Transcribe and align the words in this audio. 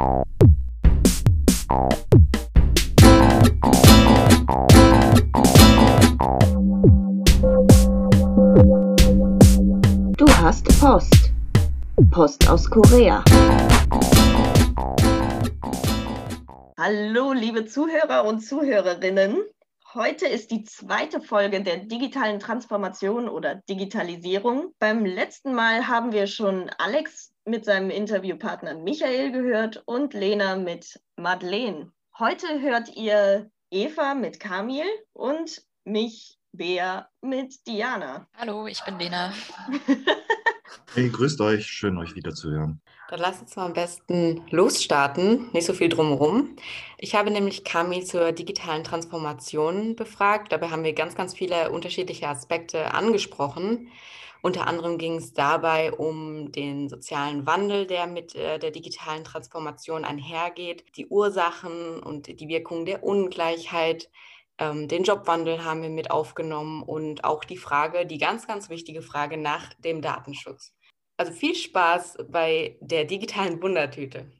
Du 0.00 0.06
hast 10.40 10.80
Post. 10.80 11.32
Post 12.10 12.48
aus 12.48 12.70
Korea. 12.70 13.22
Hallo, 16.78 17.34
liebe 17.34 17.66
Zuhörer 17.66 18.24
und 18.24 18.40
Zuhörerinnen. 18.40 19.36
Heute 19.94 20.28
ist 20.28 20.52
die 20.52 20.62
zweite 20.62 21.20
Folge 21.20 21.64
der 21.64 21.78
digitalen 21.78 22.38
Transformation 22.38 23.28
oder 23.28 23.56
Digitalisierung. 23.56 24.72
Beim 24.78 25.04
letzten 25.04 25.52
Mal 25.52 25.88
haben 25.88 26.12
wir 26.12 26.28
schon 26.28 26.70
Alex 26.78 27.34
mit 27.44 27.64
seinem 27.64 27.90
Interviewpartner 27.90 28.74
Michael 28.74 29.32
gehört 29.32 29.82
und 29.86 30.14
Lena 30.14 30.54
mit 30.54 31.00
Madeleine. 31.16 31.90
Heute 32.16 32.60
hört 32.60 32.94
ihr 32.94 33.50
Eva 33.72 34.14
mit 34.14 34.38
Kamil 34.38 34.86
und 35.12 35.64
mich, 35.82 36.38
Bea, 36.52 37.08
mit 37.20 37.66
Diana. 37.66 38.28
Hallo, 38.36 38.68
ich 38.68 38.84
bin 38.84 38.96
Lena. 38.96 39.32
Hey, 40.92 41.08
grüßt 41.08 41.40
euch, 41.40 41.68
schön 41.68 41.98
euch 41.98 42.16
wieder 42.16 42.34
zu 42.34 42.50
hören. 42.50 42.80
Dann 43.10 43.20
lass 43.20 43.40
uns 43.40 43.54
mal 43.54 43.66
am 43.66 43.74
besten 43.74 44.42
losstarten, 44.50 45.48
nicht 45.52 45.64
so 45.64 45.72
viel 45.72 45.88
drumherum. 45.88 46.56
Ich 46.98 47.14
habe 47.14 47.30
nämlich 47.30 47.62
Kami 47.62 48.02
zur 48.04 48.32
digitalen 48.32 48.82
Transformation 48.82 49.94
befragt. 49.94 50.50
Dabei 50.50 50.70
haben 50.70 50.82
wir 50.82 50.92
ganz, 50.92 51.14
ganz 51.14 51.32
viele 51.34 51.70
unterschiedliche 51.70 52.26
Aspekte 52.26 52.92
angesprochen. 52.92 53.88
Unter 54.42 54.66
anderem 54.66 54.98
ging 54.98 55.16
es 55.16 55.32
dabei 55.32 55.92
um 55.92 56.50
den 56.50 56.88
sozialen 56.88 57.46
Wandel, 57.46 57.86
der 57.86 58.08
mit 58.08 58.34
äh, 58.34 58.58
der 58.58 58.72
digitalen 58.72 59.22
Transformation 59.22 60.04
einhergeht, 60.04 60.84
die 60.96 61.06
Ursachen 61.06 62.00
und 62.00 62.26
die 62.40 62.48
Wirkung 62.48 62.84
der 62.84 63.04
Ungleichheit. 63.04 64.10
Ähm, 64.58 64.88
den 64.88 65.04
Jobwandel 65.04 65.64
haben 65.64 65.82
wir 65.82 65.88
mit 65.88 66.10
aufgenommen 66.10 66.82
und 66.82 67.22
auch 67.22 67.44
die 67.44 67.58
Frage, 67.58 68.06
die 68.06 68.18
ganz, 68.18 68.48
ganz 68.48 68.70
wichtige 68.70 69.02
Frage 69.02 69.36
nach 69.36 69.72
dem 69.74 70.02
Datenschutz. 70.02 70.74
Also 71.20 71.32
viel 71.32 71.54
Spaß 71.54 72.16
bei 72.30 72.78
der 72.80 73.04
digitalen 73.04 73.60
Wundertüte. 73.60 74.32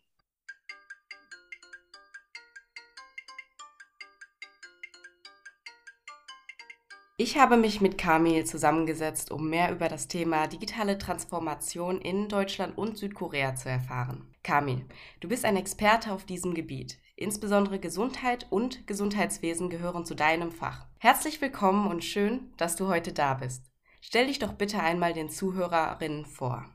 Ich 7.19 7.37
habe 7.37 7.59
mich 7.59 7.83
mit 7.83 7.99
Kamil 7.99 8.47
zusammengesetzt, 8.47 9.31
um 9.31 9.51
mehr 9.51 9.71
über 9.73 9.91
das 9.91 10.09
Thema 10.09 10.47
digitale 10.47 10.97
Transformation 10.97 12.01
in 12.01 12.31
Deutschland 12.31 12.79
und 12.79 12.97
Südkorea 12.97 13.55
zu 13.57 13.69
erfahren. 13.69 14.35
Kamil, 14.43 14.87
du 15.21 15.29
bist 15.29 15.45
ein 15.45 15.59
Experte 15.59 16.11
auf 16.11 16.25
diesem 16.25 16.55
Gebiet. 16.55 16.99
Insbesondere 17.15 17.79
Gesundheit 17.79 18.47
und 18.49 18.87
Gesundheitswesen 18.87 19.69
gehören 19.69 20.07
zu 20.07 20.15
deinem 20.15 20.51
Fach. 20.51 20.87
Herzlich 20.99 21.43
willkommen 21.43 21.89
und 21.89 22.03
schön, 22.03 22.55
dass 22.57 22.75
du 22.75 22.89
heute 22.89 23.13
da 23.13 23.35
bist. 23.35 23.70
Stell 24.01 24.27
dich 24.27 24.39
doch 24.39 24.55
bitte 24.55 24.81
einmal 24.81 25.13
den 25.13 25.29
Zuhörerinnen 25.29 26.25
vor. 26.25 26.67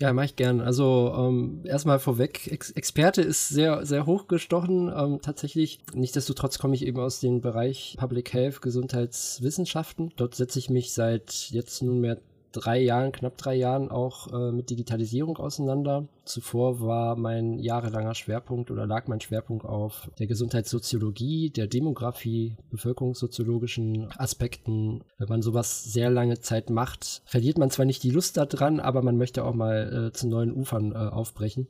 Ja, 0.00 0.12
mache 0.12 0.26
ich 0.26 0.36
gern. 0.36 0.60
Also 0.60 1.14
ähm, 1.16 1.62
erstmal 1.64 2.00
vorweg, 2.00 2.48
Ex 2.48 2.70
Experte 2.72 3.22
ist 3.22 3.48
sehr, 3.48 3.86
sehr 3.86 4.06
hochgestochen. 4.06 4.92
Ähm, 4.94 5.20
tatsächlich, 5.22 5.84
nichtsdestotrotz 5.94 6.58
komme 6.58 6.74
ich 6.74 6.84
eben 6.84 6.98
aus 6.98 7.20
dem 7.20 7.40
Bereich 7.40 7.96
Public 7.98 8.32
Health, 8.32 8.60
Gesundheitswissenschaften. 8.60 10.12
Dort 10.16 10.34
setze 10.34 10.58
ich 10.58 10.68
mich 10.68 10.92
seit 10.92 11.48
jetzt 11.50 11.80
nunmehr 11.82 12.18
drei 12.54 12.80
Jahren, 12.80 13.12
knapp 13.12 13.36
drei 13.36 13.54
Jahren 13.54 13.90
auch 13.90 14.32
äh, 14.32 14.52
mit 14.52 14.70
Digitalisierung 14.70 15.36
auseinander. 15.36 16.08
Zuvor 16.24 16.80
war 16.80 17.16
mein 17.16 17.58
jahrelanger 17.58 18.14
Schwerpunkt 18.14 18.70
oder 18.70 18.86
lag 18.86 19.08
mein 19.08 19.20
Schwerpunkt 19.20 19.64
auf 19.66 20.10
der 20.18 20.26
Gesundheitssoziologie, 20.26 21.50
der 21.50 21.66
Demografie, 21.66 22.56
bevölkerungssoziologischen 22.70 24.10
Aspekten. 24.16 25.02
Wenn 25.18 25.28
man 25.28 25.42
sowas 25.42 25.84
sehr 25.84 26.10
lange 26.10 26.40
Zeit 26.40 26.70
macht, 26.70 27.22
verliert 27.26 27.58
man 27.58 27.70
zwar 27.70 27.84
nicht 27.84 28.02
die 28.02 28.10
Lust 28.10 28.36
daran, 28.36 28.80
aber 28.80 29.02
man 29.02 29.18
möchte 29.18 29.44
auch 29.44 29.54
mal 29.54 30.08
äh, 30.08 30.12
zu 30.12 30.28
neuen 30.28 30.52
Ufern 30.52 30.92
äh, 30.92 30.96
aufbrechen. 30.96 31.68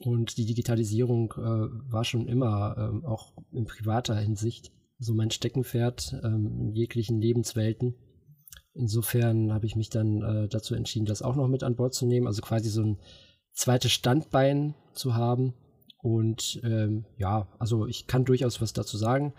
Und 0.00 0.36
die 0.36 0.46
Digitalisierung 0.46 1.32
äh, 1.36 1.92
war 1.92 2.04
schon 2.04 2.26
immer, 2.28 2.76
ähm, 2.78 3.04
auch 3.04 3.32
in 3.52 3.64
privater 3.64 4.16
Hinsicht, 4.16 4.72
so 4.98 5.14
mein 5.14 5.30
Steckenpferd 5.30 6.20
ähm, 6.22 6.58
in 6.60 6.72
jeglichen 6.72 7.20
Lebenswelten. 7.20 7.94
Insofern 8.74 9.52
habe 9.52 9.66
ich 9.66 9.76
mich 9.76 9.90
dann 9.90 10.22
äh, 10.22 10.48
dazu 10.48 10.74
entschieden, 10.74 11.06
das 11.06 11.22
auch 11.22 11.36
noch 11.36 11.48
mit 11.48 11.62
an 11.62 11.76
Bord 11.76 11.94
zu 11.94 12.06
nehmen, 12.06 12.26
also 12.26 12.40
quasi 12.40 12.70
so 12.70 12.82
ein 12.82 12.98
zweites 13.52 13.92
Standbein 13.92 14.74
zu 14.94 15.14
haben. 15.14 15.54
Und 15.98 16.60
ähm, 16.64 17.04
ja, 17.18 17.48
also 17.58 17.86
ich 17.86 18.06
kann 18.06 18.24
durchaus 18.24 18.60
was 18.60 18.72
dazu 18.72 18.96
sagen, 18.96 19.34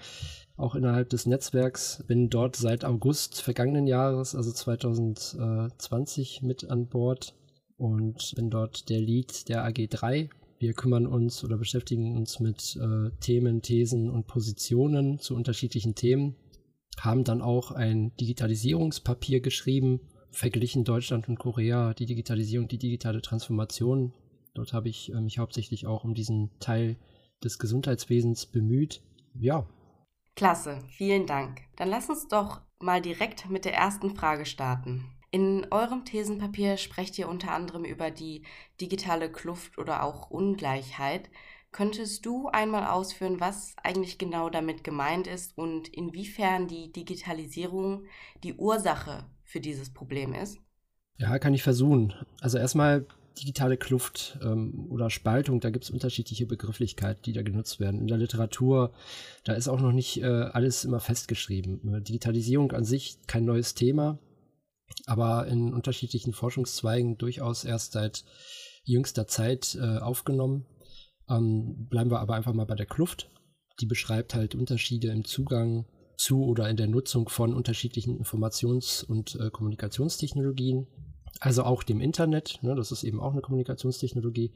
auch 0.56 0.76
innerhalb 0.76 1.10
des 1.10 1.26
Netzwerks. 1.26 2.04
Bin 2.08 2.30
dort 2.30 2.56
seit 2.56 2.86
August 2.86 3.42
vergangenen 3.42 3.88
Jahres, 3.88 4.36
also 4.36 4.52
2020, 4.52 6.42
mit 6.44 6.70
an 6.70 6.88
Bord 6.88 7.36
und 7.76 8.34
bin 8.36 8.50
dort 8.52 8.88
der 8.90 9.02
Lead 9.02 9.50
der 9.50 9.68
AG3. 9.68 10.30
Wir 10.60 10.74
kümmern 10.74 11.08
uns 11.08 11.44
oder 11.44 11.58
beschäftigen 11.58 12.16
uns 12.16 12.40
mit 12.40 12.78
äh, 12.78 13.10
Themen, 13.20 13.62
Thesen 13.62 14.10
und 14.10 14.28
Positionen 14.28 15.20
zu 15.20 15.36
unterschiedlichen 15.36 15.96
Themen 15.96 16.36
haben 17.00 17.24
dann 17.24 17.42
auch 17.42 17.72
ein 17.72 18.16
Digitalisierungspapier 18.18 19.42
geschrieben, 19.42 20.02
verglichen 20.32 20.84
Deutschland 20.84 21.28
und 21.30 21.38
Korea, 21.38 21.94
die 21.94 22.06
Digitalisierung, 22.06 22.68
die 22.68 22.78
digitale 22.78 23.22
Transformation. 23.22 24.14
Dort 24.54 24.74
habe 24.74 24.90
ich 24.90 25.12
äh, 25.12 25.22
mich 25.22 25.40
hauptsächlich 25.40 25.88
auch 25.88 26.04
um 26.04 26.14
diesen 26.14 26.52
Teil 26.60 26.98
des 27.44 27.60
Gesundheitswesens 27.60 28.46
bemüht. 28.46 29.02
Ja. 29.36 29.68
Klasse, 30.36 30.80
vielen 30.90 31.28
Dank. 31.28 31.62
Dann 31.76 31.90
lass 31.90 32.10
uns 32.10 32.28
doch 32.28 32.62
mal 32.80 33.02
direkt 33.02 33.50
mit 33.50 33.66
der 33.66 33.74
ersten 33.74 34.16
Frage 34.16 34.46
starten. 34.46 35.06
In 35.32 35.66
eurem 35.72 36.06
Thesenpapier 36.06 36.78
sprecht 36.78 37.18
ihr 37.18 37.28
unter 37.28 37.52
anderem 37.54 37.86
über 37.86 38.12
die 38.12 38.44
digitale 38.80 39.32
Kluft 39.32 39.78
oder 39.80 40.04
auch 40.04 40.30
Ungleichheit. 40.30 41.30
Könntest 41.74 42.26
du 42.26 42.48
einmal 42.48 42.86
ausführen, 42.86 43.40
was 43.40 43.74
eigentlich 43.84 44.20
genau 44.20 44.50
damit 44.50 44.84
gemeint 44.84 45.26
ist 45.26 45.58
und 45.58 45.90
inwiefern 45.90 46.68
die 46.68 46.92
Digitalisierung 46.92 48.06
die 48.44 48.54
Ursache 48.54 49.26
für 49.44 49.60
dieses 49.60 49.92
Problem 49.92 50.34
ist? 50.34 50.60
Ja, 51.18 51.40
kann 51.40 51.56
ich 51.56 51.64
versuchen. 51.64 52.14
Also 52.42 52.60
erstmal 52.60 53.08
digitale 53.40 53.78
Kluft 53.78 54.38
ähm, 54.44 54.86
oder 54.92 55.10
Spaltung, 55.10 55.60
da 55.60 55.72
gibt 55.72 55.86
es 55.86 55.90
unterschiedliche 55.90 56.46
Begrifflichkeiten, 56.46 57.24
die 57.24 57.34
da 57.34 57.42
genutzt 57.42 57.80
werden. 57.80 58.02
In 58.02 58.08
der 58.08 58.18
Literatur, 58.18 58.94
da 59.44 59.54
ist 59.54 59.68
auch 59.68 59.82
noch 59.82 59.92
nicht 59.92 60.22
äh, 60.22 60.26
alles 60.26 60.86
immer 60.86 61.00
festgeschrieben. 61.00 62.04
Digitalisierung 62.04 62.72
an 62.74 62.86
sich 62.86 63.18
kein 63.26 63.46
neues 63.46 63.74
Thema, 63.74 64.20
aber 65.08 65.48
in 65.48 65.74
unterschiedlichen 65.74 66.34
Forschungszweigen 66.34 67.18
durchaus 67.18 67.64
erst 67.64 67.94
seit 67.94 68.24
jüngster 68.84 69.28
Zeit 69.28 69.76
äh, 69.82 69.98
aufgenommen. 69.98 70.66
Ähm, 71.30 71.88
bleiben 71.90 72.12
wir 72.12 72.20
aber 72.20 72.36
einfach 72.36 72.54
mal 72.54 72.66
bei 72.66 72.76
der 72.76 72.86
Kluft. 72.86 73.32
Die 73.80 73.86
beschreibt 73.86 74.36
halt 74.36 74.56
Unterschiede 74.56 75.10
im 75.10 75.26
Zugang 75.26 75.86
zu 76.18 76.44
oder 76.44 76.70
in 76.70 76.78
der 76.78 76.88
Nutzung 76.88 77.30
von 77.30 77.54
unterschiedlichen 77.54 78.18
Informations- 78.18 79.04
und 79.04 79.36
äh, 79.36 79.50
Kommunikationstechnologien. 79.50 80.88
Also 81.40 81.64
auch 81.64 81.84
dem 81.84 82.00
Internet, 82.00 82.60
ne, 82.62 82.76
das 82.76 82.92
ist 82.92 83.04
eben 83.04 83.20
auch 83.20 83.32
eine 83.32 83.42
Kommunikationstechnologie, 83.42 84.54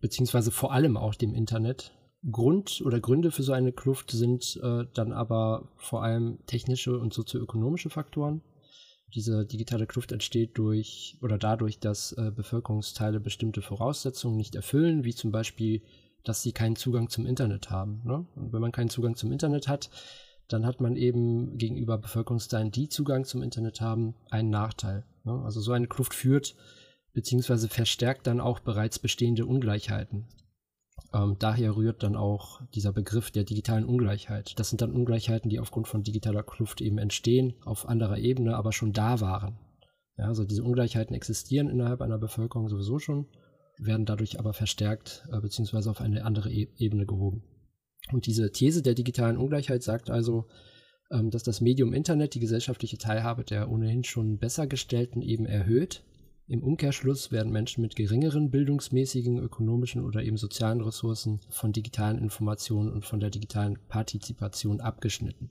beziehungsweise 0.00 0.50
vor 0.50 0.72
allem 0.72 0.96
auch 0.96 1.14
dem 1.14 1.34
Internet. 1.34 1.92
Grund 2.30 2.82
oder 2.84 2.98
Gründe 2.98 3.30
für 3.30 3.42
so 3.42 3.52
eine 3.52 3.72
Kluft 3.72 4.10
sind 4.10 4.58
äh, 4.62 4.84
dann 4.94 5.12
aber 5.12 5.68
vor 5.76 6.02
allem 6.02 6.38
technische 6.46 6.98
und 6.98 7.12
sozioökonomische 7.12 7.90
Faktoren. 7.90 8.42
Diese 9.14 9.46
digitale 9.46 9.86
Kluft 9.86 10.10
entsteht 10.10 10.58
durch 10.58 11.18
oder 11.22 11.38
dadurch, 11.38 11.78
dass 11.78 12.12
äh, 12.12 12.32
Bevölkerungsteile 12.34 13.20
bestimmte 13.20 13.62
Voraussetzungen 13.62 14.36
nicht 14.36 14.56
erfüllen, 14.56 15.04
wie 15.04 15.14
zum 15.14 15.30
Beispiel, 15.30 15.82
dass 16.28 16.42
sie 16.42 16.52
keinen 16.52 16.76
Zugang 16.76 17.08
zum 17.08 17.24
Internet 17.24 17.70
haben. 17.70 18.02
Ne? 18.04 18.26
Und 18.34 18.52
wenn 18.52 18.60
man 18.60 18.72
keinen 18.72 18.90
Zugang 18.90 19.14
zum 19.14 19.32
Internet 19.32 19.68
hat, 19.68 19.90
dann 20.48 20.66
hat 20.66 20.80
man 20.80 20.96
eben 20.96 21.56
gegenüber 21.56 21.98
Bevölkerungsteilen, 21.98 22.70
die 22.70 22.88
Zugang 22.88 23.24
zum 23.24 23.42
Internet 23.42 23.80
haben, 23.80 24.14
einen 24.30 24.50
Nachteil. 24.50 25.04
Ne? 25.24 25.40
Also 25.44 25.60
so 25.60 25.72
eine 25.72 25.88
Kluft 25.88 26.14
führt 26.14 26.54
beziehungsweise 27.12 27.68
verstärkt 27.68 28.26
dann 28.26 28.40
auch 28.40 28.60
bereits 28.60 28.98
bestehende 28.98 29.46
Ungleichheiten. 29.46 30.26
Ähm, 31.14 31.36
daher 31.38 31.76
rührt 31.76 32.02
dann 32.02 32.16
auch 32.16 32.60
dieser 32.74 32.92
Begriff 32.92 33.30
der 33.30 33.44
digitalen 33.44 33.86
Ungleichheit. 33.86 34.58
Das 34.58 34.68
sind 34.68 34.82
dann 34.82 34.92
Ungleichheiten, 34.92 35.48
die 35.48 35.60
aufgrund 35.60 35.88
von 35.88 36.02
digitaler 36.02 36.42
Kluft 36.42 36.80
eben 36.80 36.98
entstehen, 36.98 37.54
auf 37.64 37.88
anderer 37.88 38.18
Ebene, 38.18 38.56
aber 38.56 38.72
schon 38.72 38.92
da 38.92 39.20
waren. 39.20 39.58
Ja, 40.18 40.26
also 40.26 40.44
diese 40.44 40.64
Ungleichheiten 40.64 41.14
existieren 41.14 41.68
innerhalb 41.68 42.02
einer 42.02 42.18
Bevölkerung 42.18 42.68
sowieso 42.68 42.98
schon, 42.98 43.26
werden 43.78 44.06
dadurch 44.06 44.38
aber 44.38 44.52
verstärkt 44.52 45.24
äh, 45.32 45.40
bzw. 45.40 45.88
auf 45.88 46.00
eine 46.00 46.24
andere 46.24 46.50
e 46.50 46.68
Ebene 46.76 47.06
gehoben. 47.06 47.42
Und 48.12 48.26
diese 48.26 48.52
These 48.52 48.82
der 48.82 48.94
digitalen 48.94 49.36
Ungleichheit 49.36 49.82
sagt 49.82 50.10
also, 50.10 50.46
ähm, 51.10 51.30
dass 51.30 51.42
das 51.42 51.60
Medium 51.60 51.92
Internet 51.92 52.34
die 52.34 52.40
gesellschaftliche 52.40 52.98
Teilhabe 52.98 53.44
der 53.44 53.70
ohnehin 53.70 54.04
schon 54.04 54.38
besser 54.38 54.66
gestellten 54.66 55.22
eben 55.22 55.46
erhöht 55.46 56.04
Im 56.48 56.62
Umkehrschluss 56.62 57.32
werden 57.32 57.50
Menschen 57.50 57.80
mit 57.80 57.96
geringeren 57.96 58.50
bildungsmäßigen, 58.50 59.38
ökonomischen 59.38 60.04
oder 60.04 60.22
eben 60.22 60.36
sozialen 60.36 60.80
Ressourcen 60.80 61.40
von 61.48 61.72
digitalen 61.72 62.18
Informationen 62.18 62.92
und 62.92 63.04
von 63.04 63.18
der 63.18 63.30
digitalen 63.30 63.78
Partizipation 63.88 64.80
abgeschnitten. 64.80 65.50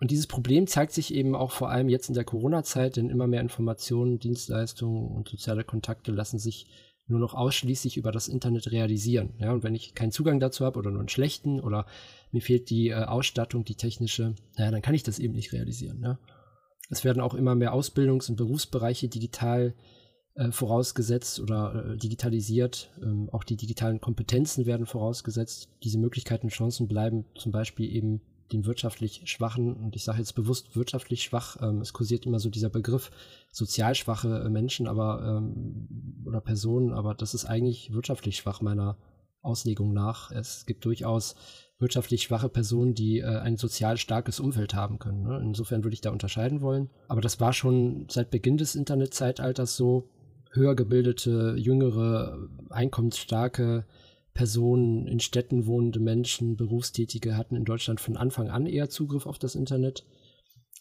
Und 0.00 0.10
dieses 0.10 0.26
Problem 0.26 0.66
zeigt 0.66 0.92
sich 0.92 1.14
eben 1.14 1.34
auch 1.34 1.50
vor 1.50 1.70
allem 1.70 1.88
jetzt 1.88 2.08
in 2.08 2.14
der 2.14 2.24
Corona-Zeit, 2.24 2.96
denn 2.96 3.08
immer 3.08 3.26
mehr 3.26 3.40
Informationen, 3.40 4.18
Dienstleistungen 4.18 5.06
und 5.06 5.28
soziale 5.28 5.64
Kontakte 5.64 6.12
lassen 6.12 6.38
sich 6.38 6.66
nur 7.06 7.18
noch 7.18 7.34
ausschließlich 7.34 7.96
über 7.96 8.12
das 8.12 8.28
Internet 8.28 8.70
realisieren. 8.70 9.34
Ja, 9.38 9.52
und 9.52 9.62
wenn 9.62 9.74
ich 9.74 9.94
keinen 9.94 10.12
Zugang 10.12 10.40
dazu 10.40 10.64
habe 10.64 10.78
oder 10.78 10.90
nur 10.90 11.00
einen 11.00 11.08
schlechten 11.08 11.60
oder 11.60 11.86
mir 12.32 12.40
fehlt 12.40 12.70
die 12.70 12.88
äh, 12.88 13.04
Ausstattung, 13.04 13.64
die 13.64 13.74
technische, 13.74 14.34
naja, 14.56 14.70
dann 14.70 14.82
kann 14.82 14.94
ich 14.94 15.02
das 15.02 15.18
eben 15.18 15.34
nicht 15.34 15.52
realisieren. 15.52 16.00
Ja. 16.02 16.18
Es 16.88 17.04
werden 17.04 17.20
auch 17.20 17.34
immer 17.34 17.54
mehr 17.54 17.74
Ausbildungs- 17.74 18.30
und 18.30 18.36
Berufsbereiche 18.36 19.08
digital 19.08 19.74
äh, 20.34 20.50
vorausgesetzt 20.50 21.40
oder 21.40 21.92
äh, 21.92 21.96
digitalisiert. 21.96 22.90
Ähm, 23.02 23.28
auch 23.30 23.44
die 23.44 23.56
digitalen 23.56 24.00
Kompetenzen 24.00 24.66
werden 24.66 24.86
vorausgesetzt. 24.86 25.68
Diese 25.82 25.98
Möglichkeiten 25.98 26.46
und 26.46 26.52
Chancen 26.52 26.88
bleiben 26.88 27.26
zum 27.36 27.52
Beispiel 27.52 27.94
eben 27.94 28.22
den 28.52 28.66
wirtschaftlich 28.66 29.22
Schwachen, 29.24 29.74
und 29.74 29.96
ich 29.96 30.04
sage 30.04 30.18
jetzt 30.18 30.34
bewusst 30.34 30.76
wirtschaftlich 30.76 31.22
schwach, 31.22 31.56
ähm, 31.60 31.80
es 31.80 31.92
kursiert 31.92 32.26
immer 32.26 32.38
so 32.38 32.50
dieser 32.50 32.70
Begriff 32.70 33.10
sozial 33.50 33.94
schwache 33.94 34.44
äh, 34.44 34.48
Menschen, 34.48 34.86
aber 34.86 35.22
ähm, 35.24 36.24
oder 36.26 36.40
Personen, 36.40 36.92
aber 36.92 37.14
das 37.14 37.34
ist 37.34 37.44
eigentlich 37.44 37.92
wirtschaftlich 37.92 38.36
schwach 38.36 38.60
meiner 38.60 38.96
Auslegung 39.42 39.92
nach. 39.92 40.30
Es 40.30 40.66
gibt 40.66 40.84
durchaus 40.84 41.34
wirtschaftlich 41.78 42.22
schwache 42.22 42.48
Personen, 42.48 42.94
die 42.94 43.20
äh, 43.20 43.24
ein 43.24 43.56
sozial 43.56 43.96
starkes 43.96 44.40
Umfeld 44.40 44.74
haben 44.74 44.98
können. 44.98 45.22
Ne? 45.22 45.40
Insofern 45.42 45.84
würde 45.84 45.94
ich 45.94 46.00
da 46.00 46.10
unterscheiden 46.10 46.60
wollen. 46.60 46.90
Aber 47.08 47.20
das 47.20 47.40
war 47.40 47.52
schon 47.52 48.06
seit 48.10 48.30
Beginn 48.30 48.56
des 48.56 48.74
Internetzeitalters 48.74 49.76
so. 49.76 50.08
Höher 50.50 50.76
gebildete, 50.76 51.56
jüngere, 51.58 52.48
einkommensstarke 52.70 53.84
Personen, 54.34 55.06
in 55.06 55.20
Städten 55.20 55.66
wohnende 55.66 56.00
Menschen, 56.00 56.56
Berufstätige 56.56 57.36
hatten 57.36 57.56
in 57.56 57.64
Deutschland 57.64 58.00
von 58.00 58.16
Anfang 58.16 58.50
an 58.50 58.66
eher 58.66 58.90
Zugriff 58.90 59.26
auf 59.26 59.38
das 59.38 59.54
Internet. 59.54 60.04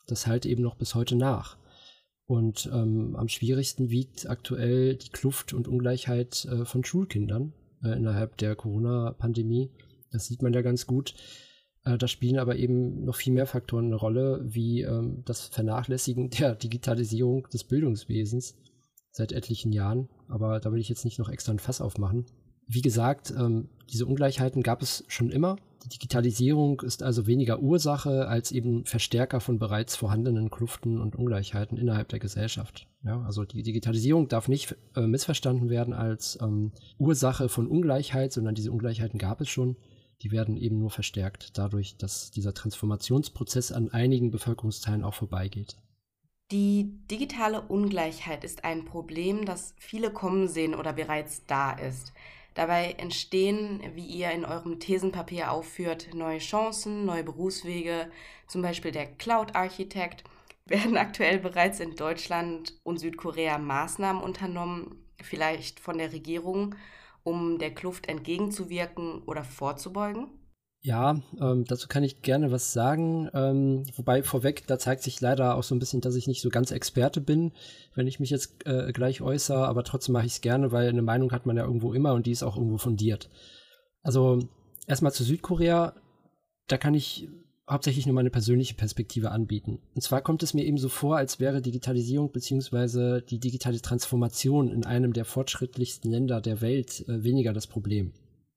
Das 0.07 0.27
halte 0.27 0.49
eben 0.49 0.63
noch 0.63 0.75
bis 0.75 0.95
heute 0.95 1.15
nach. 1.15 1.57
Und 2.25 2.69
ähm, 2.73 3.15
am 3.15 3.29
schwierigsten 3.29 3.89
wiegt 3.89 4.27
aktuell 4.27 4.95
die 4.95 5.09
Kluft 5.09 5.53
und 5.53 5.67
Ungleichheit 5.67 6.45
äh, 6.45 6.65
von 6.65 6.83
Schulkindern 6.83 7.53
äh, 7.83 7.95
innerhalb 7.95 8.37
der 8.37 8.55
Corona-Pandemie. 8.55 9.69
Das 10.11 10.25
sieht 10.25 10.41
man 10.41 10.53
ja 10.53 10.61
ganz 10.61 10.87
gut. 10.87 11.13
Äh, 11.85 11.97
da 11.97 12.07
spielen 12.07 12.39
aber 12.39 12.55
eben 12.55 13.05
noch 13.05 13.15
viel 13.15 13.33
mehr 13.33 13.45
Faktoren 13.45 13.85
eine 13.85 13.95
Rolle, 13.95 14.41
wie 14.43 14.81
ähm, 14.81 15.21
das 15.25 15.41
Vernachlässigen 15.47 16.29
der 16.31 16.55
Digitalisierung 16.55 17.47
des 17.53 17.65
Bildungswesens 17.65 18.55
seit 19.11 19.31
etlichen 19.31 19.71
Jahren. 19.71 20.09
Aber 20.27 20.59
da 20.59 20.71
will 20.71 20.79
ich 20.79 20.89
jetzt 20.89 21.05
nicht 21.05 21.19
noch 21.19 21.29
extra 21.29 21.51
ein 21.51 21.59
Fass 21.59 21.81
aufmachen. 21.81 22.25
Wie 22.73 22.81
gesagt, 22.81 23.31
ähm, 23.37 23.69
diese 23.91 24.07
Ungleichheiten 24.07 24.63
gab 24.63 24.81
es 24.81 25.03
schon 25.07 25.29
immer. 25.29 25.57
Die 25.85 25.89
Digitalisierung 25.89 26.81
ist 26.81 27.03
also 27.03 27.27
weniger 27.27 27.59
Ursache 27.59 28.27
als 28.27 28.51
eben 28.51 28.85
Verstärker 28.85 29.41
von 29.41 29.59
bereits 29.59 29.95
vorhandenen 29.95 30.49
Kluften 30.49 30.99
und 30.99 31.15
Ungleichheiten 31.15 31.77
innerhalb 31.77 32.09
der 32.09 32.17
Gesellschaft. 32.17 32.87
Ja, 33.03 33.21
also 33.21 33.43
die 33.43 33.61
Digitalisierung 33.61 34.27
darf 34.27 34.47
nicht 34.47 34.75
äh, 34.95 35.01
missverstanden 35.01 35.69
werden 35.69 35.93
als 35.93 36.39
ähm, 36.41 36.71
Ursache 36.97 37.47
von 37.47 37.67
Ungleichheit, 37.67 38.31
sondern 38.31 38.55
diese 38.55 38.71
Ungleichheiten 38.71 39.19
gab 39.19 39.41
es 39.41 39.49
schon. 39.49 39.75
Die 40.23 40.31
werden 40.31 40.57
eben 40.57 40.79
nur 40.79 40.89
verstärkt 40.89 41.57
dadurch, 41.57 41.97
dass 41.97 42.31
dieser 42.31 42.55
Transformationsprozess 42.55 43.71
an 43.71 43.89
einigen 43.89 44.31
Bevölkerungsteilen 44.31 45.03
auch 45.03 45.13
vorbeigeht. 45.13 45.75
Die 46.51 46.99
digitale 47.11 47.61
Ungleichheit 47.61 48.43
ist 48.43 48.63
ein 48.63 48.85
Problem, 48.85 49.45
das 49.45 49.75
viele 49.77 50.11
kommen 50.11 50.47
sehen 50.47 50.75
oder 50.75 50.93
bereits 50.93 51.45
da 51.45 51.71
ist. 51.71 52.13
Dabei 52.53 52.91
entstehen, 52.97 53.81
wie 53.95 54.05
ihr 54.05 54.31
in 54.31 54.45
eurem 54.45 54.79
Thesenpapier 54.79 55.51
aufführt, 55.51 56.09
neue 56.13 56.37
Chancen, 56.37 57.05
neue 57.05 57.23
Berufswege, 57.23 58.11
zum 58.47 58.61
Beispiel 58.61 58.91
der 58.91 59.07
Cloud-Architekt. 59.07 60.23
Werden 60.65 60.95
aktuell 60.95 61.39
bereits 61.39 61.81
in 61.81 61.95
Deutschland 61.95 62.73
und 62.83 62.97
Südkorea 62.97 63.57
Maßnahmen 63.57 64.23
unternommen, 64.23 65.03
vielleicht 65.21 65.79
von 65.81 65.97
der 65.97 66.13
Regierung, 66.13 66.75
um 67.23 67.57
der 67.57 67.73
Kluft 67.73 68.07
entgegenzuwirken 68.07 69.23
oder 69.23 69.43
vorzubeugen? 69.43 70.29
Ja, 70.85 71.21
ähm, 71.39 71.63
dazu 71.63 71.87
kann 71.87 72.03
ich 72.03 72.23
gerne 72.23 72.51
was 72.51 72.73
sagen. 72.73 73.29
Ähm, 73.33 73.83
wobei 73.95 74.21
vorweg, 74.21 74.67
da 74.67 74.77
zeigt 74.77 75.01
sich 75.01 75.21
leider 75.21 75.55
auch 75.55 75.63
so 75.63 75.73
ein 75.73 75.79
bisschen, 75.79 76.01
dass 76.01 76.15
ich 76.15 76.27
nicht 76.27 76.41
so 76.41 76.49
ganz 76.49 76.71
Experte 76.71 77.21
bin, 77.21 77.53
wenn 77.95 78.05
ich 78.05 78.19
mich 78.19 78.29
jetzt 78.29 78.65
äh, 78.65 78.91
gleich 78.91 79.21
äußere, 79.21 79.65
aber 79.65 79.85
trotzdem 79.85 80.11
mache 80.11 80.25
ich 80.25 80.33
es 80.33 80.41
gerne, 80.41 80.73
weil 80.73 80.89
eine 80.89 81.01
Meinung 81.01 81.31
hat 81.31 81.45
man 81.45 81.55
ja 81.55 81.63
irgendwo 81.63 81.93
immer 81.93 82.13
und 82.13 82.25
die 82.25 82.31
ist 82.31 82.43
auch 82.43 82.57
irgendwo 82.57 82.77
fundiert. 82.77 83.29
Also 84.01 84.39
erstmal 84.85 85.13
zu 85.13 85.23
Südkorea, 85.23 85.93
da 86.67 86.77
kann 86.77 86.95
ich 86.95 87.29
hauptsächlich 87.69 88.05
nur 88.05 88.15
meine 88.15 88.29
persönliche 88.29 88.75
Perspektive 88.75 89.31
anbieten. 89.31 89.79
Und 89.95 90.01
zwar 90.01 90.21
kommt 90.21 90.43
es 90.43 90.53
mir 90.53 90.65
eben 90.65 90.77
so 90.77 90.89
vor, 90.89 91.15
als 91.15 91.39
wäre 91.39 91.61
Digitalisierung 91.61 92.33
beziehungsweise 92.33 93.21
die 93.21 93.39
digitale 93.39 93.79
Transformation 93.81 94.69
in 94.69 94.85
einem 94.85 95.13
der 95.13 95.23
fortschrittlichsten 95.23 96.11
Länder 96.11 96.41
der 96.41 96.59
Welt 96.59 97.07
äh, 97.07 97.23
weniger 97.23 97.53
das 97.53 97.67
Problem 97.67 98.11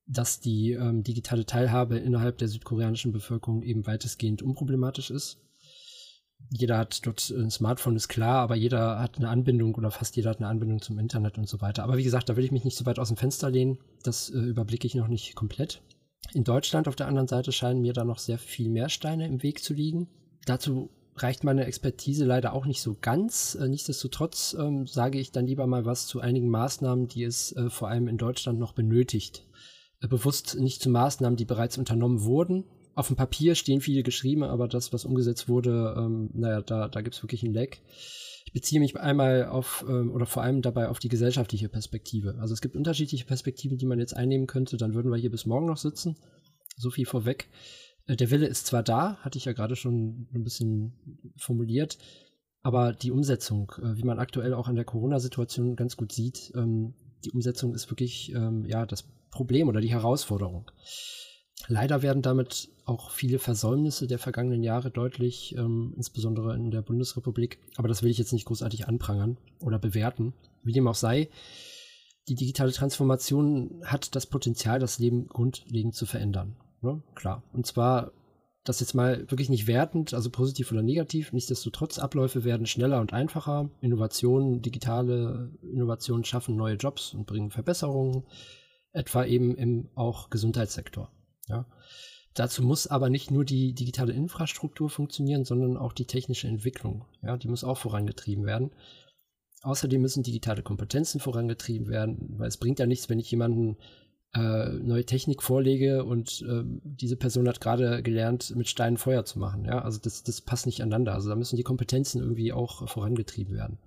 dass 0.06 0.41
die 0.41 0.73
ähm, 0.73 1.03
digitale 1.03 1.47
Teilhabe 1.47 1.99
innerhalb 1.99 2.38
der 2.38 2.49
südkoreanischen 2.49 3.12
Bevölkerung 3.12 3.62
eben 3.62 3.87
weitestgehend 3.87 4.43
unproblematisch 4.43 5.11
ist. 5.11 5.38
Jeder 6.50 6.79
hat 6.79 7.05
dort 7.06 7.31
ein 7.31 7.50
Smartphone, 7.50 7.97
ist 7.97 8.08
klar, 8.08 8.41
aber 8.41 8.55
jeder 8.55 9.00
hat 9.00 9.17
eine 9.17 9.29
Anbindung 9.29 9.75
oder 9.75 9.91
fast 9.91 10.17
jeder 10.17 10.31
hat 10.31 10.38
eine 10.38 10.49
Anbindung 10.49 10.81
zum 10.81 10.99
Internet 10.99 11.38
und 11.38 11.49
so 11.49 11.61
weiter. 11.61 11.82
Aber 11.82 11.97
wie 11.97 12.05
gesagt, 12.05 12.29
da 12.29 12.37
will 12.37 12.44
ich 12.44 12.53
mich 12.53 12.64
nicht 12.64 12.76
so 12.76 12.87
weit 12.87 12.99
aus 12.99 13.08
dem 13.08 13.17
Fenster 13.17 13.50
lehnen. 13.50 13.79
Das 14.05 14.31
äh, 14.31 14.38
überblicke 14.38 14.87
ich 14.87 14.94
noch 14.94 15.08
nicht 15.08 15.35
komplett. 15.35 15.82
In 16.35 16.44
Deutschland 16.44 16.88
auf 16.88 16.97
der 16.97 17.09
anderen 17.09 17.29
Seite 17.29 17.52
scheinen 17.52 17.82
mir 17.82 17.93
da 17.93 18.05
noch 18.05 18.19
sehr 18.19 18.38
viel 18.38 18.69
mehr 18.69 18.88
Steine 18.88 19.26
im 19.26 19.43
Weg 19.43 19.62
zu 19.62 19.75
liegen. 19.75 20.09
Dazu 20.44 20.91
reicht 21.17 21.44
meine 21.44 21.64
Expertise 21.64 22.25
leider 22.25 22.52
auch 22.52 22.67
nicht 22.67 22.82
so 22.82 22.97
ganz. 23.00 23.56
Äh, 23.56 23.69
nichtsdestotrotz 23.69 24.55
ähm, 24.59 24.87
sage 24.87 25.19
ich 25.19 25.32
dann 25.32 25.47
lieber 25.47 25.67
mal 25.67 25.85
was 25.85 26.06
zu 26.06 26.20
einigen 26.20 26.49
Maßnahmen, 26.49 27.09
die 27.09 27.25
es 27.25 27.52
äh, 27.52 27.70
vor 27.70 27.88
allem 27.88 28.06
in 28.06 28.19
Deutschland 28.19 28.59
noch 28.61 28.73
benötigt. 28.73 29.47
Äh, 30.00 30.08
bewusst 30.08 30.58
nicht 30.58 30.82
zu 30.82 30.90
Maßnahmen, 30.90 31.37
die 31.37 31.44
bereits 31.44 31.78
unternommen 31.78 32.22
wurden. 32.22 32.64
Auf 32.94 33.08
dem 33.08 33.16
Papier 33.16 33.54
stehen 33.54 33.81
viele 33.81 34.02
geschrieben, 34.02 34.43
aber 34.43 34.69
das, 34.69 34.93
was 34.93 35.04
umgesetzt 35.04 35.48
wurde, 35.48 35.94
ähm, 35.98 36.31
naja, 36.32 36.62
da, 36.62 36.88
da 36.88 37.02
gibt 37.02 37.14
es 37.14 37.22
wirklich 37.22 37.44
einen 37.44 37.52
Leck. 37.52 37.82
Ich 38.46 38.52
beziehe 38.52 38.81
mich 38.81 38.98
einmal 38.98 39.46
auf 39.46 39.84
ähm, 39.88 40.10
oder 40.12 40.25
vor 40.25 40.43
allem 40.43 40.62
dabei 40.62 40.88
auf 40.88 40.98
die 40.98 41.08
gesellschaftliche 41.08 41.69
Perspektive. 41.69 42.37
Also 42.38 42.54
es 42.54 42.60
gibt 42.60 42.76
unterschiedliche 42.76 43.25
Perspektiven, 43.25 43.76
die 43.76 43.87
man 43.87 43.98
jetzt 43.98 44.16
einnehmen 44.16 44.46
könnte, 44.46 44.76
dann 44.76 44.94
würden 44.94 45.10
wir 45.10 45.19
hier 45.19 45.30
bis 45.30 45.47
morgen 45.47 45.66
noch 45.66 45.76
sitzen. 45.76 46.16
So 46.76 46.90
viel 46.90 47.06
vorweg. 47.06 47.49
Äh, 48.06 48.16
der 48.16 48.30
Wille 48.30 48.47
ist 48.47 48.66
zwar 48.66 48.82
da, 48.82 49.16
hatte 49.16 49.38
ich 49.38 49.44
ja 49.44 49.52
gerade 49.52 49.76
schon 49.76 50.28
ein 50.35 50.44
bisschen 50.44 51.32
formuliert, 51.37 51.99
aber 52.62 52.92
die 52.92 53.11
Umsetzung, 53.11 53.73
äh, 53.82 53.97
wie 53.97 54.04
man 54.04 54.18
aktuell 54.18 54.54
auch 54.54 54.68
an 54.68 54.76
der 54.76 54.85
Corona-Situation 54.85 55.76
ganz 55.76 55.97
gut 55.97 56.12
sieht, 56.12 56.52
ähm, 56.54 56.94
die 57.25 57.32
Umsetzung 57.32 57.75
ist 57.75 57.90
wirklich 57.90 58.32
ähm, 58.32 58.64
ja 58.64 58.87
das 58.87 59.04
Problem 59.30 59.68
oder 59.68 59.80
die 59.80 59.90
Herausforderung. 59.90 60.71
Leider 61.68 62.02
werden 62.02 62.23
damit 62.23 62.71
auch 62.85 63.11
viele 63.11 63.38
Versäumnisse 63.38 64.06
der 64.06 64.18
vergangenen 64.18 64.62
Jahre 64.62 64.90
deutlich, 64.90 65.54
ähm, 65.59 65.95
insbesondere 65.97 66.54
in 66.54 66.71
der 66.71 66.83
Bundesrepublik. 66.83 67.59
Aber 67.76 67.88
das 67.88 68.02
will 68.02 68.11
ich 68.11 68.18
jetzt 68.18 68.33
nicht 68.33 68.47
großartig 68.47 68.87
anprangern 68.87 69.37
oder 69.61 69.78
bewerten. 69.78 70.33
Wie 70.62 70.73
dem 70.73 70.87
auch 70.87 70.95
sei, 70.95 71.28
die 72.28 72.35
digitale 72.37 72.73
Transformation 72.73 73.83
hat 73.85 74.14
das 74.14 74.26
Potenzial, 74.26 74.78
das 74.78 74.99
Leben 74.99 75.26
grundlegend 75.26 75.95
zu 75.95 76.06
verändern. 76.06 76.56
Ne? 76.83 77.02
Klar. 77.14 77.42
Und 77.52 77.66
zwar 77.66 78.12
das 78.64 78.80
jetzt 78.80 78.95
mal 78.95 79.21
wirklich 79.30 79.49
nicht 79.49 79.66
wertend, 79.66 80.12
also 80.12 80.30
positiv 80.30 80.73
oder 80.73 80.83
negativ. 80.83 81.33
Nichtsdestotrotz, 81.33 81.99
Abläufe 81.99 82.45
werden 82.45 82.66
schneller 82.66 83.00
und 83.00 83.12
einfacher. 83.12 83.71
Innovationen, 83.80 84.61
digitale 84.61 85.50
Innovationen 85.62 86.25
schaffen 86.25 86.56
neue 86.56 86.75
Jobs 86.75 87.14
und 87.14 87.26
bringen 87.26 87.50
Verbesserungen 87.50 88.25
etwa 88.93 89.25
eben 89.25 89.57
im 89.57 89.88
auch 89.95 90.31
Gesundheitssektor. 90.31 91.11
Ja. 91.49 91.66
Dazu 92.35 92.62
muss 92.62 92.87
aber 92.87 93.09
nicht 93.09 93.31
nur 93.31 93.45
die 93.45 93.73
digitale 93.73 94.12
Infrastruktur 94.12 94.90
funktionieren, 94.90 95.45
sondern 95.45 95.76
auch 95.76 95.93
die 95.93 96.05
technische 96.05 96.49
Entwicklung. 96.49 97.07
Ja, 97.23 97.37
die 97.37 97.49
muss 97.49 97.64
auch 97.64 97.78
vorangetrieben 97.78 98.45
werden. 98.45 98.73
Außerdem 99.62 100.02
müssen 100.02 100.23
digitale 100.23 100.62
Kompetenzen 100.62 101.19
vorangetrieben 101.19 101.88
werden, 101.88 102.35
weil 102.38 102.49
es 102.49 102.59
bringt 102.59 102.78
ja 102.78 102.87
nichts, 102.87 103.09
wenn 103.09 103.19
ich 103.19 103.31
jemanden 103.31 103.78
äh, 104.35 104.69
neue 104.69 105.07
Technik 105.07 105.43
vorlege 105.43 106.05
und 106.05 106.43
äh, 106.43 106.62
diese 106.85 107.16
Person 107.16 107.49
hat 107.49 107.61
gerade 107.62 108.02
gelernt, 108.02 108.55
mit 108.55 108.69
Steinen 108.69 108.99
Feuer 108.99 109.25
zu 109.25 109.38
machen. 109.38 109.64
Ja, 109.64 109.81
also 109.81 109.99
das, 109.99 110.23
das 110.23 110.43
passt 110.43 110.66
nicht 110.66 110.83
aneinander. 110.83 111.14
Also 111.14 111.31
da 111.31 111.37
müssen 111.37 111.57
die 111.57 111.62
Kompetenzen 111.62 112.21
irgendwie 112.21 112.52
auch 112.52 112.87
vorangetrieben 112.87 113.55
werden 113.55 113.78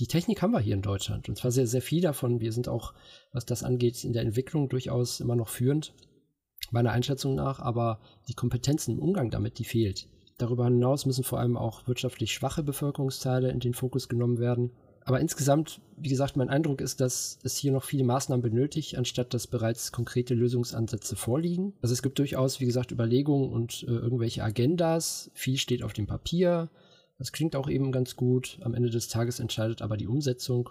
die 0.00 0.06
Technik 0.06 0.42
haben 0.42 0.52
wir 0.52 0.60
hier 0.60 0.74
in 0.74 0.82
Deutschland 0.82 1.28
und 1.28 1.36
zwar 1.36 1.52
sehr, 1.52 1.66
sehr 1.66 1.82
viel 1.82 2.00
davon. 2.02 2.40
Wir 2.40 2.52
sind 2.52 2.68
auch, 2.68 2.94
was 3.32 3.46
das 3.46 3.62
angeht, 3.62 4.02
in 4.04 4.12
der 4.12 4.22
Entwicklung 4.22 4.68
durchaus 4.68 5.20
immer 5.20 5.36
noch 5.36 5.48
führend, 5.48 5.94
meiner 6.70 6.90
Einschätzung 6.90 7.34
nach, 7.34 7.60
aber 7.60 8.00
die 8.28 8.34
Kompetenzen 8.34 8.92
im 8.92 8.98
Umgang 8.98 9.30
damit, 9.30 9.58
die 9.58 9.64
fehlt. 9.64 10.08
Darüber 10.38 10.64
hinaus 10.64 11.06
müssen 11.06 11.22
vor 11.22 11.38
allem 11.38 11.56
auch 11.56 11.86
wirtschaftlich 11.86 12.32
schwache 12.32 12.64
Bevölkerungsteile 12.64 13.50
in 13.50 13.60
den 13.60 13.74
Fokus 13.74 14.08
genommen 14.08 14.38
werden. 14.38 14.72
aber 15.06 15.20
insgesamt, 15.20 15.82
wie 15.98 16.08
gesagt, 16.08 16.36
mein 16.36 16.48
Eindruck 16.48 16.80
ist, 16.80 17.00
dass 17.00 17.38
es 17.42 17.56
hier 17.56 17.72
noch 17.72 17.84
viele 17.84 18.04
Maßnahmen 18.04 18.42
benötigt, 18.42 18.96
anstatt 18.96 19.34
dass 19.34 19.46
bereits 19.46 19.92
konkrete 19.92 20.34
Lösungsansätze 20.34 21.14
vorliegen. 21.14 21.74
Also 21.82 21.92
es 21.92 22.02
gibt 22.02 22.18
durchaus, 22.18 22.58
wie 22.58 22.64
gesagt, 22.64 22.90
Überlegungen 22.90 23.50
und 23.50 23.82
äh, 23.82 23.92
irgendwelche 23.92 24.42
Agendas. 24.42 25.30
Viel 25.34 25.58
steht 25.58 25.82
auf 25.82 25.92
dem 25.92 26.06
Papier. 26.06 26.70
Das 27.24 27.32
klingt 27.32 27.56
auch 27.56 27.70
eben 27.70 27.90
ganz 27.90 28.16
gut. 28.16 28.58
Am 28.60 28.74
Ende 28.74 28.90
des 28.90 29.08
Tages 29.08 29.40
entscheidet 29.40 29.80
aber 29.80 29.96
die 29.96 30.08
Umsetzung. 30.08 30.68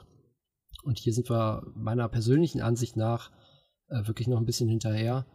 Und 0.83 1.00
hier 1.00 1.12
sind 1.12 1.27
wir 1.27 1.65
meiner 1.74 2.07
persönlichen 2.07 2.62
Ansicht 2.62 2.95
nach 2.95 3.31
äh, 3.88 4.05
wirklich 4.05 4.27
noch 4.27 4.38
ein 4.38 4.45
bisschen 4.45 4.69
hinterher. 4.69 5.25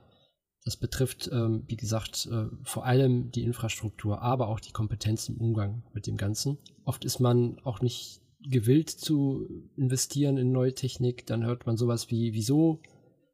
Das 0.65 0.77
betrifft, 0.77 1.29
ähm, 1.33 1.65
wie 1.67 1.77
gesagt, 1.77 2.29
äh, 2.31 2.45
vor 2.63 2.87
allem 2.87 3.33
die 3.33 3.43
Infrastruktur, 3.43 4.23
aber 4.23 4.47
auch 4.47 4.61
die 4.61 4.71
Kompetenz 4.71 5.29
im 5.29 5.39
Umgang 5.39 5.83
mit 5.93 6.07
dem 6.07 6.17
Ganzen. 6.17 6.59
Oft 6.85 7.05
ist 7.05 7.19
man 7.19 7.59
auch 7.65 7.81
nicht 7.81 8.21
gewillt 8.49 8.89
zu 8.89 9.45
investieren 9.75 10.37
in 10.37 10.53
neue 10.53 10.77
Technik. 10.77 11.27
Dann 11.27 11.45
hört 11.45 11.67
man 11.67 11.77
sowas 11.77 12.13
wie, 12.13 12.33
wieso? 12.33 12.81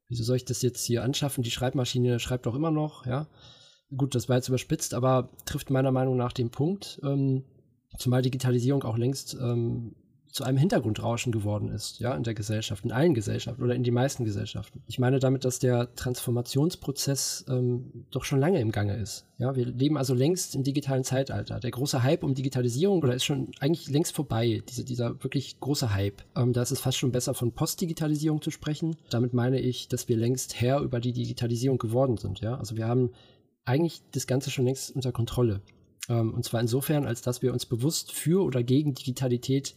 Wieso 0.09 0.25
soll 0.25 0.37
ich 0.37 0.47
das 0.47 0.63
jetzt 0.63 0.87
hier 0.87 1.03
anschaffen? 1.05 1.45
Die 1.45 1.51
Schreibmaschine 1.51 2.19
schreibt 2.19 2.47
doch 2.47 2.55
immer 2.55 2.71
noch, 2.71 3.05
ja. 3.05 3.29
Gut, 3.95 4.15
das 4.15 4.31
war 4.31 4.37
jetzt 4.37 4.49
überspitzt, 4.49 4.95
aber 4.95 5.29
trifft 5.45 5.69
meiner 5.69 5.93
Meinung 5.93 6.17
nach 6.17 6.33
den 6.33 6.51
Punkt. 6.51 6.99
Ähm, 7.05 7.45
zumal 7.99 8.23
Digitalisierung 8.23 8.83
auch 8.85 8.97
längst 8.97 9.37
ähm, 9.41 9.95
zu 10.35 10.43
einem 10.43 10.59
Hintergrundrauschen 10.59 11.31
geworden 11.31 11.69
ist, 11.69 12.01
ja, 12.01 12.13
in 12.13 12.25
der 12.25 12.35
Gesellschaft, 12.35 12.85
in 12.85 12.91
allen 12.91 13.15
Gesellschaften 13.15 13.63
oder 13.63 13.77
in 13.77 13.85
die 13.85 13.93
meisten 13.93 14.25
Gesellschaften. 14.25 14.83
Ich 14.89 14.99
meine 14.99 15.21
damit, 15.21 15.45
dass 15.45 15.61
der 15.61 15.95
Transformationsprozess 15.95 17.45
ähm, 17.49 18.05
doch 18.11 18.25
schon 18.25 18.41
lange 18.41 18.61
im 18.61 18.73
Gange 18.73 18.97
ist. 18.97 19.27
Ja, 19.39 19.55
wir 19.55 19.65
leben 19.65 19.97
also 19.97 20.13
längst 20.13 20.57
im 20.57 20.65
digitalen 20.65 21.05
Zeitalter. 21.05 21.61
Der 21.61 21.71
große 21.71 22.03
Hype 22.03 22.25
um 22.25 22.35
Digitalisierung 22.35 23.01
oder 23.01 23.15
ist 23.15 23.23
schon 23.23 23.53
eigentlich 23.61 23.89
längst 23.89 24.17
vorbei, 24.17 24.61
diese, 24.69 24.85
dieser 24.85 25.23
wirklich 25.23 25.61
große 25.61 25.95
Hype. 25.95 26.23
Ähm, 26.35 26.53
da 26.53 26.63
ist 26.63 26.73
es 26.73 26.81
fast 26.81 26.99
schon 26.99 27.13
besser 27.13 27.35
von 27.35 27.53
Postdigitalisierung 27.53 28.43
zu 28.43 28.51
sprechen. 28.51 28.97
Damit 29.11 29.35
meine 29.35 29.61
ich, 29.61 29.87
dass 29.87 30.09
wir 30.09 30.17
längst 30.17 30.61
Herr 30.61 30.81
über 30.81 30.99
die 30.99 31.13
Digitalisierung 31.13 31.79
geworden 31.79 32.17
sind. 32.17 32.41
Ja, 32.41 32.59
also 32.59 32.77
wir 32.77 32.89
haben 32.89 33.13
eigentlich 33.65 34.03
das 34.11 34.27
Ganze 34.27 34.51
schon 34.51 34.65
längst 34.65 34.97
unter 34.97 35.13
Kontrolle. 35.13 35.61
Ähm, 36.09 36.35
und 36.35 36.45
zwar 36.45 36.61
insofern, 36.61 37.07
als 37.07 37.23
dass 37.23 37.43
wir 37.43 37.53
uns 37.53 37.67
bewusst 37.67 38.13
für 38.13 38.45
oder 38.45 38.63
gegen 38.63 38.95
Digitalität 38.95 39.75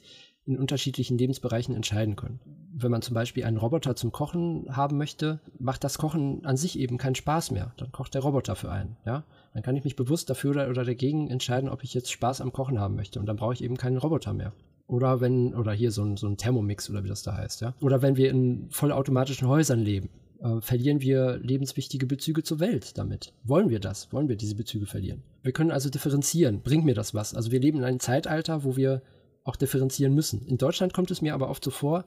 in 0.47 0.57
unterschiedlichen 0.57 1.17
Lebensbereichen 1.17 1.75
entscheiden 1.75 2.15
können. 2.15 2.39
Wenn 2.73 2.91
man 2.91 3.01
zum 3.01 3.13
Beispiel 3.13 3.43
einen 3.43 3.57
Roboter 3.57 3.95
zum 3.95 4.11
Kochen 4.11 4.67
haben 4.69 4.97
möchte, 4.97 5.41
macht 5.59 5.83
das 5.83 5.97
Kochen 5.97 6.45
an 6.45 6.55
sich 6.55 6.79
eben 6.79 6.97
keinen 6.97 7.15
Spaß 7.15 7.51
mehr. 7.51 7.73
Dann 7.77 7.91
kocht 7.91 8.13
der 8.13 8.21
Roboter 8.21 8.55
für 8.55 8.71
einen, 8.71 8.95
ja. 9.05 9.23
Dann 9.53 9.63
kann 9.63 9.75
ich 9.75 9.83
mich 9.83 9.95
bewusst 9.95 10.29
dafür 10.29 10.51
oder, 10.51 10.85
dagegen 10.85 11.29
entscheiden, 11.29 11.69
ob 11.69 11.83
ich 11.83 11.93
jetzt 11.93 12.11
Spaß 12.11 12.41
am 12.41 12.53
Kochen 12.53 12.79
haben 12.79 12.95
möchte. 12.95 13.19
Und 13.19 13.25
dann 13.25 13.35
brauche 13.35 13.53
ich 13.53 13.63
eben 13.63 13.75
keinen 13.75 13.97
Roboter 13.97 14.33
mehr. 14.33 14.53
Oder 14.87 15.19
wenn, 15.19 15.53
oder 15.53 15.73
hier 15.73 15.91
so 15.91 16.03
ein, 16.03 16.15
so 16.15 16.27
ein 16.27 16.37
Thermomix 16.37 16.89
oder 16.89 17.03
wie 17.03 17.09
das 17.09 17.23
da 17.23 17.35
heißt, 17.35 17.59
ja. 17.61 17.73
Oder 17.81 18.01
wenn 18.01 18.15
wir 18.15 18.29
in 18.29 18.67
vollautomatischen 18.69 19.49
Häusern 19.49 19.79
leben, 19.79 20.09
äh, 20.41 20.61
verlieren 20.61 21.01
wir 21.01 21.37
lebenswichtige 21.37 22.05
Bezüge 22.05 22.43
zur 22.43 22.59
Welt 22.59 22.97
damit. 22.97 23.33
Wollen 23.43 23.69
wir 23.69 23.79
das? 23.79 24.11
Wollen 24.11 24.29
wir 24.29 24.35
diese 24.35 24.55
Bezüge 24.55 24.85
verlieren? 24.85 25.23
Wir 25.43 25.51
können 25.51 25.71
also 25.71 25.89
differenzieren. 25.89 26.61
Bringt 26.61 26.85
mir 26.85 26.95
das 26.95 27.13
was? 27.13 27.33
Also 27.33 27.51
wir 27.51 27.59
leben 27.59 27.79
in 27.79 27.83
einem 27.83 27.99
Zeitalter, 27.99 28.63
wo 28.63 28.75
wir 28.75 29.01
auch 29.43 29.55
differenzieren 29.55 30.13
müssen. 30.13 30.45
In 30.45 30.57
Deutschland 30.57 30.93
kommt 30.93 31.11
es 31.11 31.21
mir 31.21 31.33
aber 31.33 31.49
oft 31.49 31.63
so 31.63 31.71
vor, 31.71 32.05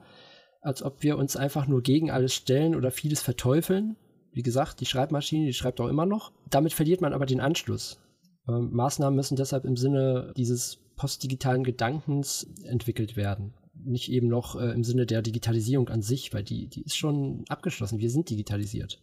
als 0.61 0.83
ob 0.83 1.01
wir 1.01 1.17
uns 1.17 1.35
einfach 1.35 1.67
nur 1.67 1.81
gegen 1.81 2.11
alles 2.11 2.33
stellen 2.33 2.75
oder 2.75 2.91
vieles 2.91 3.21
verteufeln. 3.21 3.95
Wie 4.31 4.43
gesagt, 4.43 4.79
die 4.79 4.85
Schreibmaschine, 4.85 5.47
die 5.47 5.53
schreibt 5.53 5.81
auch 5.81 5.87
immer 5.87 6.05
noch. 6.05 6.31
Damit 6.49 6.73
verliert 6.73 7.01
man 7.01 7.13
aber 7.13 7.25
den 7.25 7.41
Anschluss. 7.41 7.99
Ähm, 8.47 8.69
Maßnahmen 8.71 9.15
müssen 9.15 9.35
deshalb 9.35 9.65
im 9.65 9.75
Sinne 9.75 10.33
dieses 10.37 10.77
postdigitalen 10.95 11.63
Gedankens 11.63 12.47
entwickelt 12.63 13.17
werden. 13.17 13.53
Nicht 13.83 14.11
eben 14.11 14.27
noch 14.27 14.55
äh, 14.59 14.71
im 14.71 14.83
Sinne 14.83 15.05
der 15.05 15.21
Digitalisierung 15.21 15.89
an 15.89 16.01
sich, 16.01 16.33
weil 16.33 16.43
die, 16.43 16.67
die 16.67 16.83
ist 16.83 16.97
schon 16.97 17.43
abgeschlossen. 17.47 17.99
Wir 17.99 18.09
sind 18.09 18.29
digitalisiert. 18.29 19.01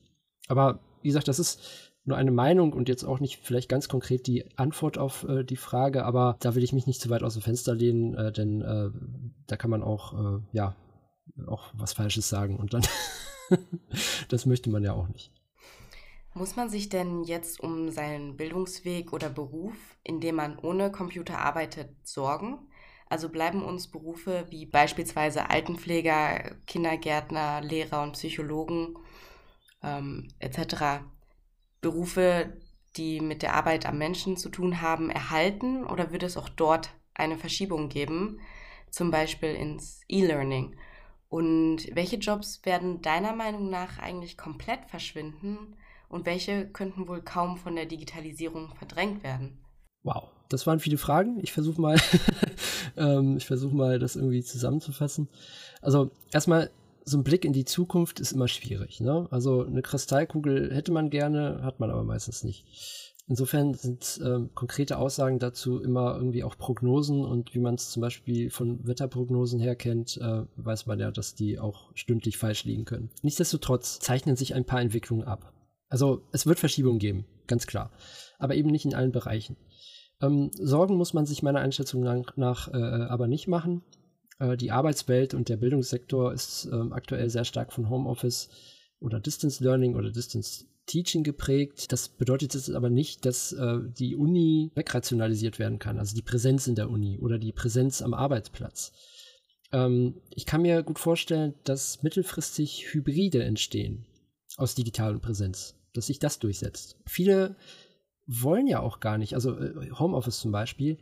Aber 0.49 0.81
wie 1.03 1.09
gesagt, 1.09 1.29
das 1.29 1.39
ist 1.39 1.61
nur 2.05 2.17
eine 2.17 2.31
Meinung 2.31 2.73
und 2.73 2.89
jetzt 2.89 3.05
auch 3.05 3.21
nicht 3.21 3.39
vielleicht 3.43 3.69
ganz 3.69 3.89
konkret 3.89 4.27
die 4.27 4.45
Antwort 4.57 4.99
auf 4.99 5.25
äh, 5.29 5.45
die 5.45 5.57
Frage, 5.57 6.05
aber 6.05 6.37
da 6.41 6.55
will 6.55 6.65
ich 6.65 6.73
mich 6.73 6.87
nicht 6.87 7.01
zu 7.01 7.11
weit 7.11 7.23
aus 7.23 7.35
dem 7.35 7.43
Fenster 7.43 7.75
lehnen, 7.75 8.15
äh, 8.15 8.33
denn 8.33 8.63
äh, 8.63 8.91
da 9.47 9.57
kann 9.57 9.71
man 9.71 9.83
auch, 9.83 10.15
äh, 10.15 10.41
ja, 10.53 10.75
auch 11.47 11.71
was 11.75 11.93
Falsches 11.93 12.29
sagen 12.29 12.57
und 12.57 12.73
dann, 12.73 12.83
das 14.29 14.47
möchte 14.47 14.71
man 14.71 14.83
ja 14.83 14.95
auch 14.95 15.09
nicht. 15.09 15.33
Muss 16.35 16.57
man 16.57 16.69
sich 16.69 16.89
denn 16.89 17.25
jetzt 17.25 17.61
um 17.61 17.91
seinen 17.91 18.37
Bildungsweg 18.37 19.13
oder 19.13 19.29
Beruf, 19.29 19.75
in 20.03 20.21
dem 20.21 20.37
man 20.37 20.59
ohne 20.59 20.91
Computer 20.93 21.39
arbeitet, 21.39 21.91
sorgen? 22.05 22.68
Also 23.09 23.29
bleiben 23.31 23.63
uns 23.63 23.89
Berufe 23.89 24.47
wie 24.51 24.67
beispielsweise 24.67 25.49
Altenpfleger, 25.49 26.57
Kindergärtner, 26.67 27.63
Lehrer 27.63 28.03
und 28.03 28.13
Psychologen 28.13 28.99
ähm, 29.83 30.29
etc. 30.39 31.05
Berufe, 31.81 32.57
die 32.97 33.21
mit 33.21 33.43
der 33.43 33.55
Arbeit 33.55 33.87
am 33.87 33.99
Menschen 33.99 34.37
zu 34.37 34.51
tun 34.51 34.83
haben, 34.83 35.11
erhalten 35.11 35.85
oder 35.85 36.13
wird 36.13 36.23
es 36.23 36.37
auch 36.37 36.49
dort 36.49 36.91
eine 37.15 37.39
Verschiebung 37.39 37.89
geben, 37.89 38.41
zum 38.91 39.11
Beispiel 39.11 39.55
ins 39.55 40.03
E-Learning? 40.09 40.77
Und 41.29 41.95
welche 41.95 42.17
Jobs 42.17 42.65
werden 42.65 43.03
deiner 43.03 43.35
Meinung 43.35 43.71
nach 43.71 43.99
eigentlich 43.99 44.37
komplett 44.37 44.87
verschwinden 44.87 45.77
und 46.09 46.27
welche 46.27 46.71
könnten 46.71 47.07
wohl 47.07 47.23
kaum 47.23 47.59
von 47.59 47.77
der 47.77 47.87
Digitalisierung 47.87 48.75
verdrängt 48.77 49.23
werden? 49.23 49.63
Wow, 50.03 50.31
das 50.49 50.67
waren 50.67 50.81
viele 50.81 50.99
Fragen. 50.99 51.39
Ich 51.43 51.53
versuche 51.53 51.81
mal, 51.81 51.97
ähm, 52.97 53.37
ich 53.37 53.47
versuche 53.47 53.75
mal, 53.75 53.99
das 53.99 54.17
irgendwie 54.17 54.43
zusammenzufassen. 54.43 55.29
Also 55.83 56.11
erstmal 56.33 56.71
so 57.05 57.19
ein 57.19 57.25
Blick 57.25 57.45
in 57.45 57.53
die 57.53 57.65
Zukunft 57.65 58.21
ist 58.21 58.33
immer 58.33 58.49
schwierig. 58.49 59.01
Ne? 59.01 59.27
Also 59.31 59.65
eine 59.65 59.83
Kristallkugel 59.83 60.75
hätte 60.75 60.93
man 60.93 61.11
gerne, 61.11 61.61
hat 61.63 61.81
man 61.81 61.91
aber 61.91 62.05
meistens 62.05 62.45
nicht. 62.45 62.67
Insofern 63.29 63.75
sind 63.75 64.21
ähm, 64.25 64.51
konkrete 64.55 64.97
Aussagen 64.97 65.39
dazu 65.39 65.83
immer 65.83 66.17
irgendwie 66.17 66.45
auch 66.45 66.57
Prognosen 66.57 67.27
und 67.27 67.55
wie 67.55 67.59
man 67.59 67.75
es 67.75 67.91
zum 67.91 68.01
Beispiel 68.01 68.51
von 68.51 68.87
Wetterprognosen 68.87 69.61
her 69.61 69.77
kennt, 69.77 70.17
äh, 70.17 70.45
weiß 70.57 70.87
man 70.87 70.99
ja, 70.99 71.11
dass 71.11 71.35
die 71.35 71.59
auch 71.59 71.91
stündlich 71.95 72.39
falsch 72.39 72.65
liegen 72.65 72.87
können. 72.87 73.11
Nichtsdestotrotz 73.21 73.99
zeichnen 73.99 74.37
sich 74.37 74.55
ein 74.55 74.65
paar 74.65 74.81
Entwicklungen 74.81 75.25
ab. 75.25 75.53
Also 75.91 76.23
es 76.33 76.47
wird 76.47 76.59
Verschiebungen 76.59 76.99
geben, 76.99 77.27
ganz 77.47 77.67
klar, 77.67 77.91
aber 78.39 78.55
eben 78.55 78.71
nicht 78.71 78.87
in 78.87 78.95
allen 78.95 79.13
Bereichen. 79.13 79.57
Ähm, 80.21 80.51
Sorgen 80.55 80.97
muss 80.97 81.15
man 81.15 81.27
sich 81.27 81.43
meiner 81.43 81.61
Einschätzung 81.61 82.03
nach, 82.03 82.37
nach 82.37 82.69
äh, 82.69 82.77
aber 82.77 83.29
nicht 83.29 83.49
machen. 83.49 83.83
Äh, 84.39 84.57
die 84.57 84.71
Arbeitswelt 84.71 85.35
und 85.35 85.49
der 85.49 85.57
Bildungssektor 85.57 86.33
ist 86.33 86.69
ähm, 86.73 86.93
aktuell 86.93 87.31
sehr 87.31 87.45
stark 87.45 87.73
von 87.73 87.89
Homeoffice 87.89 88.49
oder 89.01 89.21
Distance 89.21 89.63
Learning 89.63 89.95
oder 89.95 90.11
Distance 90.11 90.67
Teaching 90.87 91.23
geprägt. 91.23 91.93
Das 91.93 92.09
bedeutet 92.09 92.55
jetzt 92.55 92.71
aber 92.71 92.91
nicht, 92.91 93.27
dass 93.27 93.53
äh, 93.53 93.79
die 93.87 94.17
Uni 94.17 94.73
wegrationalisiert 94.75 95.59
werden 95.59 95.79
kann, 95.79 95.99
also 95.99 96.17
die 96.17 96.23
Präsenz 96.23 96.67
in 96.67 96.75
der 96.75 96.91
Uni 96.91 97.19
oder 97.21 97.39
die 97.39 97.53
Präsenz 97.53 98.03
am 98.03 98.15
Arbeitsplatz. 98.15 98.93
Ähm, 99.71 100.21
ich 100.35 100.47
kann 100.47 100.63
mir 100.63 100.83
gut 100.83 100.99
vorstellen, 100.99 101.55
dass 101.65 102.03
mittelfristig 102.03 102.93
Hybride 102.93 103.45
entstehen 103.45 104.07
aus 104.57 104.75
digitalen 104.75 105.21
Präsenz, 105.21 105.75
dass 105.93 106.07
sich 106.07 106.19
das 106.19 106.39
durchsetzt. 106.39 106.97
Viele 107.07 107.55
wollen 108.29 108.67
ja 108.67 108.81
auch 108.81 109.01
gar 109.01 109.19
nicht, 109.19 109.35
also 109.35 109.59
äh, 109.59 109.91
Homeoffice 109.99 110.39
zum 110.39 110.53
Beispiel, 110.53 110.99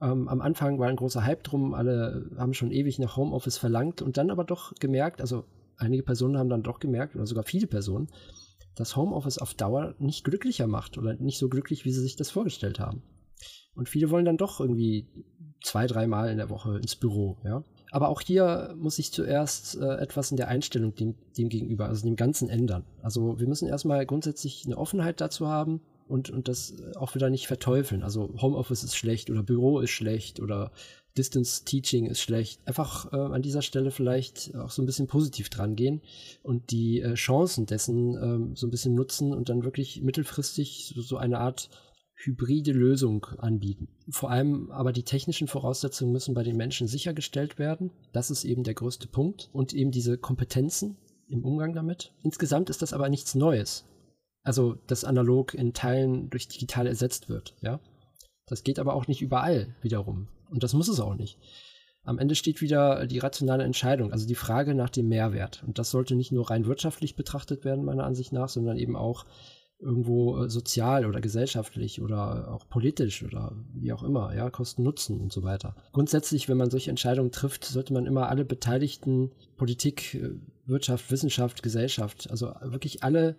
ähm, 0.00 0.28
am 0.28 0.40
Anfang 0.40 0.78
war 0.78 0.88
ein 0.88 0.96
großer 0.96 1.24
Hype 1.24 1.44
drum, 1.44 1.74
alle 1.74 2.30
haben 2.36 2.54
schon 2.54 2.72
ewig 2.72 2.98
nach 2.98 3.16
Homeoffice 3.16 3.58
verlangt 3.58 4.02
und 4.02 4.16
dann 4.16 4.30
aber 4.30 4.44
doch 4.44 4.74
gemerkt, 4.80 5.20
also 5.20 5.44
einige 5.76 6.02
Personen 6.02 6.38
haben 6.38 6.48
dann 6.48 6.62
doch 6.62 6.80
gemerkt, 6.80 7.14
oder 7.14 7.26
sogar 7.26 7.44
viele 7.44 7.66
Personen, 7.66 8.08
dass 8.74 8.96
Homeoffice 8.96 9.38
auf 9.38 9.54
Dauer 9.54 9.94
nicht 9.98 10.24
glücklicher 10.24 10.66
macht 10.66 10.96
oder 10.96 11.14
nicht 11.14 11.38
so 11.38 11.48
glücklich, 11.48 11.84
wie 11.84 11.92
sie 11.92 12.00
sich 12.00 12.16
das 12.16 12.30
vorgestellt 12.30 12.80
haben. 12.80 13.02
Und 13.74 13.88
viele 13.88 14.10
wollen 14.10 14.24
dann 14.24 14.36
doch 14.36 14.60
irgendwie 14.60 15.06
zwei, 15.62 15.86
dreimal 15.86 16.30
in 16.30 16.38
der 16.38 16.50
Woche 16.50 16.78
ins 16.78 16.96
Büro, 16.96 17.36
ja. 17.44 17.62
Aber 17.92 18.08
auch 18.08 18.20
hier 18.20 18.74
muss 18.78 18.96
sich 18.96 19.12
zuerst 19.12 19.76
äh, 19.76 19.96
etwas 19.96 20.30
in 20.30 20.36
der 20.36 20.46
Einstellung 20.48 20.94
dem, 20.94 21.16
dem 21.36 21.48
gegenüber, 21.48 21.86
also 21.86 22.06
dem 22.06 22.14
Ganzen 22.14 22.48
ändern. 22.48 22.84
Also 23.02 23.40
wir 23.40 23.48
müssen 23.48 23.68
erstmal 23.68 24.06
grundsätzlich 24.06 24.62
eine 24.64 24.78
Offenheit 24.78 25.20
dazu 25.20 25.48
haben, 25.48 25.80
und, 26.10 26.30
und 26.30 26.48
das 26.48 26.74
auch 26.96 27.14
wieder 27.14 27.30
nicht 27.30 27.46
verteufeln. 27.46 28.02
Also 28.02 28.34
Homeoffice 28.40 28.82
ist 28.82 28.96
schlecht 28.96 29.30
oder 29.30 29.42
Büro 29.42 29.80
ist 29.80 29.90
schlecht 29.90 30.40
oder 30.40 30.72
Distance 31.16 31.64
Teaching 31.64 32.06
ist 32.06 32.20
schlecht. 32.20 32.60
Einfach 32.66 33.12
äh, 33.12 33.16
an 33.16 33.42
dieser 33.42 33.62
Stelle 33.62 33.90
vielleicht 33.90 34.54
auch 34.56 34.70
so 34.70 34.82
ein 34.82 34.86
bisschen 34.86 35.06
positiv 35.06 35.48
dran 35.48 35.76
gehen 35.76 36.02
und 36.42 36.70
die 36.70 37.00
äh, 37.00 37.14
Chancen 37.14 37.66
dessen 37.66 38.14
ähm, 38.22 38.56
so 38.56 38.66
ein 38.66 38.70
bisschen 38.70 38.94
nutzen 38.94 39.32
und 39.32 39.48
dann 39.48 39.64
wirklich 39.64 40.02
mittelfristig 40.02 40.92
so, 40.94 41.02
so 41.02 41.16
eine 41.16 41.38
Art 41.38 41.70
hybride 42.14 42.72
Lösung 42.72 43.24
anbieten. 43.38 43.88
Vor 44.10 44.30
allem 44.30 44.70
aber 44.70 44.92
die 44.92 45.04
technischen 45.04 45.48
Voraussetzungen 45.48 46.12
müssen 46.12 46.34
bei 46.34 46.42
den 46.42 46.56
Menschen 46.56 46.86
sichergestellt 46.86 47.58
werden. 47.58 47.90
Das 48.12 48.30
ist 48.30 48.44
eben 48.44 48.62
der 48.62 48.74
größte 48.74 49.08
Punkt. 49.08 49.48
Und 49.52 49.72
eben 49.72 49.90
diese 49.90 50.18
Kompetenzen 50.18 50.96
im 51.28 51.44
Umgang 51.44 51.72
damit. 51.72 52.12
Insgesamt 52.22 52.68
ist 52.68 52.82
das 52.82 52.92
aber 52.92 53.08
nichts 53.08 53.34
Neues 53.34 53.86
also 54.42 54.76
das 54.86 55.04
analog 55.04 55.54
in 55.54 55.72
Teilen 55.72 56.30
durch 56.30 56.48
digital 56.48 56.86
ersetzt 56.86 57.28
wird, 57.28 57.54
ja. 57.60 57.80
Das 58.46 58.64
geht 58.64 58.78
aber 58.78 58.94
auch 58.94 59.06
nicht 59.06 59.22
überall 59.22 59.76
wiederum. 59.80 60.28
Und 60.50 60.64
das 60.64 60.74
muss 60.74 60.88
es 60.88 60.98
auch 60.98 61.14
nicht. 61.14 61.38
Am 62.02 62.18
Ende 62.18 62.34
steht 62.34 62.60
wieder 62.60 63.06
die 63.06 63.18
rationale 63.18 63.62
Entscheidung, 63.62 64.10
also 64.10 64.26
die 64.26 64.34
Frage 64.34 64.74
nach 64.74 64.90
dem 64.90 65.08
Mehrwert. 65.08 65.62
Und 65.66 65.78
das 65.78 65.90
sollte 65.90 66.16
nicht 66.16 66.32
nur 66.32 66.50
rein 66.50 66.66
wirtschaftlich 66.66 67.14
betrachtet 67.14 67.64
werden, 67.64 67.84
meiner 67.84 68.04
Ansicht 68.04 68.32
nach, 68.32 68.48
sondern 68.48 68.76
eben 68.76 68.96
auch 68.96 69.26
irgendwo 69.78 70.42
äh, 70.44 70.50
sozial 70.50 71.06
oder 71.06 71.20
gesellschaftlich 71.20 72.00
oder 72.00 72.52
auch 72.52 72.68
politisch 72.68 73.22
oder 73.22 73.52
wie 73.74 73.92
auch 73.92 74.02
immer, 74.02 74.34
ja, 74.34 74.50
Kosten 74.50 74.82
Nutzen 74.82 75.20
und 75.20 75.32
so 75.32 75.42
weiter. 75.42 75.74
Grundsätzlich, 75.92 76.48
wenn 76.48 76.58
man 76.58 76.70
solche 76.70 76.90
Entscheidungen 76.90 77.32
trifft, 77.32 77.64
sollte 77.64 77.92
man 77.92 78.06
immer 78.06 78.28
alle 78.28 78.44
Beteiligten, 78.44 79.30
Politik, 79.56 80.14
äh, 80.14 80.30
Wirtschaft, 80.66 81.10
Wissenschaft, 81.10 81.62
Gesellschaft, 81.62 82.30
also 82.30 82.52
wirklich 82.62 83.02
alle 83.02 83.36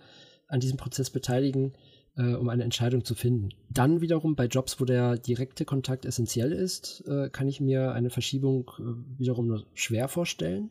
an 0.51 0.60
diesem 0.60 0.77
Prozess 0.77 1.10
beteiligen, 1.10 1.74
äh, 2.17 2.34
um 2.34 2.50
eine 2.50 2.63
Entscheidung 2.63 3.05
zu 3.05 3.15
finden. 3.15 3.50
Dann 3.70 4.01
wiederum 4.01 4.36
bei 4.36 4.46
Jobs, 4.46 4.79
wo 4.79 4.86
der 4.86 5.17
direkte 5.17 5.65
Kontakt 5.65 6.05
essentiell 6.05 6.51
ist, 6.51 7.03
äh, 7.08 7.29
kann 7.29 7.48
ich 7.48 7.62
mir 7.62 7.93
eine 7.93 8.10
Verschiebung 8.10 8.70
äh, 8.79 9.20
wiederum 9.20 9.48
nur 9.48 9.65
schwer 9.74 10.08
vorstellen. 10.08 10.70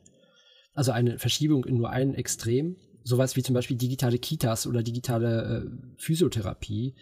Also 0.74 0.92
eine 0.92 1.18
Verschiebung 1.18 1.64
in 1.64 1.76
nur 1.76 1.90
ein 1.90 2.14
Extrem 2.14 2.76
sowas 3.04 3.36
wie 3.36 3.42
zum 3.42 3.54
Beispiel 3.54 3.76
digitale 3.76 4.18
Kitas 4.18 4.66
oder 4.66 4.82
digitale 4.82 5.64
äh, 5.64 5.70
Physiotherapie 5.96 6.94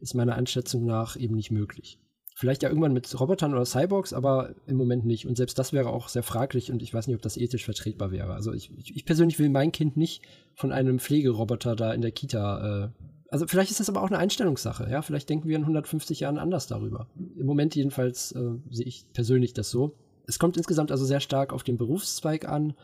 ist 0.00 0.14
meiner 0.14 0.34
Einschätzung 0.34 0.84
nach 0.84 1.16
eben 1.16 1.36
nicht 1.36 1.50
möglich. 1.50 1.98
Vielleicht 2.34 2.62
ja 2.62 2.68
irgendwann 2.68 2.92
mit 2.92 3.20
Robotern 3.20 3.52
oder 3.52 3.64
Cyborgs, 3.64 4.12
aber 4.12 4.54
im 4.66 4.76
Moment 4.76 5.04
nicht. 5.04 5.26
Und 5.26 5.36
selbst 5.36 5.58
das 5.58 5.72
wäre 5.72 5.90
auch 5.90 6.08
sehr 6.08 6.22
fraglich 6.22 6.72
und 6.72 6.82
ich 6.82 6.92
weiß 6.92 7.06
nicht, 7.06 7.16
ob 7.16 7.22
das 7.22 7.36
ethisch 7.36 7.64
vertretbar 7.64 8.10
wäre. 8.10 8.34
Also 8.34 8.52
ich, 8.52 8.70
ich 8.76 9.04
persönlich 9.04 9.38
will 9.38 9.50
mein 9.50 9.72
Kind 9.72 9.96
nicht 9.96 10.22
von 10.54 10.72
einem 10.72 10.98
Pflegeroboter 10.98 11.76
da 11.76 11.92
in 11.92 12.00
der 12.00 12.12
Kita. 12.12 12.84
Äh, 12.84 12.88
also 13.28 13.46
vielleicht 13.46 13.70
ist 13.70 13.80
das 13.80 13.88
aber 13.88 14.02
auch 14.02 14.08
eine 14.08 14.18
Einstellungssache. 14.18 14.88
Ja, 14.90 15.02
vielleicht 15.02 15.28
denken 15.28 15.48
wir 15.48 15.56
in 15.56 15.62
150 15.62 16.20
Jahren 16.20 16.38
anders 16.38 16.66
darüber. 16.66 17.08
Im 17.16 17.46
Moment 17.46 17.74
jedenfalls 17.74 18.32
äh, 18.32 18.50
sehe 18.70 18.86
ich 18.86 19.06
persönlich 19.12 19.52
das 19.52 19.70
so. 19.70 19.96
Es 20.26 20.38
kommt 20.38 20.56
insgesamt 20.56 20.90
also 20.90 21.04
sehr 21.04 21.20
stark 21.20 21.52
auf 21.52 21.64
den 21.64 21.76
Berufszweig 21.76 22.48
an 22.48 22.74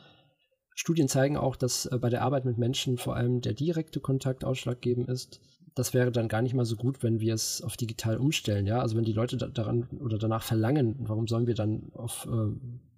Studien 0.79 1.09
zeigen 1.09 1.37
auch, 1.37 1.57
dass 1.57 1.87
äh, 1.87 1.99
bei 1.99 2.09
der 2.09 2.23
Arbeit 2.23 2.45
mit 2.45 2.57
Menschen 2.57 2.99
vor 2.99 3.17
allem 3.17 3.41
der 3.41 3.53
direkte 3.53 3.99
Kontakt 3.99 4.45
ausschlaggebend 4.45 5.09
ist. 5.09 5.41
Das 5.79 5.95
wäre 5.95 6.11
dann 6.11 6.27
gar 6.27 6.43
nicht 6.43 6.55
mal 6.55 6.65
so 6.65 6.75
gut, 6.75 7.05
wenn 7.05 7.21
wir 7.21 7.35
es 7.35 7.63
auf 7.63 7.77
digital 7.77 8.17
umstellen, 8.17 8.67
ja. 8.67 8.81
Also 8.81 8.97
wenn 8.97 9.05
die 9.05 9.13
Leute 9.13 9.37
da 9.37 9.47
daran 9.47 9.87
oder 10.01 10.19
danach 10.19 10.43
verlangen, 10.43 10.97
warum 10.99 11.29
sollen 11.29 11.47
wir 11.47 11.55
dann 11.55 11.93
auf 11.95 12.27
äh, 12.27 12.53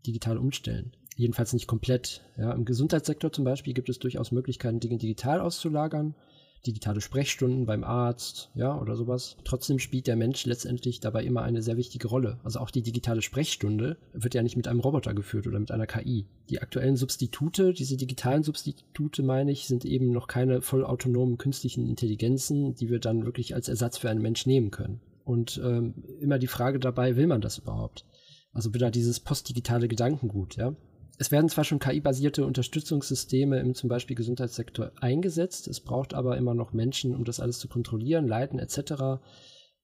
digital 0.07 0.39
umstellen? 0.39 0.93
Jedenfalls 1.15 1.53
nicht 1.53 1.67
komplett. 1.67 2.23
Ja. 2.39 2.53
Im 2.53 2.65
Gesundheitssektor 2.65 3.31
zum 3.33 3.45
Beispiel 3.45 3.75
gibt 3.75 3.91
es 3.91 3.99
durchaus 3.99 4.33
Möglichkeiten, 4.33 4.81
Dinge 4.81 4.97
digital 4.97 5.41
auszulagern 5.41 6.15
digitale 6.67 7.01
Sprechstunden 7.01 7.67
beim 7.67 7.85
Arzt, 7.85 8.51
ja, 8.55 8.79
oder 8.79 8.97
sowas. 8.97 9.37
Trotzdem 9.45 9.79
spielt 9.79 10.07
der 10.07 10.17
Mensch 10.17 10.45
letztendlich 10.47 11.01
dabei 11.01 11.25
immer 11.25 11.43
eine 11.43 11.63
sehr 11.63 11.77
wichtige 11.77 12.09
Rolle. 12.09 12.39
Also 12.45 12.61
auch 12.61 12.71
die 12.71 12.83
digitale 12.83 13.23
Sprechstunde 13.23 13.97
wird 14.13 14.35
ja 14.35 14.43
nicht 14.43 14.57
mit 14.57 14.69
einem 14.69 14.81
Roboter 14.81 15.15
geführt 15.15 15.47
oder 15.47 15.59
mit 15.59 15.71
einer 15.71 15.87
KI. 15.87 16.27
Die 16.51 16.61
aktuellen 16.61 16.97
Substitute, 16.97 17.73
diese 17.73 17.97
digitalen 17.97 18.43
Substitute, 18.43 19.23
meine 19.23 19.53
ich, 19.53 19.67
sind 19.67 19.85
eben 19.85 20.11
noch 20.11 20.27
keine 20.27 20.63
vollautonomen 20.63 21.39
künstlichen 21.39 21.89
Intelligenzen, 21.89 22.75
die 22.75 22.91
wir 22.91 22.99
dann 22.99 23.25
wirklich 23.25 23.55
als 23.55 23.69
Ersatz 23.69 23.99
für 23.99 24.11
einen 24.11 24.23
Mensch 24.23 24.47
nehmen 24.47 24.71
können. 24.71 25.01
Und 25.25 25.61
ähm, 25.65 25.95
immer 26.21 26.39
die 26.39 26.47
Frage 26.47 26.79
dabei, 26.79 27.17
will 27.17 27.27
man 27.27 27.41
das 27.41 27.59
überhaupt? 27.59 28.05
Also 28.53 28.75
wieder 28.75 28.91
dieses 28.91 29.21
postdigitale 29.21 29.87
Gedankengut, 29.87 30.57
ja 30.57 30.75
es 31.21 31.31
werden 31.31 31.51
zwar 31.51 31.65
schon 31.65 31.81
KI-basierte 31.81 32.47
Unterstützungssysteme 32.47 33.61
im 33.61 33.75
zum 33.75 33.91
Beispiel 33.91 34.17
Gesundheitssektor 34.17 34.93
eingesetzt, 35.03 35.69
es 35.69 35.81
braucht 35.81 36.15
aber 36.15 36.39
immer 36.39 36.55
noch 36.55 36.73
Menschen, 36.73 37.15
um 37.15 37.25
das 37.25 37.41
alles 37.41 37.59
zu 37.59 37.69
kontrollieren, 37.69 38.27
leiten 38.27 38.59
etc. 38.59 39.21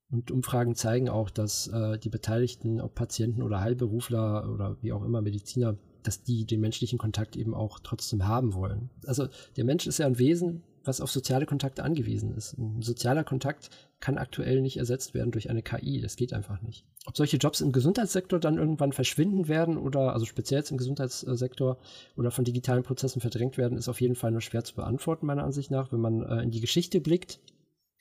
Und 0.09 0.31
Umfragen 0.31 0.75
zeigen 0.77 1.11
auch, 1.11 1.29
dass 1.29 1.69
äh, 1.69 1.99
die 1.99 2.09
Beteiligten, 2.09 2.81
ob 2.81 2.95
Patienten 2.95 3.43
oder 3.43 3.61
Heilberufler 3.61 4.51
oder 4.51 4.79
wie 4.81 4.95
auch 4.95 5.05
immer 5.05 5.21
Mediziner, 5.21 5.77
dass 6.03 6.23
die 6.23 6.47
den 6.47 6.61
menschlichen 6.61 6.99
Kontakt 6.99 7.37
eben 7.37 7.53
auch 7.53 7.81
trotzdem 7.81 8.27
haben 8.27 8.55
wollen. 8.55 8.89
Also 9.05 9.29
der 9.59 9.65
Mensch 9.65 9.87
ist 9.87 9.99
ja 9.99 10.07
ein 10.07 10.19
Wesen, 10.19 10.63
was 10.87 11.01
auf 11.01 11.11
soziale 11.11 11.47
Kontakte 11.47 11.83
angewiesen 11.83 12.35
ist. 12.35 12.57
Ein 12.59 12.83
sozialer 12.83 13.25
Kontakt 13.25 13.71
kann 14.01 14.19
aktuell 14.19 14.61
nicht 14.61 14.77
ersetzt 14.77 15.15
werden 15.15 15.31
durch 15.31 15.51
eine 15.51 15.63
KI. 15.63 16.01
Das 16.01 16.17
geht 16.17 16.33
einfach 16.33 16.63
nicht. 16.63 16.85
Ob 17.07 17.17
solche 17.17 17.37
Jobs 17.37 17.61
im 17.61 17.73
Gesundheitssektor 17.73 18.39
dann 18.39 18.59
irgendwann 18.59 18.93
verschwinden 18.93 19.49
werden 19.49 19.77
oder, 19.77 20.13
also 20.13 20.27
speziell 20.27 20.61
jetzt 20.61 20.71
im 20.71 20.77
Gesundheitssektor 20.77 21.79
oder 22.17 22.31
von 22.31 22.45
digitalen 22.45 22.83
Prozessen 22.83 23.21
verdrängt 23.21 23.57
werden, 23.57 23.79
ist 23.79 23.89
auf 23.89 24.01
jeden 24.01 24.17
Fall 24.17 24.33
nur 24.33 24.41
schwer 24.41 24.65
zu 24.65 24.75
beantworten, 24.75 25.27
meiner 25.27 25.45
Ansicht 25.45 25.71
nach. 25.71 25.93
Wenn 25.93 26.01
man 26.01 26.23
äh, 26.23 26.43
in 26.43 26.51
die 26.51 26.61
Geschichte 26.61 27.01
blickt, 27.01 27.41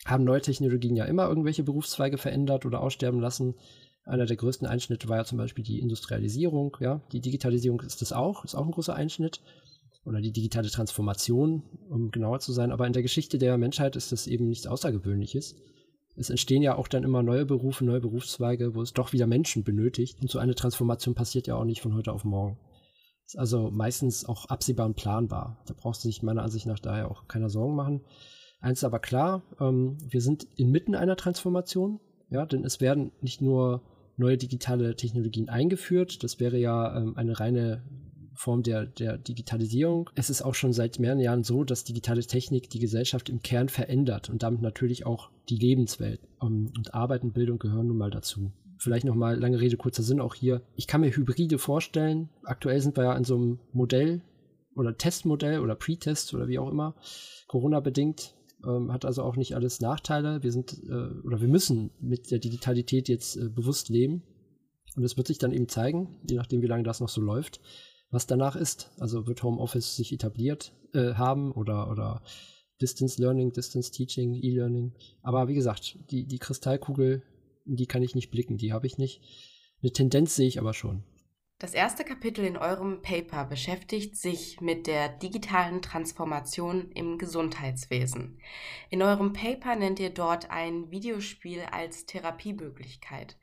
haben 0.06 0.24
neue 0.24 0.42
Technologien 0.42 0.96
ja 0.96 1.06
immer 1.06 1.28
irgendwelche 1.28 1.64
Berufszweige 1.64 2.18
verändert 2.18 2.66
oder 2.66 2.82
aussterben 2.82 3.20
lassen. 3.20 3.56
Einer 4.04 4.26
der 4.26 4.36
größten 4.36 4.68
Einschnitte 4.68 5.10
war 5.10 5.18
ja 5.18 5.26
zum 5.26 5.38
Beispiel 5.38 5.64
die 5.64 5.80
Industrialisierung. 5.80 6.78
Ja, 6.80 7.02
die 7.12 7.22
Digitalisierung 7.22 7.82
ist 7.82 8.02
das 8.02 8.14
auch, 8.14 8.46
ist 8.46 8.54
auch 8.54 8.66
ein 8.66 8.72
großer 8.72 8.96
Einschnitt 8.96 9.42
oder 10.06 10.22
die 10.22 10.32
digitale 10.32 10.70
Transformation, 10.70 11.64
um 11.90 12.12
genauer 12.12 12.40
zu 12.40 12.54
sein. 12.54 12.72
Aber 12.72 12.88
in 12.88 12.94
der 12.94 13.02
Geschichte 13.02 13.38
der 13.38 13.58
Menschheit 13.58 13.96
ist 13.96 14.12
das 14.12 14.28
eben 14.28 14.48
nichts 14.48 14.68
Außergewöhnliches. 14.68 15.56
Es 16.16 16.30
entstehen 16.30 16.62
ja 16.62 16.76
auch 16.76 16.88
dann 16.88 17.04
immer 17.04 17.24
neue 17.24 17.46
Berufe, 17.46 17.84
neue 17.84 18.00
Berufszweige, 18.00 18.76
wo 18.76 18.82
es 18.82 18.94
doch 18.94 19.12
wieder 19.12 19.28
Menschen 19.28 19.64
benötigt. 19.64 20.22
Und 20.22 20.30
so 20.30 20.40
eine 20.40 20.56
Transformation 20.56 21.16
passiert 21.16 21.48
ja 21.48 21.56
auch 21.56 21.66
nicht 21.66 21.82
von 21.82 21.94
heute 21.94 22.14
auf 22.14 22.24
morgen. 22.24 22.58
Ist 23.26 23.38
also 23.38 23.72
meistens 23.72 24.24
auch 24.24 24.46
absehbar 24.46 24.86
und 24.86 24.96
planbar. 24.96 25.64
Da 25.66 25.74
braucht 25.74 26.00
sich 26.00 26.22
meiner 26.22 26.44
Ansicht 26.44 26.68
nach 26.68 26.80
daher 26.80 27.10
auch 27.10 27.28
keiner 27.28 27.50
Sorgen 27.50 27.76
machen. 27.76 28.02
Eins 28.62 28.80
ist 28.80 28.84
aber 28.84 29.00
klar, 29.00 29.44
ähm, 29.60 29.98
wir 30.08 30.22
sind 30.22 30.48
inmitten 30.56 30.96
einer 30.96 31.16
Transformation, 31.16 32.00
ja, 32.30 32.46
denn 32.46 32.64
es 32.64 32.80
werden 32.80 33.12
nicht 33.22 33.42
nur 33.42 33.82
neue 34.18 34.38
digitale 34.38 34.96
Technologien 34.96 35.50
eingeführt, 35.50 36.24
das 36.24 36.40
wäre 36.40 36.58
ja 36.58 36.98
ähm, 36.98 37.18
eine 37.18 37.40
reine 37.40 37.84
Form 38.36 38.64
der, 38.64 38.86
der 38.86 39.18
Digitalisierung. 39.18 40.10
Es 40.16 40.30
ist 40.30 40.42
auch 40.42 40.56
schon 40.56 40.74
seit 40.74 41.00
mehreren 41.00 41.20
Jahren 41.20 41.44
so, 41.44 41.64
dass 41.64 41.84
digitale 41.84 42.22
Technik 42.22 42.70
die 42.70 42.80
Gesellschaft 42.80 43.30
im 43.30 43.42
Kern 43.42 43.70
verändert 43.70 44.30
und 44.30 44.44
damit 44.44 44.62
natürlich 44.62 45.06
auch 45.06 45.30
die 45.50 45.58
Lebenswelt. 45.58 46.22
Um, 46.40 46.72
und 46.76 46.94
Arbeit 46.94 47.24
und 47.24 47.34
Bildung 47.34 47.60
gehören 47.60 47.88
nun 47.88 47.98
mal 47.98 48.12
dazu. 48.12 48.52
Vielleicht 48.78 49.06
nochmal 49.06 49.40
lange 49.40 49.60
Rede, 49.62 49.78
kurzer 49.78 50.04
Sinn 50.04 50.20
auch 50.20 50.36
hier. 50.36 50.62
Ich 50.76 50.88
kann 50.88 51.02
mir 51.02 51.16
Hybride 51.16 51.58
vorstellen. 51.58 52.30
Aktuell 52.44 52.82
sind 52.82 52.98
wir 52.98 53.06
ja 53.06 53.16
in 53.16 53.24
so 53.24 53.36
einem 53.36 53.60
Modell 53.72 54.22
oder 54.76 54.98
Testmodell 54.98 55.62
oder 55.62 55.76
Pre-Test 55.76 56.34
oder 56.34 56.48
wie 56.48 56.60
auch 56.60 56.70
immer, 56.70 56.96
Corona-bedingt. 57.48 58.36
Ähm, 58.66 58.92
hat 58.92 59.06
also 59.06 59.24
auch 59.24 59.38
nicht 59.38 59.56
alles 59.56 59.80
Nachteile. 59.80 60.44
Wir 60.44 60.52
sind 60.52 60.74
äh, 60.90 61.26
oder 61.26 61.40
wir 61.40 61.48
müssen 61.48 61.92
mit 62.00 62.32
der 62.32 62.40
Digitalität 62.40 63.08
jetzt 63.08 63.38
äh, 63.38 63.48
bewusst 63.48 63.90
leben. 63.90 64.24
Und 64.96 65.04
es 65.04 65.18
wird 65.18 65.28
sich 65.28 65.38
dann 65.38 65.52
eben 65.52 65.68
zeigen, 65.68 66.20
je 66.30 66.38
nachdem, 66.38 66.62
wie 66.62 66.68
lange 66.68 66.84
das 66.84 67.00
noch 67.00 67.10
so 67.10 67.22
läuft, 67.22 67.60
was 68.12 68.28
danach 68.28 68.56
ist. 68.56 68.92
Also 69.00 69.28
wird 69.28 69.44
Homeoffice 69.44 69.96
sich 69.96 70.14
etabliert 70.14 70.74
äh, 70.94 71.14
haben 71.14 71.52
oder, 71.52 71.90
oder 71.90 72.22
Distance 72.82 73.22
Learning, 73.22 73.52
Distance 73.52 73.92
Teaching, 73.92 74.34
E-Learning. 74.34 74.94
Aber 75.22 75.48
wie 75.48 75.56
gesagt, 75.56 75.98
die, 76.12 76.26
die 76.26 76.40
Kristallkugel, 76.40 77.24
die 77.66 77.88
kann 77.88 78.04
ich 78.04 78.16
nicht 78.16 78.32
blicken, 78.32 78.58
die 78.58 78.74
habe 78.74 78.88
ich 78.88 78.98
nicht. 78.98 79.22
Eine 79.82 79.92
Tendenz 79.92 80.36
sehe 80.36 80.48
ich 80.48 80.60
aber 80.60 80.74
schon. 80.74 81.04
Das 81.58 81.74
erste 81.74 82.04
Kapitel 82.04 82.44
in 82.44 82.58
eurem 82.58 83.02
Paper 83.02 83.46
beschäftigt 83.46 84.18
sich 84.18 84.60
mit 84.60 84.88
der 84.88 85.08
digitalen 85.08 85.82
Transformation 85.82 86.92
im 86.92 87.18
Gesundheitswesen. 87.18 88.42
In 88.90 89.02
eurem 89.02 89.32
Paper 89.32 89.78
nennt 89.78 90.02
ihr 90.02 90.10
dort 90.10 90.52
ein 90.52 90.92
Videospiel 90.92 91.62
als 91.72 92.06
Therapiemöglichkeit. 92.08 93.38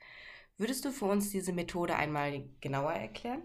Würdest 0.58 0.84
du 0.84 0.90
für 0.90 1.06
uns 1.06 1.30
diese 1.30 1.54
Methode 1.54 1.96
einmal 1.96 2.44
genauer 2.60 2.92
erklären? 2.92 3.42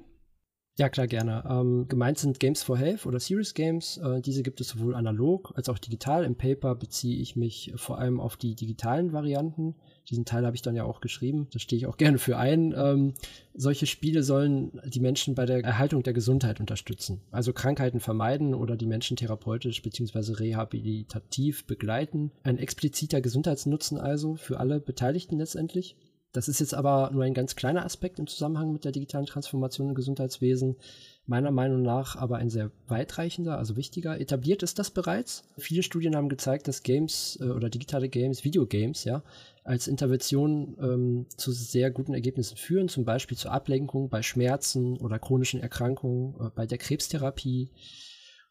Ja, 0.79 0.89
klar, 0.89 1.07
gerne. 1.07 1.43
Ähm, 1.49 1.87
gemeint 1.87 2.19
sind 2.19 2.39
Games 2.39 2.61
for 2.61 2.77
Health 2.77 3.07
oder 3.07 3.19
Serious 3.19 3.55
Games. 3.55 3.97
Äh, 3.97 4.21
diese 4.21 4.43
gibt 4.43 4.61
es 4.61 4.67
sowohl 4.67 4.93
analog 4.93 5.51
als 5.55 5.69
auch 5.69 5.79
digital. 5.79 6.23
Im 6.23 6.35
Paper 6.35 6.75
beziehe 6.75 7.19
ich 7.19 7.35
mich 7.35 7.73
vor 7.75 7.97
allem 7.97 8.19
auf 8.19 8.37
die 8.37 8.53
digitalen 8.53 9.11
Varianten. 9.11 9.73
Diesen 10.07 10.23
Teil 10.23 10.45
habe 10.45 10.55
ich 10.55 10.61
dann 10.61 10.75
ja 10.75 10.83
auch 10.83 11.01
geschrieben. 11.01 11.47
Da 11.51 11.57
stehe 11.57 11.79
ich 11.79 11.87
auch 11.87 11.97
gerne 11.97 12.19
für 12.19 12.37
ein. 12.37 12.75
Ähm, 12.77 13.15
solche 13.55 13.87
Spiele 13.87 14.21
sollen 14.21 14.79
die 14.85 14.99
Menschen 14.99 15.33
bei 15.33 15.47
der 15.47 15.63
Erhaltung 15.63 16.03
der 16.03 16.13
Gesundheit 16.13 16.59
unterstützen. 16.59 17.21
Also 17.31 17.53
Krankheiten 17.53 17.99
vermeiden 17.99 18.53
oder 18.53 18.75
die 18.75 18.85
Menschen 18.85 19.17
therapeutisch 19.17 19.81
bzw. 19.81 20.33
rehabilitativ 20.33 21.65
begleiten. 21.65 22.31
Ein 22.43 22.59
expliziter 22.59 23.19
Gesundheitsnutzen 23.19 23.97
also 23.97 24.35
für 24.35 24.59
alle 24.59 24.79
Beteiligten 24.79 25.39
letztendlich. 25.39 25.95
Das 26.33 26.47
ist 26.47 26.59
jetzt 26.59 26.73
aber 26.73 27.09
nur 27.13 27.23
ein 27.23 27.33
ganz 27.33 27.55
kleiner 27.55 27.85
Aspekt 27.85 28.19
im 28.19 28.27
Zusammenhang 28.27 28.71
mit 28.71 28.85
der 28.85 28.91
digitalen 28.91 29.25
Transformation 29.25 29.89
im 29.89 29.95
Gesundheitswesen. 29.95 30.75
Meiner 31.25 31.51
Meinung 31.51 31.81
nach 31.81 32.15
aber 32.15 32.37
ein 32.37 32.49
sehr 32.49 32.71
weitreichender, 32.87 33.57
also 33.57 33.75
wichtiger. 33.75 34.19
Etabliert 34.19 34.63
ist 34.63 34.79
das 34.79 34.91
bereits. 34.91 35.43
Viele 35.57 35.83
Studien 35.83 36.15
haben 36.15 36.29
gezeigt, 36.29 36.67
dass 36.67 36.83
Games 36.83 37.37
äh, 37.41 37.45
oder 37.45 37.69
digitale 37.69 38.07
Games, 38.07 38.45
Videogames, 38.45 39.03
ja, 39.03 39.23
als 39.63 39.87
Intervention 39.87 40.77
ähm, 40.81 41.25
zu 41.35 41.51
sehr 41.51 41.91
guten 41.91 42.13
Ergebnissen 42.13 42.55
führen, 42.55 42.87
zum 42.87 43.03
Beispiel 43.03 43.37
zur 43.37 43.51
Ablenkung 43.51 44.07
bei 44.07 44.21
Schmerzen 44.21 44.97
oder 44.97 45.19
chronischen 45.19 45.59
Erkrankungen, 45.59 46.35
äh, 46.39 46.49
bei 46.55 46.65
der 46.65 46.77
Krebstherapie 46.77 47.71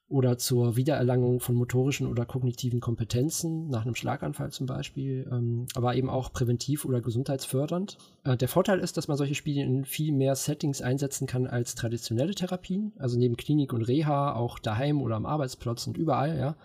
oder 0.09 0.39
zur 0.39 0.77
Wiedererlangung 0.77 1.41
von 1.41 1.57
motorischen 1.57 2.07
oder 2.07 2.27
kognitiven 2.27 2.79
Kompetenzen, 2.81 3.69
nach 3.69 3.85
einem 3.85 3.97
Schlaganfall 3.97 4.53
zum 4.53 4.67
Beispiel, 4.67 5.29
ähm, 5.33 5.67
aber 5.75 5.97
eben 5.97 6.09
auch 6.09 6.33
präventiv 6.33 6.85
oder 6.85 7.01
gesundheitsfördernd. 7.01 7.99
Äh, 8.23 8.37
der 8.37 8.49
Vorteil 8.49 8.79
ist, 8.79 8.97
dass 8.97 9.09
man 9.09 9.17
solche 9.17 9.35
Spiele 9.35 9.65
in 9.65 9.85
viel 9.85 10.13
mehr 10.13 10.37
Settings 10.37 10.81
einsetzen 10.81 11.27
kann 11.27 11.49
als 11.49 11.75
traditionelle 11.75 12.35
Therapien, 12.35 12.93
also 12.99 13.19
neben 13.19 13.37
Klinik 13.37 13.73
und 13.73 13.83
Reha, 13.83 14.35
auch 14.35 14.61
daheim 14.61 15.03
oder 15.03 15.17
am 15.17 15.27
Arbeitsplatz 15.27 15.87
und 15.89 15.97
überall, 15.97 16.39
ja. 16.39 16.57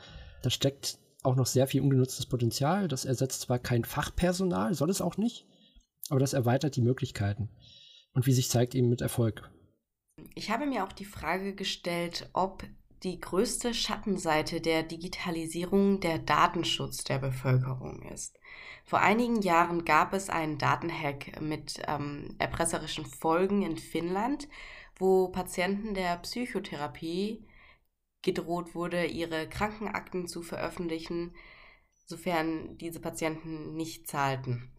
Da 0.43 0.51
steckt 0.51 0.99
auch 1.23 1.35
noch 1.35 1.45
sehr 1.45 1.67
viel 1.67 1.81
ungenutztes 1.81 2.25
Potenzial. 2.25 2.87
Das 2.87 3.05
ersetzt 3.05 3.41
zwar 3.41 3.59
kein 3.59 3.85
Fachpersonal, 3.85 4.73
soll 4.73 4.89
es 4.89 5.01
auch 5.01 5.17
nicht, 5.17 5.45
aber 6.09 6.19
das 6.19 6.33
erweitert 6.33 6.75
die 6.75 6.81
Möglichkeiten. 6.81 7.49
Und 8.13 8.27
wie 8.27 8.33
sich 8.33 8.49
zeigt, 8.49 8.75
eben 8.75 8.89
mit 8.89 9.01
Erfolg. 9.01 9.49
Ich 10.35 10.51
habe 10.51 10.67
mir 10.67 10.83
auch 10.83 10.91
die 10.91 11.05
Frage 11.05 11.55
gestellt, 11.55 12.29
ob 12.33 12.63
die 13.03 13.19
größte 13.19 13.73
Schattenseite 13.73 14.61
der 14.61 14.83
Digitalisierung 14.83 15.99
der 15.99 16.19
Datenschutz 16.19 17.03
der 17.03 17.17
Bevölkerung 17.19 18.03
ist. 18.03 18.39
Vor 18.85 18.99
einigen 18.99 19.41
Jahren 19.41 19.85
gab 19.85 20.13
es 20.13 20.29
einen 20.29 20.57
Datenhack 20.57 21.41
mit 21.41 21.81
ähm, 21.87 22.35
erpresserischen 22.37 23.05
Folgen 23.05 23.63
in 23.63 23.77
Finnland, 23.77 24.47
wo 24.97 25.29
Patienten 25.29 25.93
der 25.93 26.17
Psychotherapie 26.17 27.47
gedroht 28.21 28.75
wurde, 28.75 29.05
ihre 29.05 29.49
Krankenakten 29.49 30.27
zu 30.27 30.43
veröffentlichen, 30.43 31.33
sofern 32.05 32.77
diese 32.77 32.99
Patienten 32.99 33.75
nicht 33.75 34.07
zahlten. 34.07 34.71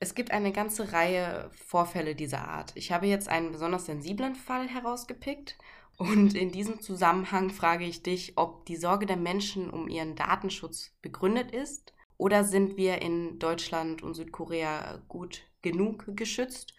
Es 0.00 0.16
gibt 0.16 0.32
eine 0.32 0.50
ganze 0.50 0.92
Reihe 0.92 1.50
Vorfälle 1.54 2.16
dieser 2.16 2.48
Art. 2.48 2.72
Ich 2.74 2.90
habe 2.90 3.06
jetzt 3.06 3.28
einen 3.28 3.52
besonders 3.52 3.86
sensiblen 3.86 4.34
Fall 4.34 4.68
herausgepickt 4.68 5.56
und 5.96 6.34
in 6.34 6.50
diesem 6.50 6.80
Zusammenhang 6.80 7.50
frage 7.50 7.84
ich 7.84 8.02
dich, 8.02 8.32
ob 8.36 8.66
die 8.66 8.76
Sorge 8.76 9.06
der 9.06 9.16
Menschen 9.16 9.70
um 9.70 9.88
ihren 9.88 10.16
Datenschutz 10.16 10.92
begründet 11.02 11.52
ist 11.52 11.92
oder 12.16 12.44
sind 12.44 12.76
wir 12.76 13.02
in 13.02 13.38
Deutschland 13.38 14.02
und 14.02 14.14
Südkorea 14.14 15.02
gut 15.08 15.42
genug 15.62 16.16
geschützt 16.16 16.74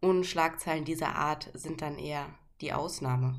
und 0.00 0.24
Schlagzeilen 0.24 0.84
dieser 0.84 1.14
Art 1.14 1.50
sind 1.54 1.82
dann 1.82 1.98
eher 1.98 2.26
die 2.60 2.72
Ausnahme. 2.72 3.36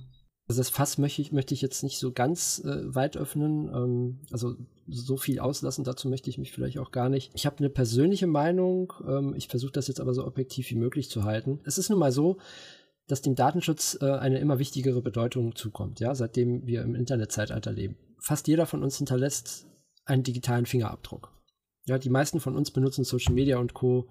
Also 0.50 0.62
das 0.62 0.72
Fass 0.72 0.98
möchte 0.98 1.22
ich, 1.22 1.32
möchte 1.32 1.54
ich 1.54 1.62
jetzt 1.62 1.84
nicht 1.84 2.00
so 2.00 2.12
ganz 2.12 2.60
äh, 2.66 2.96
weit 2.96 3.16
öffnen. 3.18 3.70
Ähm, 3.72 4.20
also 4.32 4.56
so 4.88 5.16
viel 5.16 5.40
auslassen, 5.40 5.84
dazu 5.84 6.10
möchte 6.10 6.32
ich 6.32 6.40
mich 6.40 6.52
vielleicht 6.52 6.80
auch 6.80 6.90
gar 6.90 7.08
nicht. 7.08 7.32
Ich 7.36 7.46
habe 7.46 7.60
eine 7.60 7.70
persönliche 7.70 8.26
Meinung. 8.26 8.92
Ähm, 9.08 9.36
ich 9.38 9.48
versuche 9.48 9.72
das 9.72 9.88
jetzt 9.88 10.00
aber 10.00 10.16
so 10.16 10.26
objektiv 10.26 10.72
wie 10.72 10.76
möglich 10.76 11.12
zu 11.12 11.24
halten. 11.24 11.60
Es 11.66 11.78
ist 11.78 11.90
nun 11.90 12.00
mal 12.00 12.12
so, 12.12 12.38
dass 13.10 13.22
dem 13.22 13.36
Datenschutz 13.36 13.98
äh, 14.02 14.06
eine 14.06 14.40
immer 14.40 14.60
wichtigere 14.60 15.02
Bedeutung 15.02 15.56
zukommt, 15.56 16.00
ja, 16.00 16.16
seitdem 16.16 16.66
wir 16.66 16.84
im 16.84 16.96
Internetzeitalter 16.96 17.74
leben. 17.74 17.98
Fast 18.20 18.48
jeder 18.48 18.66
von 18.66 18.84
uns 18.84 18.98
hinterlässt 18.98 19.66
einen 20.06 20.24
digitalen 20.24 20.66
Fingerabdruck. 20.66 21.34
Ja, 21.86 21.98
die 21.98 22.10
meisten 22.10 22.40
von 22.40 22.56
uns 22.56 22.72
benutzen 22.72 23.04
Social 23.04 23.34
Media 23.34 23.58
und 23.58 23.74
Co. 23.74 24.08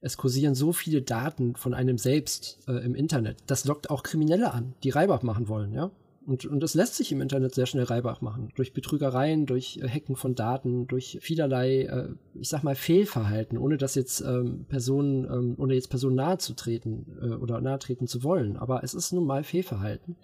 Es 0.00 0.16
kursieren 0.16 0.54
so 0.54 0.72
viele 0.72 1.02
Daten 1.02 1.56
von 1.56 1.74
einem 1.74 1.98
selbst 1.98 2.60
äh, 2.66 2.84
im 2.84 2.94
Internet. 2.94 3.42
Das 3.46 3.66
lockt 3.66 3.90
auch 3.90 4.02
Kriminelle 4.02 4.52
an, 4.52 4.74
die 4.82 4.90
Reibach 4.90 5.22
machen 5.22 5.48
wollen, 5.48 5.72
ja. 5.72 5.90
Und, 6.28 6.44
und 6.44 6.60
das 6.60 6.74
lässt 6.74 6.94
sich 6.94 7.10
im 7.10 7.22
Internet 7.22 7.54
sehr 7.54 7.64
schnell 7.64 7.84
Reibach 7.84 8.20
machen. 8.20 8.50
Durch 8.54 8.74
Betrügereien, 8.74 9.46
durch 9.46 9.78
äh, 9.78 9.88
Hacken 9.88 10.14
von 10.14 10.34
Daten, 10.34 10.86
durch 10.86 11.16
vielerlei, 11.22 11.84
äh, 11.84 12.08
ich 12.34 12.50
sag 12.50 12.62
mal, 12.62 12.74
Fehlverhalten, 12.74 13.56
ohne 13.56 13.78
dass 13.78 13.94
jetzt 13.94 14.20
ähm, 14.20 14.66
Personen, 14.68 15.24
ähm, 15.24 15.54
ohne 15.56 15.72
jetzt 15.72 15.88
Personen 15.88 16.16
nahe 16.16 16.36
zu 16.36 16.52
treten 16.52 17.16
äh, 17.22 17.30
oder 17.30 17.62
nahe 17.62 17.78
treten 17.78 18.06
zu 18.06 18.22
wollen. 18.24 18.58
Aber 18.58 18.84
es 18.84 18.92
ist 18.92 19.10
nun 19.12 19.24
mal 19.24 19.42
Fehlverhalten. 19.42 20.16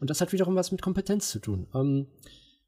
Und 0.00 0.10
das 0.10 0.20
hat 0.20 0.32
wiederum 0.32 0.56
was 0.56 0.72
mit 0.72 0.82
Kompetenz 0.82 1.30
zu 1.30 1.38
tun. 1.38 1.68
Ähm, 1.76 2.08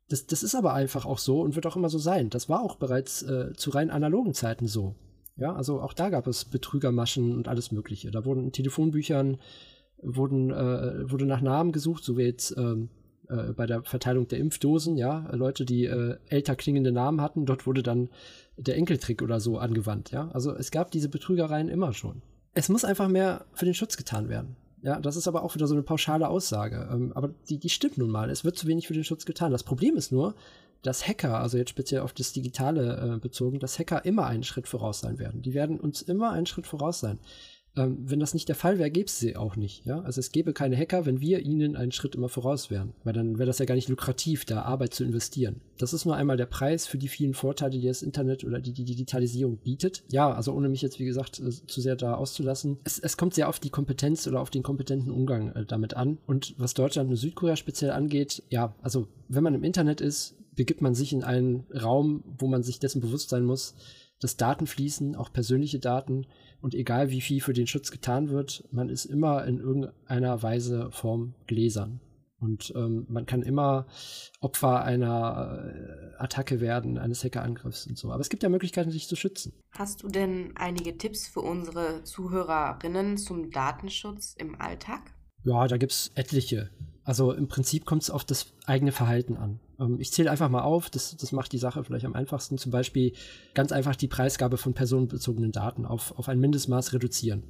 das, 0.09 0.29
das 0.29 0.45
ist 0.45 0.55
aber 0.55 0.73
einfach 0.73 1.05
auch 1.05 1.19
so 1.19 1.41
und 1.41 1.57
wird 1.57 1.67
auch 1.67 1.75
immer 1.75 1.91
so 1.91 1.99
sein. 1.99 2.31
Das 2.31 2.49
war 2.49 2.63
auch 2.63 2.77
bereits 2.77 3.23
äh, 3.23 3.55
zu 3.55 3.71
rein 3.71 3.91
analogen 3.91 4.35
Zeiten 4.35 4.69
so. 4.69 4.95
Ja, 5.35 5.53
also 5.53 5.81
auch 5.81 5.95
da 5.95 6.11
gab 6.11 6.29
es 6.29 6.45
Betrügermaschen 6.45 7.35
und 7.35 7.49
alles 7.49 7.73
Mögliche. 7.73 8.13
Da 8.13 8.25
wurden 8.25 8.45
in 8.45 8.53
Telefonbüchern 8.53 9.39
wurden, 10.03 10.51
äh, 10.51 11.11
wurde 11.11 11.27
nach 11.27 11.41
Namen 11.41 11.73
gesucht, 11.73 12.05
so 12.05 12.17
wie 12.17 12.23
jetzt 12.23 12.57
ähm, 12.57 12.89
äh, 13.29 13.53
bei 13.53 13.67
der 13.67 13.83
Verteilung 13.83 14.29
der 14.29 14.39
Impfdosen, 14.39 14.97
ja, 14.97 15.29
Leute, 15.35 15.65
die 15.65 15.85
äh, 15.85 16.17
älter 16.29 16.57
klingende 16.57 16.93
Namen 16.93 17.21
hatten, 17.21 17.47
dort 17.47 17.67
wurde 17.67 17.83
dann 17.83 18.09
der 18.57 18.77
Enkeltrick 18.77 19.23
oder 19.23 19.41
so 19.41 19.59
angewandt, 19.59 20.11
ja. 20.11 20.31
Also 20.33 20.55
es 20.55 20.71
gab 20.71 20.91
diese 20.91 21.09
Betrügereien 21.09 21.69
immer 21.69 21.93
schon. 21.93 22.23
Es 22.55 22.69
muss 22.69 22.85
einfach 22.85 23.09
mehr 23.09 23.45
für 23.55 23.67
den 23.67 23.75
Schutz 23.75 23.97
getan 23.97 24.29
werden. 24.29 24.57
Ja, 24.83 25.01
das 25.01 25.17
ist 25.17 25.27
aber 25.27 25.43
auch 25.43 25.55
wieder 25.55 25.67
so 25.67 25.75
eine 25.75 25.83
pauschale 25.83 26.29
Aussage. 26.29 26.89
Ähm, 26.91 27.13
aber 27.15 27.31
die, 27.49 27.59
die 27.59 27.69
stimmt 27.69 27.99
nun 27.99 28.11
mal. 28.11 28.31
Es 28.31 28.45
wird 28.45 28.57
zu 28.57 28.67
wenig 28.67 28.87
für 28.87 28.95
den 28.95 29.05
Schutz 29.05 29.27
getan. 29.27 29.51
Das 29.51 29.65
Problem 29.65 29.97
ist 29.97 30.13
nur, 30.13 30.35
dass 30.83 31.07
Hacker, 31.07 31.41
also 31.41 31.59
jetzt 31.59 31.71
speziell 31.71 32.03
auf 32.03 32.13
das 32.13 32.33
Digitale 32.33 33.15
äh, 33.17 33.19
bezogen, 33.19 33.59
dass 33.59 33.79
Hacker 33.79 34.05
immer 34.05 34.27
einen 34.27 34.45
Schritt 34.45 34.69
voraus 34.69 35.01
sein 35.01 35.19
werden. 35.19 35.43
Die 35.43 35.55
werden 35.55 35.81
uns 35.81 36.03
immer 36.03 36.31
einen 36.31 36.47
Schritt 36.47 36.67
voraus 36.67 37.01
sein. 37.01 37.19
Ähm, 37.77 37.99
wenn 38.01 38.21
das 38.21 38.35
nicht 38.35 38.49
der 38.49 38.57
Fall 38.57 38.79
wäre, 38.79 38.91
gäbe 38.91 39.07
es 39.07 39.19
sie 39.19 39.37
auch 39.37 39.57
nicht. 39.57 39.85
Ja? 39.85 40.01
Also 40.01 40.21
es 40.21 40.33
gäbe 40.33 40.53
keine 40.53 40.77
Hacker, 40.77 41.07
wenn 41.07 41.21
wir 41.21 41.41
ihnen 41.41 41.77
einen 41.77 41.93
Schritt 41.93 42.15
immer 42.15 42.29
voraus 42.29 42.71
wären. 42.71 42.95
Weil 43.05 43.13
dann 43.13 43.39
wäre 43.39 43.47
das 43.47 43.59
ja 43.59 43.65
gar 43.65 43.75
nicht 43.75 43.89
lukrativ, 43.89 44.45
da 44.45 44.63
Arbeit 44.63 44.95
zu 44.95 45.05
investieren. 45.05 45.61
Das 45.79 45.93
ist 45.93 46.05
nur 46.05 46.17
einmal 46.17 46.37
der 46.37 46.47
Preis 46.47 46.87
für 46.87 46.99
die 46.99 47.09
vielen 47.09 47.35
Vorteile, 47.35 47.79
die 47.79 47.87
das 47.87 48.03
Internet 48.03 48.45
oder 48.45 48.61
die, 48.61 48.73
die 48.73 48.85
Digitalisierung 48.85 49.59
bietet. 49.59 50.03
Ja, 50.11 50.33
also 50.33 50.53
ohne 50.53 50.69
mich 50.69 50.83
jetzt, 50.83 50.99
wie 50.99 51.05
gesagt, 51.05 51.39
äh, 51.41 51.51
zu 51.51 51.81
sehr 51.81 51.97
da 51.97 52.15
auszulassen. 52.15 52.79
Es, 52.85 52.99
es 52.99 53.17
kommt 53.17 53.35
sehr 53.35 53.49
auf 53.49 53.61
die 53.61 53.71
Kompetenz 53.71 54.27
oder 54.27 54.41
auf 54.41 54.51
den 54.51 54.63
kompetenten 54.63 55.11
Umgang 55.11 55.53
äh, 55.53 55.65
damit 55.65 55.95
an. 55.95 56.19
Und 56.27 56.55
was 56.59 56.75
Deutschland 56.75 57.11
und 57.11 57.17
Südkorea 57.17 57.57
speziell 57.57 57.91
angeht, 57.91 58.43
ja, 58.51 58.75
also 58.83 59.09
wenn 59.29 59.45
man 59.45 59.55
im 59.55 59.65
Internet 59.65 60.01
ist, 60.01 60.35
begibt 60.57 60.83
man 60.83 60.95
sich 60.95 61.13
in 61.13 61.23
einen 61.23 61.65
Raum, 61.73 62.25
wo 62.37 62.49
man 62.49 62.65
sich 62.65 62.81
dessen 62.81 63.01
bewusst 63.01 63.31
sein 63.31 63.45
muss, 63.45 63.77
dass 64.21 64.37
Daten 64.37 64.67
fließen, 64.67 65.15
auch 65.15 65.33
persönliche 65.33 65.79
Daten, 65.79 66.27
und 66.61 66.75
egal 66.75 67.11
wie 67.11 67.21
viel 67.21 67.41
für 67.41 67.53
den 67.53 67.67
Schutz 67.67 67.91
getan 67.91 68.31
wird, 68.31 68.65
man 68.71 68.89
ist 68.89 69.05
immer 69.05 69.45
in 69.45 69.59
irgendeiner 69.59 70.43
Weise 70.43 70.91
Form 70.91 71.35
gläsern. 71.47 72.01
Und 72.41 72.73
ähm, 72.77 73.05
man 73.09 73.27
kann 73.27 73.43
immer 73.43 73.87
Opfer 74.41 74.85
einer 74.85 75.73
äh, 75.75 76.23
Attacke 76.23 76.61
werden, 76.61 76.97
eines 76.97 77.25
Hackerangriffs 77.25 77.87
und 77.87 77.99
so. 77.99 78.13
Aber 78.13 78.21
es 78.21 78.29
gibt 78.29 78.45
ja 78.45 78.49
Möglichkeiten, 78.49 78.93
sich 78.93 79.09
zu 79.09 79.17
schützen. 79.17 79.53
Hast 79.73 80.05
du 80.05 80.09
denn 80.09 80.53
einige 80.57 80.97
Tipps 80.97 81.27
für 81.27 81.41
unsere 81.41 82.05
Zuhörerinnen 82.05 83.17
zum 83.17 83.51
Datenschutz 83.51 84.37
im 84.39 84.61
Alltag? 84.61 85.01
Ja, 85.45 85.67
da 85.67 85.77
gibt 85.79 85.93
es 85.93 86.13
etliche. 86.15 86.71
Also 87.09 87.33
im 87.33 87.49
Prinzip 87.49 87.87
kommt 87.87 88.03
es 88.03 88.11
auf 88.11 88.23
das 88.23 88.49
eigene 88.67 88.93
Verhalten 88.93 89.39
an. 89.39 89.61
Ähm, 89.81 89.99
ich 89.99 90.13
zähle 90.13 90.31
einfach 90.31 90.51
mal 90.51 90.61
auf, 90.61 90.91
das, 90.91 91.17
das 91.17 91.33
macht 91.33 91.53
die 91.53 91.59
Sache 91.59 91.83
vielleicht 91.83 92.05
am 92.05 92.13
einfachsten. 92.13 92.59
Zum 92.59 92.71
Beispiel 92.71 93.15
ganz 93.55 93.73
einfach 93.73 93.97
die 93.97 94.09
Preisgabe 94.09 94.59
von 94.59 94.75
personenbezogenen 94.75 95.51
Daten 95.51 95.87
auf, 95.87 96.13
auf 96.19 96.29
ein 96.29 96.39
Mindestmaß 96.39 96.93
reduzieren. 96.93 97.45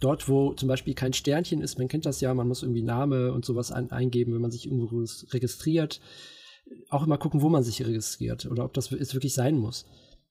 Dort, 0.00 0.28
wo 0.28 0.52
zum 0.54 0.66
Beispiel 0.66 0.94
kein 0.94 1.12
Sternchen 1.12 1.62
ist, 1.62 1.78
man 1.78 1.86
kennt 1.86 2.06
das 2.06 2.20
ja, 2.20 2.34
man 2.34 2.48
muss 2.48 2.64
irgendwie 2.64 2.82
Name 2.82 3.32
und 3.32 3.44
sowas 3.44 3.70
ein, 3.70 3.92
eingeben, 3.92 4.34
wenn 4.34 4.40
man 4.40 4.50
sich 4.50 4.66
irgendwo 4.66 5.04
registriert. 5.30 6.00
Auch 6.90 7.06
immer 7.06 7.16
gucken, 7.16 7.40
wo 7.40 7.48
man 7.48 7.62
sich 7.62 7.86
registriert 7.86 8.46
oder 8.46 8.64
ob 8.64 8.74
das 8.74 8.90
jetzt 8.90 9.14
wirklich 9.14 9.34
sein 9.34 9.56
muss. 9.56 9.86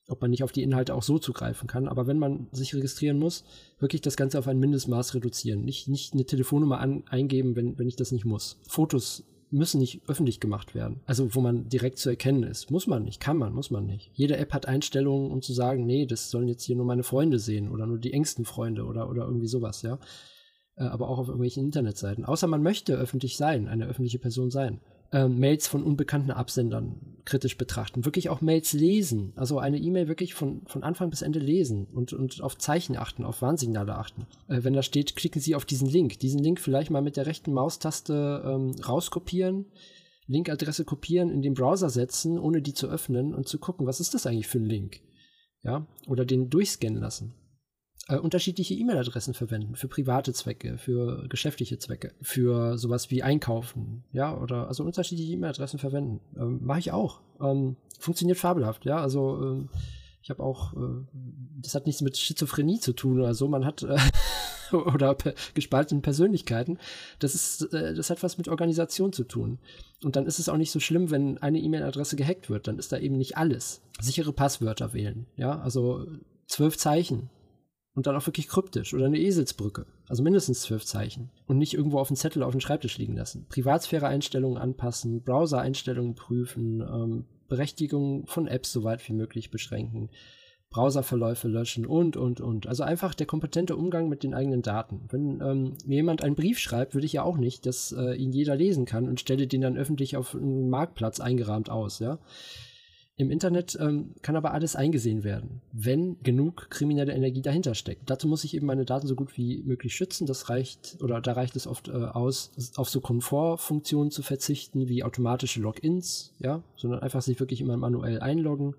Ob 0.08 0.22
man 0.22 0.32
nicht 0.32 0.44
auf 0.44 0.52
die 0.52 0.64
Inhalte 0.64 0.96
auch 0.96 1.04
so 1.04 1.18
zugreifen 1.18 1.68
kann. 1.68 1.88
Aber 1.88 2.08
wenn 2.08 2.20
man 2.20 2.48
sich 2.52 2.76
registrieren 2.76 3.20
muss, 3.20 3.44
wirklich 3.80 4.02
das 4.02 4.18
Ganze 4.18 4.38
auf 4.38 4.48
ein 4.48 4.60
Mindestmaß 4.60 5.16
reduzieren. 5.16 5.64
Nicht, 5.64 5.88
nicht 5.88 6.14
eine 6.14 6.26
Telefonnummer 6.26 6.80
an, 6.80 7.04
eingeben, 7.08 7.56
wenn, 7.56 7.78
wenn 7.78 7.88
ich 7.88 7.96
das 7.96 8.12
nicht 8.12 8.26
muss. 8.26 8.60
Fotos 8.68 9.24
müssen 9.54 9.80
nicht 9.80 10.02
öffentlich 10.10 10.40
gemacht 10.40 10.76
werden. 10.76 11.02
Also 11.06 11.36
wo 11.36 11.40
man 11.40 11.70
direkt 11.70 12.00
zu 12.00 12.10
erkennen 12.10 12.44
ist. 12.44 12.72
Muss 12.72 12.88
man 12.88 13.04
nicht, 13.04 13.20
kann 13.20 13.38
man, 13.38 13.54
muss 13.54 13.72
man 13.72 13.86
nicht. 13.86 14.10
Jede 14.14 14.36
App 14.38 14.52
hat 14.52 14.66
Einstellungen, 14.66 15.32
um 15.32 15.42
zu 15.42 15.54
sagen, 15.54 15.86
nee, 15.86 16.06
das 16.06 16.32
sollen 16.32 16.48
jetzt 16.48 16.64
hier 16.64 16.76
nur 16.76 16.86
meine 16.86 17.04
Freunde 17.04 17.40
sehen 17.40 17.70
oder 17.70 17.86
nur 17.86 18.00
die 18.00 18.14
engsten 18.14 18.46
Freunde 18.46 18.86
oder, 18.86 19.10
oder 19.10 19.26
irgendwie 19.26 19.48
sowas, 19.48 19.84
ja. 19.84 20.00
Äh, 20.76 20.86
aber 20.86 21.08
auch 21.08 21.20
auf 21.20 21.28
irgendwelchen 21.28 21.64
Internetseiten. 21.64 22.26
Außer 22.26 22.48
man 22.48 22.64
möchte 22.64 22.96
öffentlich 22.96 23.38
sein, 23.38 23.68
eine 23.68 23.86
öffentliche 23.86 24.20
Person 24.20 24.50
sein 24.50 24.82
äh, 25.14 25.28
Mails 25.28 25.68
von 25.68 25.84
unbekannten 25.84 26.32
Absendern 26.32 27.00
kritisch 27.24 27.58
betrachten. 27.58 28.04
Wirklich 28.04 28.30
auch 28.30 28.42
Mails 28.42 28.74
lesen. 28.74 29.32
Also 29.38 29.60
eine 29.60 29.78
E-Mail 29.78 30.10
wirklich 30.10 30.34
von, 30.34 30.64
von 30.66 30.84
Anfang 30.84 31.10
bis 31.10 31.22
Ende 31.22 31.40
lesen 31.40 31.86
und, 31.86 32.12
und 32.12 32.42
auf 32.42 32.58
Zeichen 32.58 32.98
achten, 32.98 33.24
auf 33.24 33.42
Warnsignale 33.42 33.96
achten. 33.96 34.26
Äh, 34.48 34.64
wenn 34.64 34.74
da 34.74 34.82
steht, 34.82 35.16
klicken 35.16 35.42
Sie 35.42 35.56
auf 35.56 35.66
diesen 35.66 35.88
Link. 35.88 36.20
Diesen 36.20 36.40
Link 36.42 36.60
vielleicht 36.60 36.92
mal 36.92 37.02
mit 37.02 37.16
der 37.16 37.28
rechten 37.28 37.54
Maustaste 37.54 38.44
ähm, 38.46 38.72
rauskopieren. 38.86 39.68
Linkadresse 40.26 40.86
kopieren, 40.86 41.30
in 41.30 41.42
den 41.42 41.54
Browser 41.54 41.90
setzen, 41.90 42.40
ohne 42.40 42.62
die 42.62 42.74
zu 42.74 42.88
öffnen 42.88 43.34
und 43.34 43.48
zu 43.48 43.60
gucken, 43.60 43.86
was 43.86 44.00
ist 44.00 44.14
das 44.14 44.26
eigentlich 44.26 44.48
für 44.48 44.60
ein 44.60 44.66
Link? 44.66 45.02
Ja, 45.64 45.86
oder 46.08 46.26
den 46.26 46.50
durchscannen 46.50 47.00
lassen 47.00 47.34
äh, 48.10 48.18
unterschiedliche 48.18 48.74
E-Mail-Adressen 48.74 49.34
verwenden 49.34 49.76
für 49.76 49.88
private 49.88 50.34
Zwecke, 50.34 50.78
für 50.78 51.28
geschäftliche 51.30 51.80
Zwecke, 51.80 52.12
für 52.22 52.78
sowas 52.78 53.10
wie 53.12 53.24
Einkaufen, 53.24 54.04
ja, 54.12 54.38
oder 54.38 54.68
also 54.68 54.84
unterschiedliche 54.84 55.32
E-Mail-Adressen 55.34 55.80
verwenden. 55.80 56.20
Ähm, 56.38 56.60
Mache 56.64 56.80
ich 56.80 56.92
auch. 56.92 57.22
Ähm, 57.40 57.78
funktioniert 58.00 58.38
fabelhaft, 58.38 58.86
ja. 58.86 58.98
Also 58.98 59.42
ähm, 59.42 59.70
ich 60.22 60.30
habe 60.30 60.44
auch, 60.44 60.74
äh, 60.74 61.06
das 61.62 61.76
hat 61.76 61.86
nichts 61.86 62.02
mit 62.02 62.18
Schizophrenie 62.18 62.80
zu 62.80 62.94
tun 62.94 63.20
oder 63.20 63.34
so. 63.34 63.48
Man 63.48 63.66
hat, 63.66 63.84
äh, 63.84 63.98
oder 64.76 65.14
per 65.16 65.34
gespaltenen 65.54 66.02
Persönlichkeiten. 66.02 66.80
Das, 67.20 67.36
ist, 67.36 67.74
äh, 67.74 67.94
das 67.94 68.10
hat 68.10 68.24
was 68.24 68.38
mit 68.38 68.48
Organisation 68.48 69.14
zu 69.14 69.26
tun. 69.26 69.60
Und 70.04 70.16
dann 70.16 70.26
ist 70.26 70.40
es 70.40 70.50
auch 70.50 70.58
nicht 70.58 70.72
so 70.72 70.80
schlimm, 70.80 71.12
wenn 71.12 71.38
eine 71.38 71.60
E-Mail-Adresse 71.60 72.16
gehackt 72.16 72.50
wird. 72.50 72.68
Dann 72.68 72.80
ist 72.80 72.92
da 72.92 72.98
eben 72.98 73.18
nicht 73.18 73.38
alles. 73.38 73.82
Sichere 74.02 74.34
Passwörter 74.34 74.94
wählen. 74.94 75.26
Ja, 75.36 75.60
also 75.60 76.06
zwölf 76.48 76.78
Zeichen. 76.78 77.30
Und 77.96 78.08
dann 78.08 78.16
auch 78.16 78.26
wirklich 78.26 78.48
kryptisch 78.48 78.94
oder 78.94 79.06
eine 79.06 79.20
Eselsbrücke. 79.20 79.86
Also 80.08 80.24
mindestens 80.24 80.62
zwölf 80.62 80.84
Zeichen. 80.84 81.30
Und 81.46 81.60
nicht 81.60 81.76
irgendwo 81.76 82.00
auf 82.00 82.08
dem 82.08 82.18
Zettel 82.18 82.42
auf 82.42 82.52
dem 82.52 82.60
Schreibtisch 82.60 82.98
liegen 82.98 83.16
lassen. 83.16 83.46
Privatsphäre-Einstellungen 83.50 84.58
anpassen, 84.58 85.22
Browser-Einstellungen 85.22 86.16
prüfen, 86.16 86.82
ähm, 86.82 87.26
Berechtigung 87.48 88.26
von 88.26 88.48
Apps 88.48 88.72
so 88.72 88.84
weit 88.84 89.08
wie 89.08 89.14
möglich 89.14 89.52
beschränken. 89.52 90.10
Browserverläufe 90.72 91.48
löschen 91.48 91.86
und, 91.86 92.18
und, 92.18 92.42
und. 92.42 92.66
Also 92.66 92.82
einfach 92.82 93.14
der 93.14 93.28
kompetente 93.28 93.76
Umgang 93.76 94.10
mit 94.10 94.24
den 94.24 94.34
eigenen 94.34 94.64
Daten. 94.64 95.02
Wenn 95.10 95.40
ähm, 95.40 95.78
mir 95.86 95.98
jemand 95.98 96.24
einen 96.24 96.36
Brief 96.36 96.58
schreibt, 96.58 96.96
würde 96.96 97.06
ich 97.06 97.14
ja 97.14 97.24
auch 97.24 97.38
nicht, 97.38 97.68
dass 97.68 97.92
äh, 97.92 98.16
ihn 98.16 98.32
jeder 98.32 98.56
lesen 98.56 98.86
kann 98.86 99.08
und 99.08 99.20
stelle 99.20 99.46
den 99.46 99.62
dann 99.62 99.78
öffentlich 99.78 100.18
auf 100.18 100.34
einen 100.34 100.70
Marktplatz 100.70 101.20
eingerahmt 101.20 101.70
aus, 101.70 102.00
ja. 102.00 102.18
Im 103.16 103.30
Internet 103.30 103.78
ähm, 103.80 104.16
kann 104.24 104.36
aber 104.36 104.54
alles 104.54 104.76
eingesehen 104.76 105.24
werden, 105.24 105.62
wenn 105.72 106.18
genug 106.24 106.72
kriminelle 106.72 107.14
Energie 107.14 107.44
dahinter 107.44 107.76
steckt. 107.76 108.10
Dazu 108.10 108.28
muss 108.28 108.44
ich 108.44 108.56
eben 108.56 108.66
meine 108.66 108.86
Daten 108.86 109.06
so 109.06 109.16
gut 109.16 109.38
wie 109.38 109.62
möglich 109.64 109.94
schützen. 109.96 110.26
Das 110.26 110.50
reicht, 110.50 110.98
oder 111.00 111.22
da 111.22 111.34
reicht 111.34 111.56
es 111.56 111.68
oft 111.68 111.90
äh, 111.90 111.92
aus, 111.92 112.52
auf 112.76 112.90
so 112.90 113.02
Komfortfunktionen 113.02 114.10
zu 114.10 114.24
verzichten, 114.24 114.88
wie 114.88 115.04
automatische 115.04 115.62
Logins, 115.62 116.34
ja, 116.40 116.64
sondern 116.76 117.02
einfach 117.02 117.22
sich 117.22 117.40
wirklich 117.40 117.62
immer 117.62 117.78
manuell 117.78 118.20
einloggen 118.20 118.76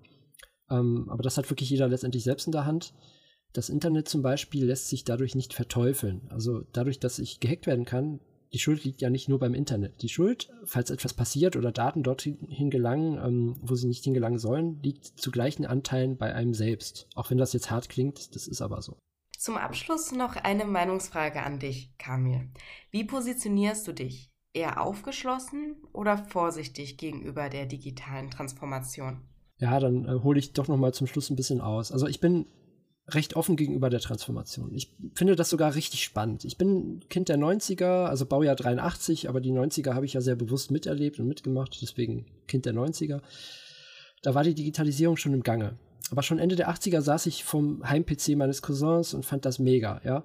ähm, 0.69 1.05
aber 1.09 1.23
das 1.23 1.37
hat 1.37 1.49
wirklich 1.49 1.69
jeder 1.69 1.87
letztendlich 1.87 2.23
selbst 2.23 2.47
in 2.47 2.51
der 2.51 2.65
Hand. 2.65 2.93
Das 3.53 3.69
Internet 3.69 4.09
zum 4.09 4.21
Beispiel 4.21 4.65
lässt 4.65 4.89
sich 4.89 5.03
dadurch 5.03 5.35
nicht 5.35 5.53
verteufeln. 5.53 6.21
Also 6.29 6.63
dadurch, 6.73 6.99
dass 6.99 7.19
ich 7.19 7.39
gehackt 7.39 7.67
werden 7.67 7.85
kann, 7.85 8.19
die 8.55 8.59
Schuld 8.59 8.85
liegt 8.85 9.01
ja 9.01 9.09
nicht 9.09 9.27
nur 9.27 9.37
beim 9.37 9.53
Internet. 9.53 10.01
Die 10.01 10.07
Schuld, 10.09 10.49
falls 10.63 10.89
etwas 10.89 11.13
passiert 11.13 11.57
oder 11.57 11.73
Daten 11.73 12.03
dorthin 12.03 12.69
gelangen, 12.69 13.17
ähm, 13.17 13.55
wo 13.61 13.75
sie 13.75 13.87
nicht 13.87 14.05
hingelangen 14.05 14.39
sollen, 14.39 14.81
liegt 14.81 15.05
zu 15.05 15.29
gleichen 15.29 15.65
Anteilen 15.65 16.15
bei 16.15 16.33
einem 16.33 16.53
selbst. 16.53 17.09
Auch 17.15 17.29
wenn 17.29 17.37
das 17.37 17.51
jetzt 17.51 17.69
hart 17.69 17.89
klingt, 17.89 18.33
das 18.33 18.47
ist 18.47 18.61
aber 18.61 18.81
so. 18.81 18.97
Zum 19.37 19.57
Abschluss 19.57 20.13
noch 20.13 20.37
eine 20.37 20.63
Meinungsfrage 20.63 21.43
an 21.43 21.59
dich, 21.59 21.91
Kamil. 21.97 22.49
Wie 22.91 23.03
positionierst 23.03 23.85
du 23.87 23.91
dich? 23.91 24.31
Eher 24.53 24.81
aufgeschlossen 24.81 25.75
oder 25.91 26.17
vorsichtig 26.17 26.97
gegenüber 26.97 27.49
der 27.49 27.65
digitalen 27.65 28.31
Transformation? 28.31 29.21
ja, 29.57 29.79
dann 29.79 30.05
äh, 30.05 30.23
hole 30.23 30.39
ich 30.39 30.53
doch 30.53 30.67
noch 30.67 30.77
mal 30.77 30.93
zum 30.93 31.07
Schluss 31.07 31.29
ein 31.29 31.35
bisschen 31.35 31.61
aus. 31.61 31.91
Also 31.91 32.07
ich 32.07 32.19
bin 32.19 32.45
recht 33.07 33.35
offen 33.35 33.55
gegenüber 33.55 33.89
der 33.89 33.99
Transformation. 33.99 34.73
Ich 34.73 34.91
finde 35.13 35.35
das 35.35 35.49
sogar 35.49 35.75
richtig 35.75 36.03
spannend. 36.03 36.43
Ich 36.43 36.57
bin 36.57 37.01
Kind 37.09 37.29
der 37.29 37.37
90er, 37.37 38.05
also 38.05 38.25
Baujahr 38.25 38.55
83, 38.55 39.29
aber 39.29 39.41
die 39.41 39.51
90er 39.51 39.93
habe 39.93 40.05
ich 40.05 40.13
ja 40.13 40.21
sehr 40.21 40.35
bewusst 40.35 40.71
miterlebt 40.71 41.19
und 41.19 41.27
mitgemacht, 41.27 41.77
deswegen 41.81 42.25
Kind 42.47 42.65
der 42.65 42.73
90er. 42.73 43.21
Da 44.23 44.33
war 44.33 44.43
die 44.43 44.55
Digitalisierung 44.55 45.17
schon 45.17 45.33
im 45.33 45.43
Gange. 45.43 45.77
Aber 46.11 46.23
schon 46.23 46.39
Ende 46.39 46.55
der 46.55 46.69
80er 46.69 47.01
saß 47.01 47.27
ich 47.27 47.43
vom 47.43 47.87
Heim-PC 47.87 48.35
meines 48.35 48.61
Cousins 48.61 49.13
und 49.13 49.25
fand 49.25 49.45
das 49.45 49.59
mega, 49.59 50.01
ja. 50.03 50.23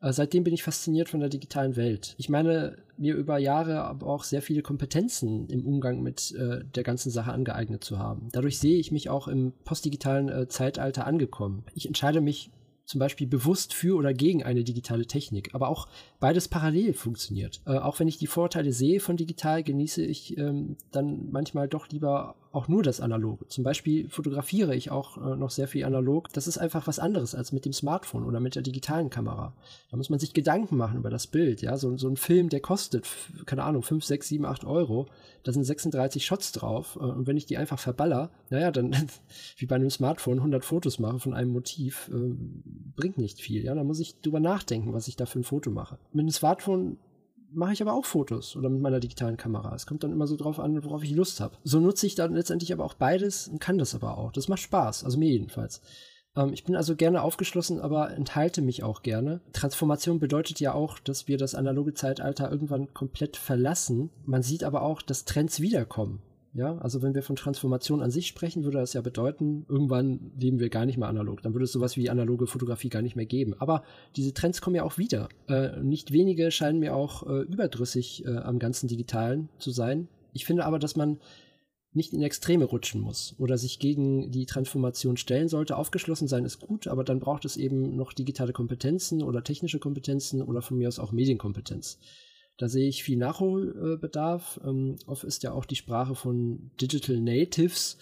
Äh, 0.00 0.12
seitdem 0.12 0.44
bin 0.44 0.54
ich 0.54 0.62
fasziniert 0.62 1.08
von 1.08 1.20
der 1.20 1.28
digitalen 1.28 1.76
Welt. 1.76 2.14
Ich 2.18 2.28
meine, 2.28 2.76
mir 2.96 3.14
über 3.14 3.38
Jahre 3.38 3.82
aber 3.82 4.06
auch 4.06 4.24
sehr 4.24 4.42
viele 4.42 4.62
Kompetenzen 4.62 5.48
im 5.48 5.66
Umgang 5.66 6.02
mit 6.02 6.32
äh, 6.32 6.64
der 6.74 6.82
ganzen 6.82 7.10
Sache 7.10 7.32
angeeignet 7.32 7.84
zu 7.84 7.98
haben. 7.98 8.28
Dadurch 8.32 8.58
sehe 8.58 8.78
ich 8.78 8.92
mich 8.92 9.08
auch 9.08 9.28
im 9.28 9.52
postdigitalen 9.64 10.28
äh, 10.28 10.48
Zeitalter 10.48 11.06
angekommen. 11.06 11.64
Ich 11.74 11.86
entscheide 11.86 12.20
mich 12.20 12.50
zum 12.90 12.98
Beispiel 12.98 13.28
bewusst 13.28 13.72
für 13.72 13.96
oder 13.96 14.12
gegen 14.12 14.42
eine 14.42 14.64
digitale 14.64 15.06
Technik, 15.06 15.54
aber 15.54 15.68
auch 15.68 15.86
beides 16.18 16.48
parallel 16.48 16.92
funktioniert. 16.92 17.60
Äh, 17.64 17.78
auch 17.78 18.00
wenn 18.00 18.08
ich 18.08 18.18
die 18.18 18.26
Vorteile 18.26 18.72
sehe 18.72 18.98
von 18.98 19.16
digital, 19.16 19.62
genieße 19.62 20.04
ich 20.04 20.36
ähm, 20.36 20.76
dann 20.90 21.30
manchmal 21.30 21.68
doch 21.68 21.88
lieber 21.88 22.34
auch 22.52 22.66
nur 22.66 22.82
das 22.82 23.00
Analoge. 23.00 23.46
Zum 23.46 23.62
Beispiel 23.62 24.08
fotografiere 24.08 24.74
ich 24.74 24.90
auch 24.90 25.16
äh, 25.18 25.36
noch 25.36 25.50
sehr 25.50 25.68
viel 25.68 25.84
analog. 25.84 26.32
Das 26.32 26.48
ist 26.48 26.58
einfach 26.58 26.88
was 26.88 26.98
anderes 26.98 27.34
als 27.34 27.52
mit 27.52 27.64
dem 27.64 27.72
Smartphone 27.72 28.24
oder 28.24 28.40
mit 28.40 28.56
der 28.56 28.62
digitalen 28.62 29.08
Kamera. 29.08 29.54
Da 29.90 29.96
muss 29.96 30.10
man 30.10 30.18
sich 30.18 30.32
Gedanken 30.32 30.76
machen 30.76 30.98
über 30.98 31.10
das 31.10 31.28
Bild. 31.28 31.62
Ja, 31.62 31.76
so, 31.76 31.96
so 31.96 32.08
ein 32.08 32.16
Film, 32.16 32.48
der 32.48 32.60
kostet, 32.60 33.06
keine 33.46 33.62
Ahnung, 33.62 33.82
5, 33.82 34.04
6, 34.04 34.28
7, 34.28 34.44
8 34.44 34.64
Euro. 34.64 35.06
Da 35.44 35.52
sind 35.52 35.62
36 35.62 36.26
Shots 36.26 36.50
drauf. 36.50 36.96
Äh, 36.96 37.04
und 37.04 37.28
wenn 37.28 37.36
ich 37.36 37.46
die 37.46 37.56
einfach 37.56 37.78
verballer, 37.78 38.30
naja, 38.50 38.72
dann 38.72 38.96
wie 39.56 39.66
bei 39.66 39.76
einem 39.76 39.90
Smartphone 39.90 40.38
100 40.38 40.64
Fotos 40.64 40.98
mache 40.98 41.20
von 41.20 41.34
einem 41.34 41.52
Motiv, 41.52 42.10
äh, 42.12 42.34
bringt 42.96 43.18
nicht 43.18 43.40
viel. 43.40 43.64
Ja, 43.64 43.74
da 43.74 43.84
muss 43.84 44.00
ich 44.00 44.20
drüber 44.20 44.40
nachdenken, 44.40 44.92
was 44.92 45.08
ich 45.08 45.16
da 45.16 45.26
für 45.26 45.40
ein 45.40 45.44
Foto 45.44 45.70
mache. 45.70 45.98
Mit 46.12 46.24
einem 46.24 46.30
Smartphone 46.30 46.98
mache 47.52 47.72
ich 47.72 47.82
aber 47.82 47.94
auch 47.94 48.04
Fotos 48.04 48.56
oder 48.56 48.68
mit 48.68 48.80
meiner 48.80 49.00
digitalen 49.00 49.36
Kamera. 49.36 49.74
Es 49.74 49.86
kommt 49.86 50.04
dann 50.04 50.12
immer 50.12 50.26
so 50.26 50.36
drauf 50.36 50.60
an, 50.60 50.82
worauf 50.84 51.02
ich 51.02 51.10
Lust 51.10 51.40
habe. 51.40 51.56
So 51.64 51.80
nutze 51.80 52.06
ich 52.06 52.14
dann 52.14 52.34
letztendlich 52.34 52.72
aber 52.72 52.84
auch 52.84 52.94
beides 52.94 53.48
und 53.48 53.60
kann 53.60 53.78
das 53.78 53.94
aber 53.94 54.18
auch. 54.18 54.32
Das 54.32 54.48
macht 54.48 54.60
Spaß, 54.60 55.04
also 55.04 55.18
mir 55.18 55.30
jedenfalls. 55.30 55.80
Ähm, 56.36 56.52
ich 56.52 56.64
bin 56.64 56.76
also 56.76 56.96
gerne 56.96 57.22
aufgeschlossen, 57.22 57.80
aber 57.80 58.12
enthalte 58.12 58.62
mich 58.62 58.82
auch 58.82 59.02
gerne. 59.02 59.40
Transformation 59.52 60.20
bedeutet 60.20 60.60
ja 60.60 60.74
auch, 60.74 60.98
dass 60.98 61.28
wir 61.28 61.38
das 61.38 61.54
analoge 61.54 61.94
Zeitalter 61.94 62.50
irgendwann 62.50 62.92
komplett 62.94 63.36
verlassen. 63.36 64.10
Man 64.24 64.42
sieht 64.42 64.64
aber 64.64 64.82
auch, 64.82 65.02
dass 65.02 65.24
Trends 65.24 65.60
wiederkommen. 65.60 66.22
Ja, 66.52 66.76
also 66.78 67.00
wenn 67.00 67.14
wir 67.14 67.22
von 67.22 67.36
Transformation 67.36 68.02
an 68.02 68.10
sich 68.10 68.26
sprechen, 68.26 68.64
würde 68.64 68.78
das 68.78 68.92
ja 68.92 69.02
bedeuten, 69.02 69.64
irgendwann 69.68 70.32
leben 70.36 70.58
wir 70.58 70.68
gar 70.68 70.84
nicht 70.84 70.98
mehr 70.98 71.06
analog. 71.06 71.42
Dann 71.42 71.54
würde 71.54 71.64
es 71.64 71.72
sowas 71.72 71.96
wie 71.96 72.10
analoge 72.10 72.48
Fotografie 72.48 72.88
gar 72.88 73.02
nicht 73.02 73.14
mehr 73.14 73.26
geben. 73.26 73.54
Aber 73.58 73.84
diese 74.16 74.34
Trends 74.34 74.60
kommen 74.60 74.74
ja 74.74 74.82
auch 74.82 74.98
wieder. 74.98 75.28
Äh, 75.48 75.80
nicht 75.80 76.12
wenige 76.12 76.50
scheinen 76.50 76.80
mir 76.80 76.96
auch 76.96 77.24
äh, 77.28 77.42
überdrüssig 77.42 78.24
äh, 78.24 78.36
am 78.38 78.58
ganzen 78.58 78.88
Digitalen 78.88 79.48
zu 79.58 79.70
sein. 79.70 80.08
Ich 80.32 80.44
finde 80.44 80.64
aber, 80.64 80.80
dass 80.80 80.96
man 80.96 81.20
nicht 81.92 82.12
in 82.12 82.22
Extreme 82.22 82.64
rutschen 82.64 83.00
muss 83.00 83.34
oder 83.38 83.56
sich 83.56 83.78
gegen 83.78 84.30
die 84.30 84.46
Transformation 84.46 85.16
stellen 85.16 85.48
sollte. 85.48 85.76
Aufgeschlossen 85.76 86.28
sein 86.28 86.44
ist 86.44 86.60
gut, 86.60 86.86
aber 86.86 87.04
dann 87.04 87.20
braucht 87.20 87.44
es 87.44 87.56
eben 87.56 87.96
noch 87.96 88.12
digitale 88.12 88.52
Kompetenzen 88.52 89.22
oder 89.22 89.42
technische 89.42 89.78
Kompetenzen 89.78 90.42
oder 90.42 90.62
von 90.62 90.78
mir 90.78 90.88
aus 90.88 90.98
auch 90.98 91.12
Medienkompetenz. 91.12 91.98
Da 92.60 92.68
sehe 92.68 92.86
ich 92.86 93.02
viel 93.02 93.16
Nachholbedarf. 93.16 94.60
Ähm, 94.62 94.96
oft 95.06 95.24
ist 95.24 95.42
ja 95.42 95.52
auch 95.52 95.64
die 95.64 95.76
Sprache 95.76 96.14
von 96.14 96.70
Digital 96.78 97.18
Natives. 97.18 97.96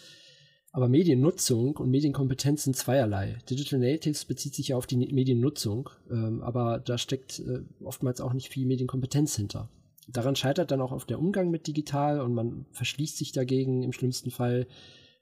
Aber 0.73 0.88
Mediennutzung 0.88 1.77
und 1.77 1.90
Medienkompetenz 1.90 2.64
sind 2.64 2.75
zweierlei. 2.75 3.38
Digital 3.49 3.79
Natives 3.79 4.25
bezieht 4.25 4.57
sich 4.57 4.68
ja 4.68 4.77
auf 4.77 4.88
die 4.88 4.97
Mediennutzung, 4.97 5.90
ähm, 6.11 6.42
aber 6.42 6.81
da 6.81 6.99
steckt 6.99 7.38
äh, 7.38 7.61
oftmals 7.85 8.21
auch 8.21 8.33
nicht 8.33 8.49
viel 8.49 8.66
Medienkompetenz 8.66 9.37
hinter. 9.37 9.71
Daran 10.09 10.35
scheitert 10.35 10.73
dann 10.73 10.81
auch 10.81 10.90
auf 10.90 11.05
der 11.05 11.21
Umgang 11.21 11.53
mit 11.53 11.68
digital 11.68 12.21
und 12.21 12.35
man 12.35 12.66
verschließt 12.73 13.16
sich 13.16 13.31
dagegen 13.31 13.85
im 13.85 13.92
schlimmsten 13.92 14.33
Fall. 14.33 14.66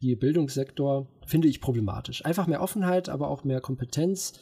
Die 0.01 0.17
Bildungssektor 0.17 1.09
finde 1.27 1.49
ich 1.49 1.61
problematisch. 1.61 2.25
Einfach 2.25 2.47
mehr 2.47 2.63
Offenheit, 2.63 3.11
aber 3.11 3.29
auch 3.29 3.45
mehr 3.45 3.61
Kompetenz 3.61 4.33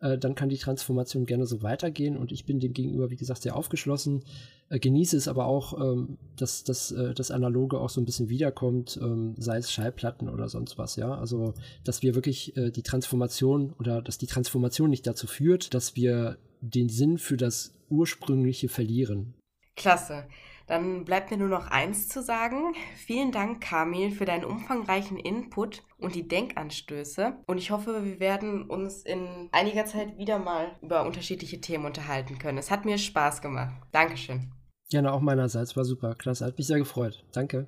äh, 0.00 0.18
dann 0.18 0.34
kann 0.34 0.48
die 0.48 0.58
Transformation 0.58 1.26
gerne 1.26 1.46
so 1.46 1.62
weitergehen 1.62 2.16
und 2.16 2.32
ich 2.32 2.46
bin 2.46 2.60
dem 2.60 2.72
gegenüber, 2.72 3.10
wie 3.10 3.16
gesagt, 3.16 3.42
sehr 3.42 3.56
aufgeschlossen, 3.56 4.24
äh, 4.68 4.78
genieße 4.78 5.16
es 5.16 5.28
aber 5.28 5.46
auch, 5.46 5.80
ähm, 5.80 6.18
dass, 6.36 6.64
dass 6.64 6.92
äh, 6.92 7.14
das 7.14 7.30
Analoge 7.30 7.80
auch 7.80 7.90
so 7.90 8.00
ein 8.00 8.04
bisschen 8.04 8.28
wiederkommt, 8.28 8.98
ähm, 9.02 9.34
sei 9.38 9.58
es 9.58 9.72
Schallplatten 9.72 10.28
oder 10.28 10.48
sonst 10.48 10.78
was, 10.78 10.96
ja. 10.96 11.14
Also, 11.14 11.54
dass 11.84 12.02
wir 12.02 12.14
wirklich 12.14 12.56
äh, 12.56 12.70
die 12.70 12.82
Transformation 12.82 13.72
oder 13.78 14.02
dass 14.02 14.18
die 14.18 14.26
Transformation 14.26 14.90
nicht 14.90 15.06
dazu 15.06 15.26
führt, 15.26 15.74
dass 15.74 15.96
wir 15.96 16.38
den 16.60 16.88
Sinn 16.88 17.18
für 17.18 17.36
das 17.36 17.74
Ursprüngliche 17.88 18.68
verlieren. 18.68 19.34
Klasse. 19.76 20.24
Dann 20.68 21.04
bleibt 21.04 21.30
mir 21.30 21.38
nur 21.38 21.48
noch 21.48 21.70
eins 21.70 22.08
zu 22.08 22.22
sagen. 22.22 22.74
Vielen 22.96 23.32
Dank, 23.32 23.62
Kamil, 23.62 24.10
für 24.10 24.26
deinen 24.26 24.44
umfangreichen 24.44 25.18
Input 25.18 25.82
und 25.98 26.14
die 26.14 26.28
Denkanstöße. 26.28 27.38
Und 27.46 27.58
ich 27.58 27.70
hoffe, 27.70 28.04
wir 28.04 28.20
werden 28.20 28.68
uns 28.68 29.02
in 29.02 29.48
einiger 29.50 29.86
Zeit 29.86 30.18
wieder 30.18 30.38
mal 30.38 30.76
über 30.82 31.04
unterschiedliche 31.04 31.60
Themen 31.60 31.86
unterhalten 31.86 32.38
können. 32.38 32.58
Es 32.58 32.70
hat 32.70 32.84
mir 32.84 32.98
Spaß 32.98 33.40
gemacht. 33.40 33.74
Dankeschön. 33.92 34.52
Gerne 34.90 35.12
auch 35.12 35.20
meinerseits. 35.20 35.76
War 35.76 35.84
super. 35.84 36.14
Klasse. 36.14 36.46
Hat 36.46 36.56
mich 36.56 36.66
sehr 36.66 36.78
gefreut. 36.78 37.24
Danke. 37.32 37.66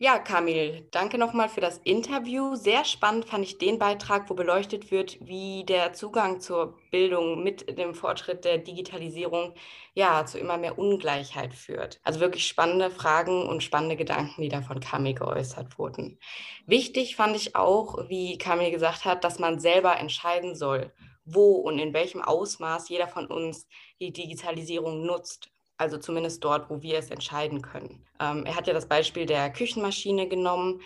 Ja, 0.00 0.20
Kamil, 0.20 0.86
danke 0.92 1.18
nochmal 1.18 1.48
für 1.48 1.60
das 1.60 1.78
Interview. 1.78 2.54
Sehr 2.54 2.84
spannend 2.84 3.24
fand 3.24 3.44
ich 3.44 3.58
den 3.58 3.80
Beitrag, 3.80 4.30
wo 4.30 4.34
beleuchtet 4.34 4.92
wird, 4.92 5.18
wie 5.20 5.64
der 5.64 5.92
Zugang 5.92 6.38
zur 6.38 6.78
Bildung 6.92 7.42
mit 7.42 7.76
dem 7.76 7.94
Fortschritt 7.94 8.44
der 8.44 8.58
Digitalisierung 8.58 9.54
ja 9.94 10.24
zu 10.24 10.38
immer 10.38 10.56
mehr 10.56 10.78
Ungleichheit 10.78 11.52
führt. 11.52 11.98
Also 12.04 12.20
wirklich 12.20 12.46
spannende 12.46 12.90
Fragen 12.90 13.48
und 13.48 13.64
spannende 13.64 13.96
Gedanken, 13.96 14.40
die 14.40 14.48
da 14.48 14.62
von 14.62 14.78
Kamil 14.78 15.14
geäußert 15.14 15.80
wurden. 15.80 16.20
Wichtig 16.64 17.16
fand 17.16 17.34
ich 17.34 17.56
auch, 17.56 18.08
wie 18.08 18.38
Kamil 18.38 18.70
gesagt 18.70 19.04
hat, 19.04 19.24
dass 19.24 19.40
man 19.40 19.58
selber 19.58 19.98
entscheiden 19.98 20.54
soll, 20.54 20.92
wo 21.24 21.56
und 21.56 21.80
in 21.80 21.92
welchem 21.92 22.22
Ausmaß 22.22 22.88
jeder 22.88 23.08
von 23.08 23.26
uns 23.26 23.66
die 23.98 24.12
Digitalisierung 24.12 25.04
nutzt 25.04 25.50
also 25.78 25.96
zumindest 25.96 26.44
dort, 26.44 26.68
wo 26.68 26.82
wir 26.82 26.98
es 26.98 27.10
entscheiden 27.10 27.62
können. 27.62 28.04
Ähm, 28.20 28.44
er 28.44 28.56
hat 28.56 28.66
ja 28.66 28.74
das 28.74 28.88
Beispiel 28.88 29.26
der 29.26 29.50
Küchenmaschine 29.50 30.28
genommen 30.28 30.80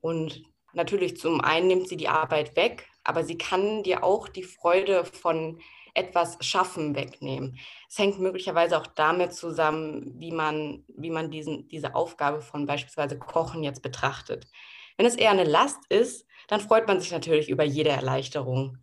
und 0.00 0.42
natürlich 0.72 1.16
zum 1.16 1.40
einen 1.40 1.66
nimmt 1.66 1.88
sie 1.88 1.96
die 1.96 2.08
Arbeit 2.08 2.56
weg, 2.56 2.88
aber 3.04 3.24
sie 3.24 3.36
kann 3.36 3.82
dir 3.82 4.04
auch 4.04 4.28
die 4.28 4.44
Freude 4.44 5.04
von 5.04 5.60
etwas 5.94 6.36
Schaffen 6.40 6.94
wegnehmen. 6.94 7.58
Es 7.88 7.98
hängt 7.98 8.20
möglicherweise 8.20 8.78
auch 8.78 8.86
damit 8.86 9.32
zusammen, 9.32 10.14
wie 10.18 10.30
man, 10.30 10.84
wie 10.88 11.10
man 11.10 11.30
diesen, 11.30 11.68
diese 11.68 11.94
Aufgabe 11.94 12.40
von 12.40 12.66
beispielsweise 12.66 13.18
Kochen 13.18 13.62
jetzt 13.62 13.82
betrachtet. 13.82 14.46
Wenn 14.96 15.06
es 15.06 15.16
eher 15.16 15.30
eine 15.30 15.44
Last 15.44 15.80
ist, 15.88 16.26
dann 16.48 16.60
freut 16.60 16.86
man 16.86 17.00
sich 17.00 17.10
natürlich 17.10 17.48
über 17.48 17.64
jede 17.64 17.90
Erleichterung. 17.90 18.78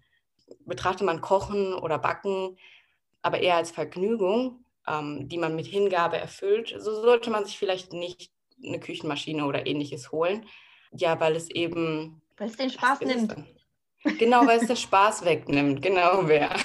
Betrachtet 0.66 1.06
man 1.06 1.22
Kochen 1.22 1.74
oder 1.74 2.00
Backen 2.00 2.58
aber 3.24 3.40
eher 3.40 3.56
als 3.56 3.72
Vergnügung, 3.72 4.63
ähm, 4.88 5.28
die 5.30 5.38
man 5.38 5.56
mit 5.56 5.66
Hingabe 5.66 6.18
erfüllt, 6.18 6.76
so 6.78 7.02
sollte 7.02 7.30
man 7.30 7.46
sich 7.46 7.58
vielleicht 7.58 7.94
nicht 7.94 8.32
eine 8.64 8.80
Küchenmaschine 8.80 9.46
oder 9.46 9.66
ähnliches 9.68 10.12
holen. 10.12 10.46
Ja, 10.92 11.20
weil 11.20 11.36
es 11.36 11.50
eben. 11.50 12.22
Weil 12.38 12.50
es 12.50 12.58
den 12.58 12.70
Spaß 12.70 13.02
nimmt. 13.02 13.36
Genau, 14.20 14.46
weil 14.46 14.60
es 14.60 14.68
den 14.68 14.76
Spaß 14.76 15.26
wegnimmt. 15.26 15.82
Genau, 15.82 16.22
wer. 16.28 16.56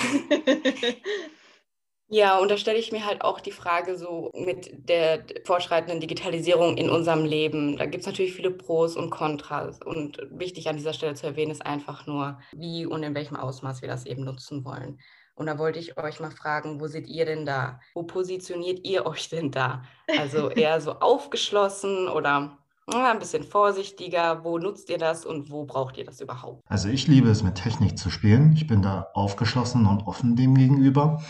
Ja, 2.10 2.38
und 2.38 2.50
da 2.50 2.56
stelle 2.56 2.78
ich 2.78 2.90
mir 2.90 3.04
halt 3.04 3.20
auch 3.20 3.38
die 3.38 3.52
Frage 3.52 3.98
so 3.98 4.32
mit 4.34 4.88
der 4.88 5.26
fortschreitenden 5.44 6.00
Digitalisierung 6.00 6.78
in 6.78 6.88
unserem 6.88 7.26
Leben. 7.26 7.76
Da 7.76 7.84
gibt 7.84 8.00
es 8.00 8.06
natürlich 8.06 8.32
viele 8.32 8.50
Pros 8.50 8.96
und 8.96 9.10
Kontras. 9.10 9.80
Und 9.84 10.18
wichtig 10.30 10.70
an 10.70 10.78
dieser 10.78 10.94
Stelle 10.94 11.12
zu 11.14 11.26
erwähnen 11.26 11.50
ist 11.50 11.66
einfach 11.66 12.06
nur, 12.06 12.40
wie 12.52 12.86
und 12.86 13.02
in 13.02 13.14
welchem 13.14 13.36
Ausmaß 13.36 13.82
wir 13.82 13.90
das 13.90 14.06
eben 14.06 14.24
nutzen 14.24 14.64
wollen. 14.64 14.98
Und 15.38 15.46
da 15.46 15.56
wollte 15.56 15.78
ich 15.78 15.96
euch 15.96 16.18
mal 16.18 16.32
fragen, 16.32 16.80
wo 16.80 16.88
seht 16.88 17.06
ihr 17.06 17.24
denn 17.24 17.46
da? 17.46 17.78
Wo 17.94 18.02
positioniert 18.02 18.84
ihr 18.84 19.06
euch 19.06 19.28
denn 19.28 19.50
da? 19.50 19.82
Also 20.18 20.50
eher 20.50 20.80
so 20.80 20.94
aufgeschlossen 20.94 22.08
oder 22.08 22.58
ein 22.92 23.18
bisschen 23.20 23.44
vorsichtiger. 23.44 24.42
Wo 24.42 24.58
nutzt 24.58 24.90
ihr 24.90 24.98
das 24.98 25.24
und 25.24 25.50
wo 25.50 25.64
braucht 25.64 25.96
ihr 25.96 26.04
das 26.04 26.20
überhaupt? 26.20 26.62
Also 26.66 26.88
ich 26.88 27.06
liebe 27.06 27.28
es, 27.28 27.44
mit 27.44 27.54
Technik 27.54 27.96
zu 27.96 28.10
spielen. 28.10 28.52
Ich 28.54 28.66
bin 28.66 28.82
da 28.82 29.08
aufgeschlossen 29.14 29.86
und 29.86 30.06
offen 30.08 30.34
dem 30.34 30.56
gegenüber. 30.56 31.22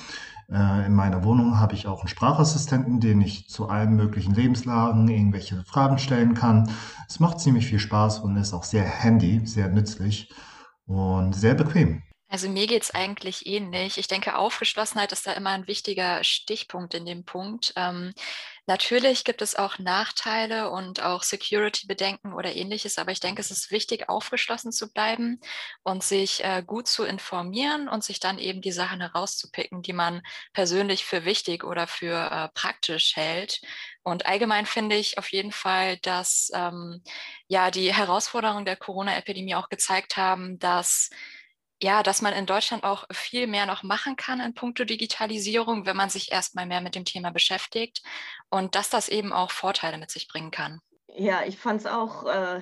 Äh, 0.50 0.86
in 0.86 0.94
meiner 0.94 1.22
Wohnung 1.24 1.60
habe 1.60 1.74
ich 1.74 1.86
auch 1.86 2.00
einen 2.00 2.08
Sprachassistenten, 2.08 3.00
den 3.00 3.20
ich 3.20 3.50
zu 3.50 3.68
allen 3.68 3.94
möglichen 3.94 4.34
Lebenslagen 4.34 5.06
irgendwelche 5.08 5.62
Fragen 5.64 5.98
stellen 5.98 6.32
kann. 6.32 6.70
Es 7.06 7.20
macht 7.20 7.40
ziemlich 7.40 7.66
viel 7.66 7.78
Spaß 7.78 8.20
und 8.20 8.36
ist 8.38 8.54
auch 8.54 8.64
sehr 8.64 8.84
handy, 8.84 9.42
sehr 9.44 9.68
nützlich 9.68 10.32
und 10.86 11.34
sehr 11.34 11.52
bequem. 11.52 12.02
Also 12.30 12.50
mir 12.50 12.66
geht 12.66 12.82
es 12.82 12.90
eigentlich 12.90 13.46
ähnlich. 13.46 13.96
Ich 13.96 14.06
denke, 14.06 14.36
Aufgeschlossenheit 14.36 15.12
ist 15.12 15.26
da 15.26 15.32
immer 15.32 15.50
ein 15.50 15.66
wichtiger 15.66 16.22
Stichpunkt 16.22 16.92
in 16.92 17.06
dem 17.06 17.24
Punkt. 17.24 17.72
Ähm, 17.74 18.12
natürlich 18.66 19.24
gibt 19.24 19.40
es 19.40 19.56
auch 19.56 19.78
Nachteile 19.78 20.70
und 20.70 21.02
auch 21.02 21.22
Security-Bedenken 21.22 22.34
oder 22.34 22.54
ähnliches, 22.54 22.98
aber 22.98 23.12
ich 23.12 23.20
denke, 23.20 23.40
es 23.40 23.50
ist 23.50 23.70
wichtig, 23.70 24.10
aufgeschlossen 24.10 24.72
zu 24.72 24.92
bleiben 24.92 25.40
und 25.84 26.04
sich 26.04 26.44
äh, 26.44 26.62
gut 26.66 26.86
zu 26.86 27.04
informieren 27.04 27.88
und 27.88 28.04
sich 28.04 28.20
dann 28.20 28.38
eben 28.38 28.60
die 28.60 28.72
Sachen 28.72 29.00
herauszupicken, 29.00 29.80
die 29.80 29.94
man 29.94 30.20
persönlich 30.52 31.06
für 31.06 31.24
wichtig 31.24 31.64
oder 31.64 31.86
für 31.86 32.30
äh, 32.30 32.48
praktisch 32.52 33.16
hält. 33.16 33.62
Und 34.02 34.26
allgemein 34.26 34.66
finde 34.66 34.96
ich 34.96 35.16
auf 35.16 35.32
jeden 35.32 35.52
Fall, 35.52 35.96
dass 35.98 36.50
ähm, 36.54 37.02
ja 37.46 37.70
die 37.70 37.94
Herausforderungen 37.94 38.66
der 38.66 38.76
Corona-Epidemie 38.76 39.54
auch 39.54 39.70
gezeigt 39.70 40.18
haben, 40.18 40.58
dass 40.58 41.08
ja, 41.80 42.02
dass 42.02 42.22
man 42.22 42.32
in 42.32 42.46
Deutschland 42.46 42.84
auch 42.84 43.04
viel 43.12 43.46
mehr 43.46 43.66
noch 43.66 43.82
machen 43.82 44.16
kann 44.16 44.40
in 44.40 44.54
puncto 44.54 44.84
Digitalisierung, 44.84 45.86
wenn 45.86 45.96
man 45.96 46.10
sich 46.10 46.32
erstmal 46.32 46.66
mehr 46.66 46.80
mit 46.80 46.94
dem 46.94 47.04
Thema 47.04 47.30
beschäftigt 47.30 48.02
und 48.50 48.74
dass 48.74 48.90
das 48.90 49.08
eben 49.08 49.32
auch 49.32 49.50
Vorteile 49.50 49.98
mit 49.98 50.10
sich 50.10 50.28
bringen 50.28 50.50
kann. 50.50 50.80
Ja, 51.14 51.44
ich 51.44 51.58
fand 51.58 51.80
es 51.80 51.86
auch 51.86 52.24
äh, 52.26 52.60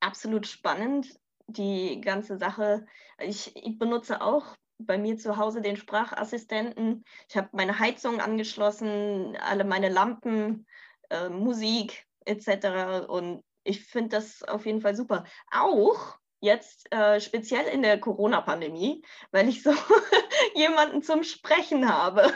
absolut 0.00 0.46
spannend, 0.46 1.08
die 1.46 2.00
ganze 2.00 2.38
Sache. 2.38 2.86
Ich, 3.18 3.54
ich 3.56 3.78
benutze 3.78 4.22
auch 4.22 4.56
bei 4.78 4.96
mir 4.96 5.18
zu 5.18 5.36
Hause 5.36 5.60
den 5.60 5.76
Sprachassistenten. 5.76 7.04
Ich 7.28 7.36
habe 7.36 7.48
meine 7.52 7.78
Heizung 7.78 8.20
angeschlossen, 8.20 9.36
alle 9.36 9.64
meine 9.64 9.88
Lampen, 9.88 10.66
äh, 11.10 11.28
Musik 11.28 12.06
etc. 12.24 13.06
Und 13.08 13.42
ich 13.64 13.84
finde 13.84 14.16
das 14.16 14.42
auf 14.42 14.66
jeden 14.66 14.80
Fall 14.80 14.94
super. 14.94 15.24
Auch 15.50 16.19
jetzt 16.40 16.92
äh, 16.92 17.20
speziell 17.20 17.66
in 17.66 17.82
der 17.82 18.00
Corona-Pandemie, 18.00 19.04
weil 19.30 19.48
ich 19.48 19.62
so 19.62 19.72
jemanden 20.54 21.02
zum 21.02 21.22
Sprechen 21.22 21.88
habe, 21.88 22.32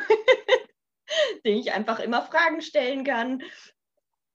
den 1.45 1.59
ich 1.59 1.73
einfach 1.73 1.99
immer 1.99 2.23
Fragen 2.23 2.61
stellen 2.61 3.05
kann. 3.05 3.43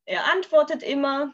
Er 0.06 0.32
antwortet 0.34 0.84
immer. 0.84 1.34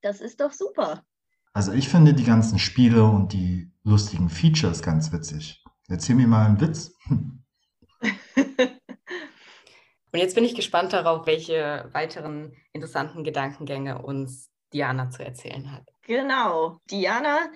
Das 0.00 0.20
ist 0.20 0.40
doch 0.40 0.52
super. 0.52 1.04
Also 1.52 1.72
ich 1.72 1.88
finde 1.88 2.14
die 2.14 2.24
ganzen 2.24 2.58
Spiele 2.58 3.04
und 3.04 3.32
die 3.32 3.70
lustigen 3.84 4.28
Features 4.28 4.82
ganz 4.82 5.12
witzig. 5.12 5.62
Erzähl 5.88 6.16
mir 6.16 6.26
mal 6.26 6.46
einen 6.46 6.60
Witz. 6.60 6.92
Und 10.12 10.18
jetzt 10.18 10.34
bin 10.34 10.44
ich 10.44 10.54
gespannt 10.54 10.92
darauf, 10.92 11.26
welche 11.26 11.88
weiteren 11.92 12.54
interessanten 12.74 13.24
Gedankengänge 13.24 14.02
uns 14.02 14.50
Diana 14.72 15.08
zu 15.08 15.24
erzählen 15.24 15.72
hat. 15.72 15.91
Genau. 16.02 16.80
Diana 16.90 17.50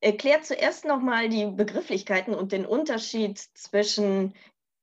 erklärt 0.00 0.44
zuerst 0.46 0.84
nochmal 0.84 1.28
die 1.28 1.46
Begrifflichkeiten 1.46 2.34
und 2.34 2.52
den 2.52 2.66
Unterschied 2.66 3.38
zwischen 3.38 4.34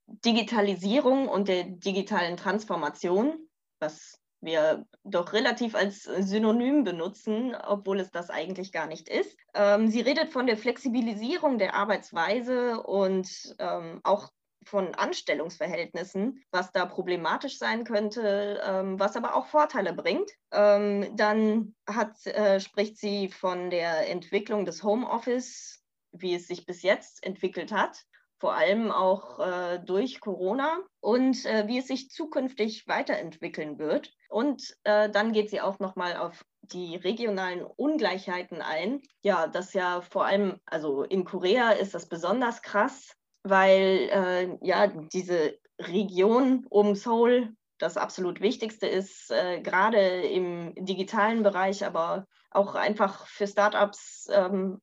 Digitalisierung 0.08 1.28
und 1.28 1.48
der 1.48 1.64
digitalen 1.64 2.38
Transformation, 2.38 3.48
was 3.80 4.20
wir 4.42 4.86
doch 5.04 5.34
relativ 5.34 5.74
als 5.76 6.04
Synonym 6.04 6.84
benutzen, 6.84 7.56
obwohl 7.56 8.00
es 8.00 8.12
das 8.12 8.30
eigentlich 8.30 8.72
gar 8.72 8.86
nicht 8.86 9.10
ist. 9.10 9.36
Ähm, 9.54 9.88
sie 9.88 10.02
redet 10.02 10.32
von 10.32 10.46
der 10.46 10.58
Flexibilisierung 10.58 11.58
der 11.58 11.74
Arbeitsweise 11.74 12.84
und 12.84 13.56
ähm, 13.58 14.02
auch 14.04 14.30
von 14.66 14.96
Anstellungsverhältnissen, 14.96 16.44
was 16.52 16.72
da 16.72 16.86
problematisch 16.86 17.58
sein 17.58 17.84
könnte, 17.84 18.62
ähm, 18.66 19.00
was 19.00 19.16
aber 19.16 19.36
auch 19.36 19.46
Vorteile 19.46 19.94
bringt. 19.94 20.30
Ähm, 20.52 21.16
dann 21.16 21.76
hat, 21.88 22.26
äh, 22.26 22.60
spricht 22.60 22.98
sie 22.98 23.30
von 23.30 23.70
der 23.70 24.10
Entwicklung 24.10 24.66
des 24.66 24.84
Homeoffice, 24.84 25.84
wie 26.12 26.36
es 26.36 26.48
sich 26.48 26.66
bis 26.66 26.82
jetzt 26.82 27.24
entwickelt 27.24 27.72
hat, 27.72 28.06
vor 28.40 28.54
allem 28.54 28.92
auch 28.92 29.40
äh, 29.40 29.80
durch 29.80 30.20
Corona 30.20 30.80
und 31.00 31.46
äh, 31.46 31.68
wie 31.68 31.78
es 31.78 31.88
sich 31.88 32.10
zukünftig 32.10 32.88
weiterentwickeln 32.88 33.78
wird. 33.78 34.14
Und 34.30 34.76
äh, 34.84 35.10
dann 35.10 35.32
geht 35.32 35.50
sie 35.50 35.62
auch 35.62 35.80
nochmal 35.80 36.18
auf 36.18 36.44
die 36.62 36.96
regionalen 36.96 37.64
Ungleichheiten 37.64 38.62
ein. 38.62 39.02
Ja, 39.22 39.48
das 39.48 39.74
ja 39.74 40.02
vor 40.02 40.26
allem, 40.26 40.60
also 40.66 41.04
in 41.04 41.24
Korea 41.24 41.72
ist 41.72 41.94
das 41.94 42.10
besonders 42.10 42.62
krass 42.62 43.16
weil 43.46 44.10
äh, 44.12 44.58
ja 44.66 44.88
diese 44.88 45.58
Region 45.80 46.66
um 46.70 46.96
Seoul 46.96 47.56
das 47.78 47.98
absolut 47.98 48.42
Wichtigste 48.42 48.88
ist, 48.88 49.32
äh, 49.32 49.62
gerade 49.62 50.22
im 50.24 50.74
digitalen 50.76 51.44
Bereich, 51.44 51.86
aber 51.86 52.26
auch 52.52 52.76
einfach 52.76 53.28
für 53.28 53.48
Startups, 53.48 54.30
ähm, 54.32 54.82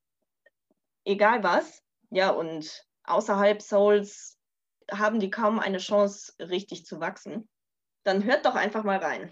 egal 1.03 1.43
was. 1.43 1.81
Ja, 2.11 2.29
und 2.29 2.85
außerhalb 3.05 3.61
Souls 3.61 4.37
haben 4.91 5.19
die 5.19 5.31
kaum 5.31 5.59
eine 5.59 5.79
Chance, 5.79 6.33
richtig 6.39 6.85
zu 6.85 6.99
wachsen. 6.99 7.49
Dann 8.03 8.23
hört 8.23 8.45
doch 8.45 8.55
einfach 8.55 8.83
mal 8.83 8.97
rein. 8.97 9.31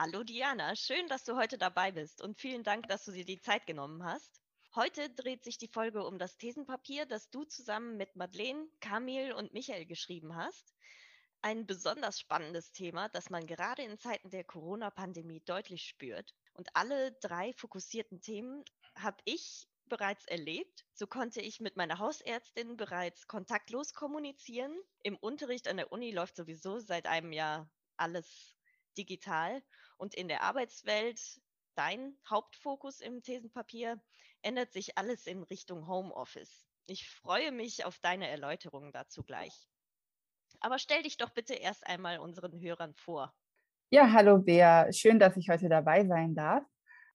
Hallo 0.00 0.22
Diana, 0.22 0.76
schön, 0.76 1.08
dass 1.08 1.24
du 1.24 1.34
heute 1.34 1.58
dabei 1.58 1.90
bist 1.90 2.22
und 2.22 2.38
vielen 2.38 2.62
Dank, 2.62 2.86
dass 2.86 3.04
du 3.04 3.10
dir 3.10 3.24
die 3.24 3.40
Zeit 3.40 3.66
genommen 3.66 4.04
hast. 4.04 4.40
Heute 4.76 5.10
dreht 5.10 5.42
sich 5.42 5.58
die 5.58 5.66
Folge 5.66 6.06
um 6.06 6.20
das 6.20 6.36
Thesenpapier, 6.36 7.04
das 7.04 7.30
du 7.30 7.42
zusammen 7.42 7.96
mit 7.96 8.14
Madeleine, 8.14 8.68
Kamil 8.78 9.32
und 9.32 9.54
Michael 9.54 9.86
geschrieben 9.86 10.36
hast. 10.36 10.72
Ein 11.42 11.66
besonders 11.66 12.20
spannendes 12.20 12.70
Thema, 12.70 13.08
das 13.08 13.28
man 13.28 13.48
gerade 13.48 13.82
in 13.82 13.98
Zeiten 13.98 14.30
der 14.30 14.44
Corona-Pandemie 14.44 15.40
deutlich 15.40 15.82
spürt. 15.82 16.32
Und 16.54 16.68
alle 16.74 17.10
drei 17.20 17.52
fokussierten 17.54 18.20
Themen 18.20 18.64
habe 18.94 19.18
ich 19.24 19.66
bereits 19.86 20.26
erlebt. 20.26 20.84
So 20.92 21.08
konnte 21.08 21.40
ich 21.40 21.58
mit 21.58 21.76
meiner 21.76 21.98
Hausärztin 21.98 22.76
bereits 22.76 23.26
kontaktlos 23.26 23.94
kommunizieren. 23.94 24.78
Im 25.02 25.16
Unterricht 25.16 25.66
an 25.66 25.78
der 25.78 25.90
Uni 25.90 26.12
läuft 26.12 26.36
sowieso 26.36 26.78
seit 26.78 27.08
einem 27.08 27.32
Jahr 27.32 27.68
alles 27.96 28.57
digital. 28.98 29.62
Und 29.96 30.14
in 30.14 30.28
der 30.28 30.42
Arbeitswelt, 30.42 31.40
dein 31.74 32.16
Hauptfokus 32.28 33.00
im 33.00 33.22
Thesenpapier, 33.22 34.00
ändert 34.42 34.72
sich 34.72 34.98
alles 34.98 35.26
in 35.26 35.42
Richtung 35.44 35.86
Homeoffice. 35.86 36.66
Ich 36.86 37.08
freue 37.08 37.52
mich 37.52 37.84
auf 37.84 37.98
deine 38.00 38.28
Erläuterungen 38.28 38.92
dazu 38.92 39.22
gleich. 39.22 39.68
Aber 40.60 40.78
stell 40.78 41.02
dich 41.02 41.16
doch 41.16 41.30
bitte 41.30 41.54
erst 41.54 41.86
einmal 41.86 42.18
unseren 42.18 42.60
Hörern 42.60 42.94
vor. 42.94 43.34
Ja, 43.90 44.12
hallo 44.12 44.38
Bea, 44.38 44.92
schön, 44.92 45.18
dass 45.18 45.36
ich 45.36 45.48
heute 45.48 45.68
dabei 45.68 46.04
sein 46.06 46.34
darf. 46.34 46.64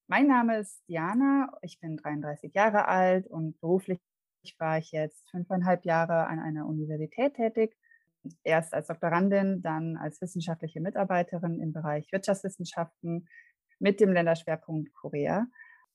Mein 0.07 0.27
Name 0.27 0.59
ist 0.59 0.81
Diana, 0.87 1.49
ich 1.61 1.79
bin 1.79 1.97
33 1.97 2.53
Jahre 2.53 2.87
alt 2.87 3.27
und 3.27 3.59
beruflich 3.59 3.99
war 4.57 4.77
ich 4.77 4.91
jetzt 4.91 5.29
fünfeinhalb 5.29 5.85
Jahre 5.85 6.27
an 6.27 6.39
einer 6.39 6.65
Universität 6.65 7.35
tätig 7.35 7.75
erst 8.43 8.73
als 8.73 8.87
Doktorandin, 8.87 9.61
dann 9.61 9.97
als 9.97 10.21
wissenschaftliche 10.21 10.81
Mitarbeiterin 10.81 11.59
im 11.59 11.73
Bereich 11.73 12.11
Wirtschaftswissenschaften 12.11 13.27
mit 13.79 13.99
dem 13.99 14.11
Länderschwerpunkt 14.13 14.93
Korea. 14.93 15.45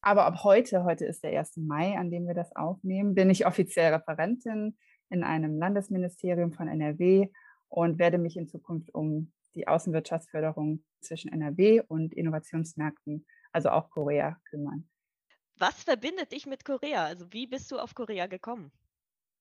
Aber 0.00 0.26
ab 0.26 0.44
heute, 0.44 0.84
heute 0.84 1.04
ist 1.06 1.24
der 1.24 1.38
1. 1.38 1.56
Mai, 1.56 1.96
an 1.96 2.10
dem 2.10 2.26
wir 2.26 2.34
das 2.34 2.54
aufnehmen, 2.54 3.14
bin 3.14 3.30
ich 3.30 3.46
offiziell 3.46 3.92
Referentin 3.94 4.76
in 5.10 5.24
einem 5.24 5.58
Landesministerium 5.58 6.52
von 6.52 6.68
NRW 6.68 7.28
und 7.68 7.98
werde 7.98 8.18
mich 8.18 8.36
in 8.36 8.46
Zukunft 8.46 8.94
um 8.94 9.32
die 9.54 9.66
Außenwirtschaftsförderung 9.66 10.84
zwischen 11.00 11.32
NRW 11.32 11.82
und 11.88 12.14
Innovationsmärkten, 12.14 13.26
also 13.52 13.70
auch 13.70 13.90
Korea, 13.90 14.36
kümmern. 14.50 14.88
Was 15.58 15.82
verbindet 15.82 16.32
dich 16.32 16.46
mit 16.46 16.64
Korea? 16.64 17.04
Also 17.04 17.32
wie 17.32 17.46
bist 17.46 17.70
du 17.72 17.78
auf 17.78 17.94
Korea 17.94 18.26
gekommen? 18.26 18.70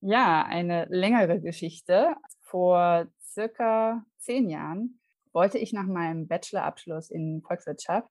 Ja, 0.02 0.44
eine 0.44 0.86
längere 0.90 1.42
Geschichte. 1.42 2.16
Vor 2.42 3.08
circa 3.22 4.06
zehn 4.20 4.50
Jahren 4.50 5.00
wollte 5.34 5.58
ich 5.58 5.74
nach 5.74 5.88
meinem 5.88 6.28
Bachelorabschluss 6.28 7.10
in 7.10 7.42
Volkswirtschaft 7.42 8.10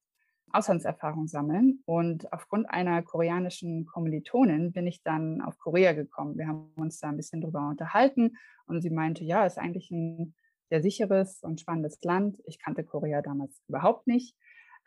Auslandserfahrung 0.53 1.29
sammeln. 1.29 1.83
Und 1.85 2.33
aufgrund 2.33 2.71
einer 2.71 3.03
koreanischen 3.03 3.87
Kommilitonin 3.87 4.73
bin 4.73 4.87
ich 4.87 5.03
dann 5.03 5.41
auf 5.43 5.59
Korea 5.59 5.93
gekommen. 5.93 6.39
Wir 6.39 6.49
haben 6.49 6.73
uns 6.77 6.99
da 6.99 7.09
ein 7.09 7.17
bisschen 7.17 7.41
drüber 7.41 7.69
unterhalten 7.69 8.37
und 8.67 8.83
sie 8.83 8.91
meinte, 8.91 9.25
ja, 9.25 9.45
ist 9.45 9.59
eigentlich 9.59 9.91
ein 9.91 10.35
sehr 10.69 10.83
sicheres 10.83 11.43
und 11.43 11.61
spannendes 11.61 12.03
Land. 12.03 12.41
Ich 12.47 12.59
kannte 12.59 12.85
Korea 12.85 13.23
damals 13.23 13.63
überhaupt 13.69 14.07
nicht. 14.07 14.37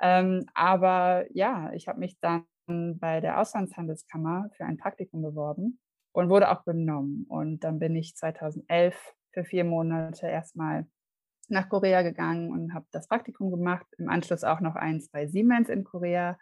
Ähm, 0.02 0.46
aber 0.54 1.26
ja, 1.34 1.72
ich 1.74 1.88
habe 1.88 2.00
mich 2.00 2.18
dann 2.20 2.46
bei 2.68 3.20
der 3.22 3.40
Auslandshandelskammer 3.40 4.50
für 4.56 4.66
ein 4.66 4.78
Praktikum 4.78 5.22
beworben 5.22 5.80
und 6.12 6.30
wurde 6.30 6.50
auch 6.52 6.66
genommen. 6.66 7.26
Und 7.30 7.64
dann 7.64 7.80
bin 7.80 7.96
ich 7.96 8.16
2011 8.16 8.96
für 9.32 9.44
vier 9.44 9.64
Monate 9.64 10.28
erstmal 10.28 10.88
nach 11.48 11.70
Korea 11.70 12.02
gegangen 12.02 12.52
und 12.52 12.74
habe 12.74 12.86
das 12.92 13.08
Praktikum 13.08 13.52
gemacht, 13.52 13.86
im 13.98 14.10
Anschluss 14.10 14.44
auch 14.44 14.60
noch 14.60 14.76
eins 14.76 15.10
bei 15.10 15.28
Siemens 15.28 15.70
in 15.70 15.84
Korea. 15.84 16.38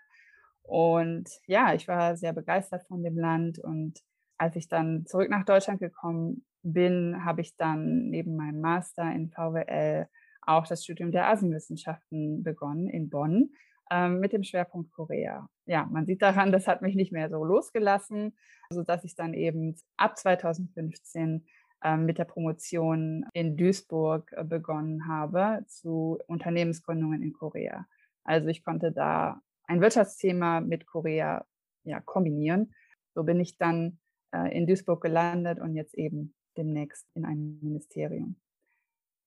Und 0.63 1.29
ja, 1.45 1.73
ich 1.73 1.87
war 1.87 2.17
sehr 2.17 2.33
begeistert 2.33 2.83
von 2.87 3.03
dem 3.03 3.17
Land. 3.17 3.59
Und 3.59 3.99
als 4.37 4.55
ich 4.55 4.67
dann 4.67 5.05
zurück 5.05 5.29
nach 5.29 5.45
Deutschland 5.45 5.79
gekommen 5.79 6.45
bin, 6.61 7.23
habe 7.23 7.41
ich 7.41 7.55
dann 7.55 8.09
neben 8.09 8.35
meinem 8.35 8.59
Master 8.59 9.09
in 9.13 9.29
VWL 9.29 10.07
auch 10.41 10.67
das 10.67 10.83
Studium 10.83 11.11
der 11.11 11.27
Asienwissenschaften 11.27 12.43
begonnen 12.43 12.89
in 12.89 13.09
Bonn 13.09 13.51
ähm, 13.91 14.19
mit 14.19 14.33
dem 14.33 14.43
Schwerpunkt 14.43 14.91
Korea. 14.91 15.47
Ja, 15.67 15.85
man 15.91 16.05
sieht 16.05 16.21
daran, 16.21 16.53
das 16.53 16.65
hat 16.65 16.81
mich 16.81 16.95
nicht 16.95 17.11
mehr 17.11 17.29
so 17.29 17.43
losgelassen, 17.43 18.37
sodass 18.69 19.03
ich 19.03 19.15
dann 19.15 19.33
eben 19.33 19.75
ab 19.97 20.17
2015 20.17 21.45
ähm, 21.83 22.05
mit 22.05 22.17
der 22.17 22.25
Promotion 22.25 23.25
in 23.33 23.57
Duisburg 23.57 24.31
äh, 24.31 24.45
begonnen 24.45 25.07
habe 25.07 25.65
zu 25.67 26.19
Unternehmensgründungen 26.27 27.21
in 27.21 27.33
Korea. 27.33 27.85
Also 28.23 28.47
ich 28.47 28.63
konnte 28.63 28.93
da 28.93 29.41
ein 29.65 29.81
Wirtschaftsthema 29.81 30.61
mit 30.61 30.87
Korea 30.87 31.45
ja, 31.83 31.99
kombinieren. 31.99 32.73
So 33.13 33.23
bin 33.23 33.39
ich 33.39 33.57
dann 33.57 33.99
äh, 34.33 34.57
in 34.57 34.67
Duisburg 34.67 35.01
gelandet 35.01 35.59
und 35.59 35.75
jetzt 35.75 35.95
eben 35.95 36.33
demnächst 36.55 37.07
in 37.13 37.25
einem 37.25 37.59
Ministerium. 37.61 38.37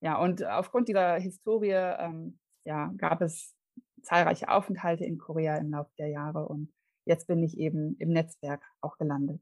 Ja, 0.01 0.17
und 0.17 0.43
aufgrund 0.43 0.87
dieser 0.87 1.19
Historie 1.19 1.71
ähm, 1.73 2.39
ja, 2.65 2.91
gab 2.97 3.21
es 3.21 3.55
zahlreiche 4.03 4.49
Aufenthalte 4.49 5.05
in 5.05 5.17
Korea 5.17 5.57
im 5.57 5.71
Laufe 5.71 5.91
der 5.97 6.07
Jahre 6.09 6.47
und 6.47 6.73
jetzt 7.05 7.27
bin 7.27 7.43
ich 7.43 7.57
eben 7.57 7.95
im 7.97 8.09
Netzwerk 8.09 8.63
auch 8.81 8.97
gelandet. 8.97 9.41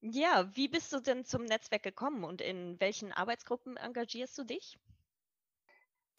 Ja, 0.00 0.48
wie 0.56 0.68
bist 0.68 0.90
du 0.94 1.00
denn 1.00 1.26
zum 1.26 1.44
Netzwerk 1.44 1.82
gekommen 1.82 2.24
und 2.24 2.40
in 2.40 2.80
welchen 2.80 3.12
Arbeitsgruppen 3.12 3.76
engagierst 3.76 4.38
du 4.38 4.44
dich? 4.44 4.78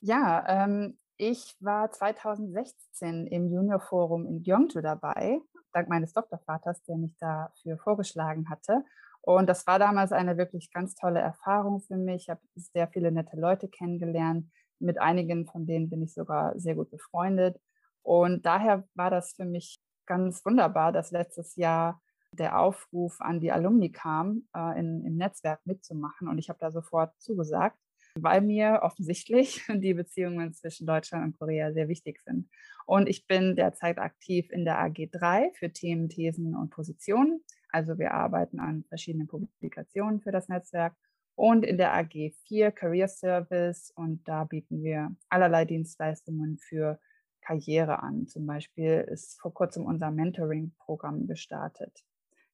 Ja, 0.02 0.46
ähm, 0.48 0.98
ich 1.18 1.56
war 1.60 1.90
2016 1.92 3.28
im 3.28 3.50
Junior 3.52 3.80
Forum 3.80 4.26
in 4.28 4.44
Gyeongju 4.44 4.82
dabei, 4.82 5.40
dank 5.74 5.90
meines 5.90 6.14
Doktorvaters, 6.14 6.84
der 6.84 6.98
mich 6.98 7.18
dafür 7.18 7.78
vorgeschlagen 7.78 8.50
hatte. 8.50 8.84
Und 9.22 9.48
das 9.50 9.66
war 9.68 9.80
damals 9.80 10.12
eine 10.12 10.38
wirklich 10.38 10.72
ganz 10.72 10.96
tolle 10.96 11.20
Erfahrung 11.20 11.82
für 11.82 11.98
mich. 11.98 12.24
Ich 12.24 12.30
habe 12.30 12.42
sehr 12.56 12.88
viele 12.88 13.12
nette 13.12 13.36
Leute 13.38 13.68
kennengelernt. 13.68 14.50
Mit 14.80 15.00
einigen 15.00 15.46
von 15.46 15.66
denen 15.66 15.90
bin 15.90 16.02
ich 16.02 16.14
sogar 16.14 16.58
sehr 16.60 16.76
gut 16.76 16.90
befreundet. 16.92 17.60
Und 18.04 18.46
daher 18.46 18.88
war 18.96 19.10
das 19.10 19.34
für 19.34 19.46
mich 19.46 19.80
ganz 20.06 20.46
wunderbar, 20.46 20.92
dass 20.92 21.12
letztes 21.12 21.56
Jahr 21.56 22.02
der 22.32 22.60
Aufruf 22.60 23.20
an 23.20 23.40
die 23.40 23.52
Alumni 23.52 23.92
kam, 23.92 24.48
äh, 24.56 24.80
in, 24.80 25.06
im 25.06 25.18
Netzwerk 25.18 25.60
mitzumachen. 25.66 26.28
Und 26.28 26.38
ich 26.38 26.50
habe 26.50 26.60
da 26.60 26.72
sofort 26.72 27.14
zugesagt, 27.20 27.78
weil 28.16 28.42
mir 28.42 28.80
offensichtlich 28.84 29.64
die 29.70 29.94
Beziehungen 29.94 30.54
zwischen 30.54 30.88
Deutschland 30.88 31.26
und 31.26 31.38
Korea 31.38 31.72
sehr 31.74 31.88
wichtig 31.88 32.22
sind. 32.22 32.50
Und 32.86 33.10
ich 33.10 33.28
bin 33.28 33.56
derzeit 33.56 33.98
aktiv 33.98 34.50
in 34.52 34.66
der 34.66 34.80
AG3 34.80 35.54
für 35.54 35.72
Themen, 35.72 36.10
Thesen 36.10 36.56
und 36.56 36.70
Positionen. 36.70 37.44
Also 37.70 37.98
wir 38.00 38.14
arbeiten 38.14 38.60
an 38.60 38.86
verschiedenen 38.88 39.28
Publikationen 39.28 40.22
für 40.22 40.32
das 40.32 40.48
Netzwerk 40.48 40.96
und 41.38 41.64
in 41.64 41.78
der 41.78 41.94
AG4 41.94 42.72
Career 42.72 43.08
Service 43.08 43.92
und 43.92 44.28
da 44.28 44.44
bieten 44.44 44.84
wir 44.84 45.16
allerlei 45.30 45.66
Dienstleistungen 45.66 46.58
für 46.58 47.00
Karriere 47.42 48.02
an. 48.02 48.28
Zum 48.28 48.48
Beispiel 48.48 49.06
ist 49.08 49.40
vor 49.40 49.54
kurzem 49.54 49.86
unser 49.86 50.10
Mentoring-Programm 50.10 51.28
gestartet. 51.28 52.04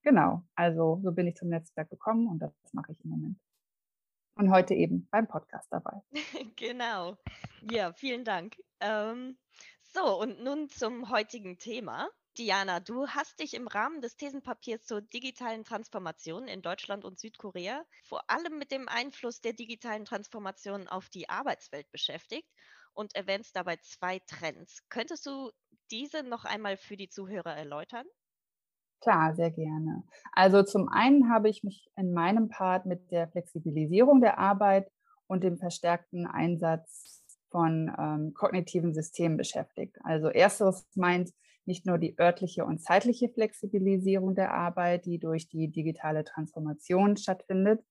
Genau, 0.01 0.43
also 0.55 0.99
so 1.01 1.13
bin 1.13 1.27
ich 1.27 1.35
zum 1.35 1.47
Netzwerk 1.47 1.89
gekommen 1.89 2.27
und 2.27 2.39
das 2.39 2.51
mache 2.73 2.91
ich 2.91 3.01
im 3.05 3.11
Moment. 3.11 3.39
Und 4.35 4.51
heute 4.51 4.73
eben 4.73 5.07
beim 5.09 5.27
Podcast 5.27 5.71
dabei. 5.71 6.01
genau. 6.57 7.15
Ja, 7.71 7.93
vielen 7.93 8.25
Dank. 8.25 8.57
Ähm, 8.81 9.37
so, 9.93 10.19
und 10.19 10.43
nun 10.43 10.67
zum 10.67 11.09
heutigen 11.09 11.57
Thema. 11.57 12.09
Diana, 12.37 12.79
du 12.79 13.07
hast 13.07 13.39
dich 13.39 13.53
im 13.53 13.67
Rahmen 13.67 14.01
des 14.01 14.15
Thesenpapiers 14.17 14.83
zur 14.85 15.01
digitalen 15.01 15.63
Transformation 15.63 16.47
in 16.47 16.63
Deutschland 16.63 17.05
und 17.05 17.19
Südkorea 17.19 17.85
vor 18.03 18.27
allem 18.27 18.57
mit 18.57 18.71
dem 18.71 18.89
Einfluss 18.89 19.39
der 19.41 19.53
digitalen 19.53 20.03
Transformation 20.03 20.87
auf 20.87 21.09
die 21.09 21.29
Arbeitswelt 21.29 21.91
beschäftigt 21.91 22.49
und 22.93 23.15
erwähnst 23.15 23.55
dabei 23.55 23.77
zwei 23.77 24.17
Trends. 24.17 24.81
Könntest 24.89 25.27
du 25.27 25.51
diese 25.91 26.23
noch 26.23 26.43
einmal 26.43 26.75
für 26.75 26.97
die 26.97 27.07
Zuhörer 27.07 27.55
erläutern? 27.55 28.07
Klar, 29.01 29.35
sehr 29.35 29.51
gerne. 29.51 30.03
Also 30.31 30.63
zum 30.63 30.89
einen 30.89 31.29
habe 31.29 31.49
ich 31.49 31.63
mich 31.63 31.91
in 31.95 32.13
meinem 32.13 32.49
Part 32.49 32.87
mit 32.87 33.11
der 33.11 33.27
Flexibilisierung 33.27 34.21
der 34.21 34.39
Arbeit 34.39 34.89
und 35.27 35.43
dem 35.43 35.59
verstärkten 35.59 36.25
Einsatz 36.25 37.21
von 37.51 37.93
ähm, 37.95 38.33
kognitiven 38.33 38.95
Systemen 38.95 39.37
beschäftigt. 39.37 39.97
Also 40.03 40.29
ersteres 40.29 40.87
meint 40.95 41.31
nicht 41.67 41.85
nur 41.85 41.97
die 41.97 42.17
örtliche 42.19 42.65
und 42.65 42.81
zeitliche 42.81 43.29
Flexibilisierung 43.29 44.35
der 44.35 44.53
Arbeit, 44.53 45.05
die 45.05 45.19
durch 45.19 45.49
die 45.49 45.69
digitale 45.69 46.23
Transformation 46.23 47.17
stattfindet. 47.17 47.83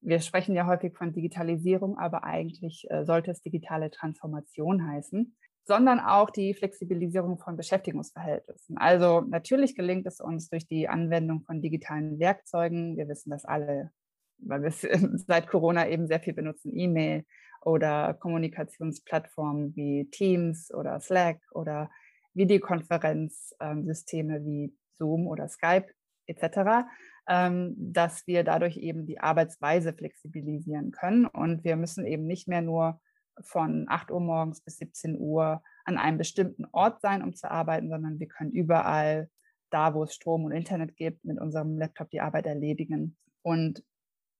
Wir 0.00 0.20
sprechen 0.20 0.54
ja 0.54 0.66
häufig 0.66 0.96
von 0.96 1.12
Digitalisierung, 1.12 1.98
aber 1.98 2.24
eigentlich 2.24 2.86
äh, 2.90 3.04
sollte 3.04 3.30
es 3.30 3.40
digitale 3.40 3.90
Transformation 3.90 4.86
heißen 4.86 5.34
sondern 5.64 6.00
auch 6.00 6.30
die 6.30 6.54
Flexibilisierung 6.54 7.38
von 7.38 7.56
Beschäftigungsverhältnissen. 7.56 8.76
Also 8.78 9.20
natürlich 9.20 9.76
gelingt 9.76 10.06
es 10.06 10.20
uns 10.20 10.50
durch 10.50 10.66
die 10.66 10.88
Anwendung 10.88 11.42
von 11.42 11.62
digitalen 11.62 12.18
Werkzeugen. 12.18 12.96
Wir 12.96 13.08
wissen 13.08 13.30
das 13.30 13.44
alle, 13.44 13.90
weil 14.38 14.62
wir 14.62 14.68
es 14.68 14.80
seit 15.26 15.48
Corona 15.48 15.88
eben 15.88 16.06
sehr 16.08 16.20
viel 16.20 16.34
benutzen, 16.34 16.76
E-Mail 16.76 17.24
oder 17.64 18.14
Kommunikationsplattformen 18.14 19.76
wie 19.76 20.08
Teams 20.10 20.74
oder 20.74 20.98
Slack 21.00 21.38
oder 21.52 21.90
Videokonferenzsysteme 22.34 24.44
wie 24.44 24.74
Zoom 24.94 25.26
oder 25.26 25.48
Skype 25.48 25.86
etc., 26.26 26.86
ähm, 27.28 27.74
dass 27.76 28.26
wir 28.26 28.44
dadurch 28.44 28.76
eben 28.76 29.06
die 29.06 29.20
Arbeitsweise 29.20 29.92
flexibilisieren 29.92 30.90
können. 30.90 31.26
Und 31.26 31.64
wir 31.64 31.76
müssen 31.76 32.06
eben 32.06 32.26
nicht 32.26 32.48
mehr 32.48 32.62
nur 32.62 33.00
von 33.40 33.86
8 33.88 34.10
Uhr 34.10 34.20
morgens 34.20 34.60
bis 34.60 34.78
17 34.78 35.18
Uhr 35.18 35.62
an 35.84 35.98
einem 35.98 36.18
bestimmten 36.18 36.66
Ort 36.72 37.00
sein, 37.00 37.22
um 37.22 37.34
zu 37.34 37.50
arbeiten, 37.50 37.88
sondern 37.88 38.18
wir 38.18 38.28
können 38.28 38.52
überall 38.52 39.30
da, 39.70 39.94
wo 39.94 40.04
es 40.04 40.14
Strom 40.14 40.44
und 40.44 40.52
Internet 40.52 40.96
gibt, 40.96 41.24
mit 41.24 41.40
unserem 41.40 41.78
Laptop 41.78 42.10
die 42.10 42.20
Arbeit 42.20 42.46
erledigen 42.46 43.16
und 43.42 43.82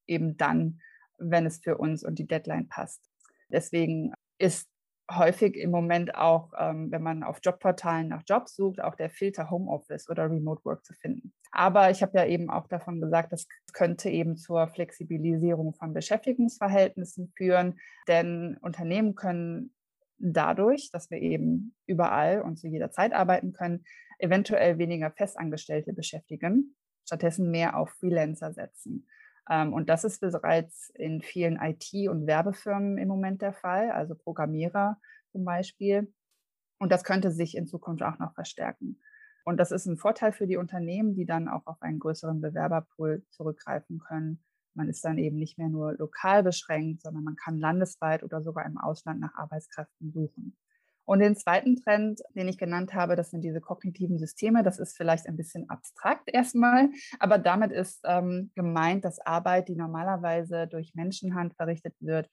eben 0.06 0.36
dann, 0.36 0.80
wenn 1.18 1.46
es 1.46 1.58
für 1.58 1.78
uns 1.78 2.04
und 2.04 2.18
die 2.18 2.26
Deadline 2.26 2.68
passt. 2.68 3.00
Deswegen 3.48 4.12
ist 4.38 4.68
häufig 5.10 5.56
im 5.56 5.70
Moment 5.70 6.14
auch, 6.14 6.52
ähm, 6.58 6.90
wenn 6.90 7.02
man 7.02 7.22
auf 7.22 7.40
Jobportalen 7.42 8.08
nach 8.08 8.22
Jobs 8.26 8.54
sucht, 8.54 8.80
auch 8.80 8.94
der 8.94 9.10
Filter 9.10 9.50
Homeoffice 9.50 10.08
oder 10.08 10.30
Remote 10.30 10.64
Work 10.64 10.84
zu 10.84 10.94
finden. 10.94 11.32
Aber 11.50 11.90
ich 11.90 12.02
habe 12.02 12.18
ja 12.18 12.26
eben 12.26 12.50
auch 12.50 12.66
davon 12.66 13.00
gesagt, 13.00 13.32
das 13.32 13.46
könnte 13.72 14.08
eben 14.08 14.36
zur 14.36 14.68
Flexibilisierung 14.68 15.74
von 15.74 15.92
Beschäftigungsverhältnissen 15.92 17.32
führen, 17.36 17.78
denn 18.08 18.56
Unternehmen 18.60 19.14
können 19.14 19.74
dadurch, 20.18 20.90
dass 20.92 21.10
wir 21.10 21.18
eben 21.18 21.74
überall 21.86 22.42
und 22.42 22.56
zu 22.56 22.68
jeder 22.68 22.90
Zeit 22.90 23.12
arbeiten 23.12 23.52
können, 23.52 23.84
eventuell 24.18 24.78
weniger 24.78 25.10
Festangestellte 25.10 25.92
beschäftigen, 25.92 26.76
stattdessen 27.04 27.50
mehr 27.50 27.76
auf 27.76 27.90
Freelancer 27.90 28.52
setzen. 28.52 29.08
Ähm, 29.50 29.72
und 29.72 29.88
das 29.88 30.04
ist 30.04 30.20
bereits 30.20 30.90
in 30.90 31.20
vielen 31.20 31.56
IT- 31.56 32.08
und 32.08 32.26
Werbefirmen 32.26 32.98
im 32.98 33.08
Moment 33.08 33.42
der 33.42 33.52
Fall, 33.52 33.90
also 33.90 34.14
Programmierer 34.14 35.00
zum 35.32 35.44
Beispiel. 35.44 36.12
Und 36.78 36.90
das 36.90 37.04
könnte 37.04 37.30
sich 37.30 37.56
in 37.56 37.66
Zukunft 37.66 38.02
auch 38.02 38.18
noch 38.18 38.34
verstärken. 38.34 39.00
Und 39.44 39.58
das 39.58 39.72
ist 39.72 39.86
ein 39.86 39.96
Vorteil 39.96 40.32
für 40.32 40.46
die 40.46 40.56
Unternehmen, 40.56 41.14
die 41.14 41.26
dann 41.26 41.48
auch 41.48 41.66
auf 41.66 41.82
einen 41.82 41.98
größeren 41.98 42.40
Bewerberpool 42.40 43.24
zurückgreifen 43.30 43.98
können. 43.98 44.42
Man 44.74 44.88
ist 44.88 45.04
dann 45.04 45.18
eben 45.18 45.36
nicht 45.36 45.58
mehr 45.58 45.68
nur 45.68 45.94
lokal 45.94 46.42
beschränkt, 46.42 47.02
sondern 47.02 47.24
man 47.24 47.36
kann 47.36 47.58
landesweit 47.58 48.22
oder 48.22 48.42
sogar 48.42 48.64
im 48.64 48.78
Ausland 48.78 49.20
nach 49.20 49.34
Arbeitskräften 49.34 50.12
suchen. 50.12 50.56
Und 51.04 51.18
den 51.18 51.36
zweiten 51.36 51.76
Trend, 51.76 52.20
den 52.34 52.48
ich 52.48 52.58
genannt 52.58 52.94
habe, 52.94 53.16
das 53.16 53.30
sind 53.30 53.42
diese 53.42 53.60
kognitiven 53.60 54.18
Systeme. 54.18 54.62
Das 54.62 54.78
ist 54.78 54.96
vielleicht 54.96 55.26
ein 55.26 55.36
bisschen 55.36 55.68
abstrakt 55.68 56.28
erstmal, 56.32 56.90
aber 57.18 57.38
damit 57.38 57.72
ist 57.72 58.00
ähm, 58.04 58.50
gemeint, 58.54 59.04
dass 59.04 59.18
Arbeit, 59.18 59.68
die 59.68 59.76
normalerweise 59.76 60.68
durch 60.68 60.94
Menschenhand 60.94 61.54
verrichtet 61.54 61.94
wird, 62.00 62.28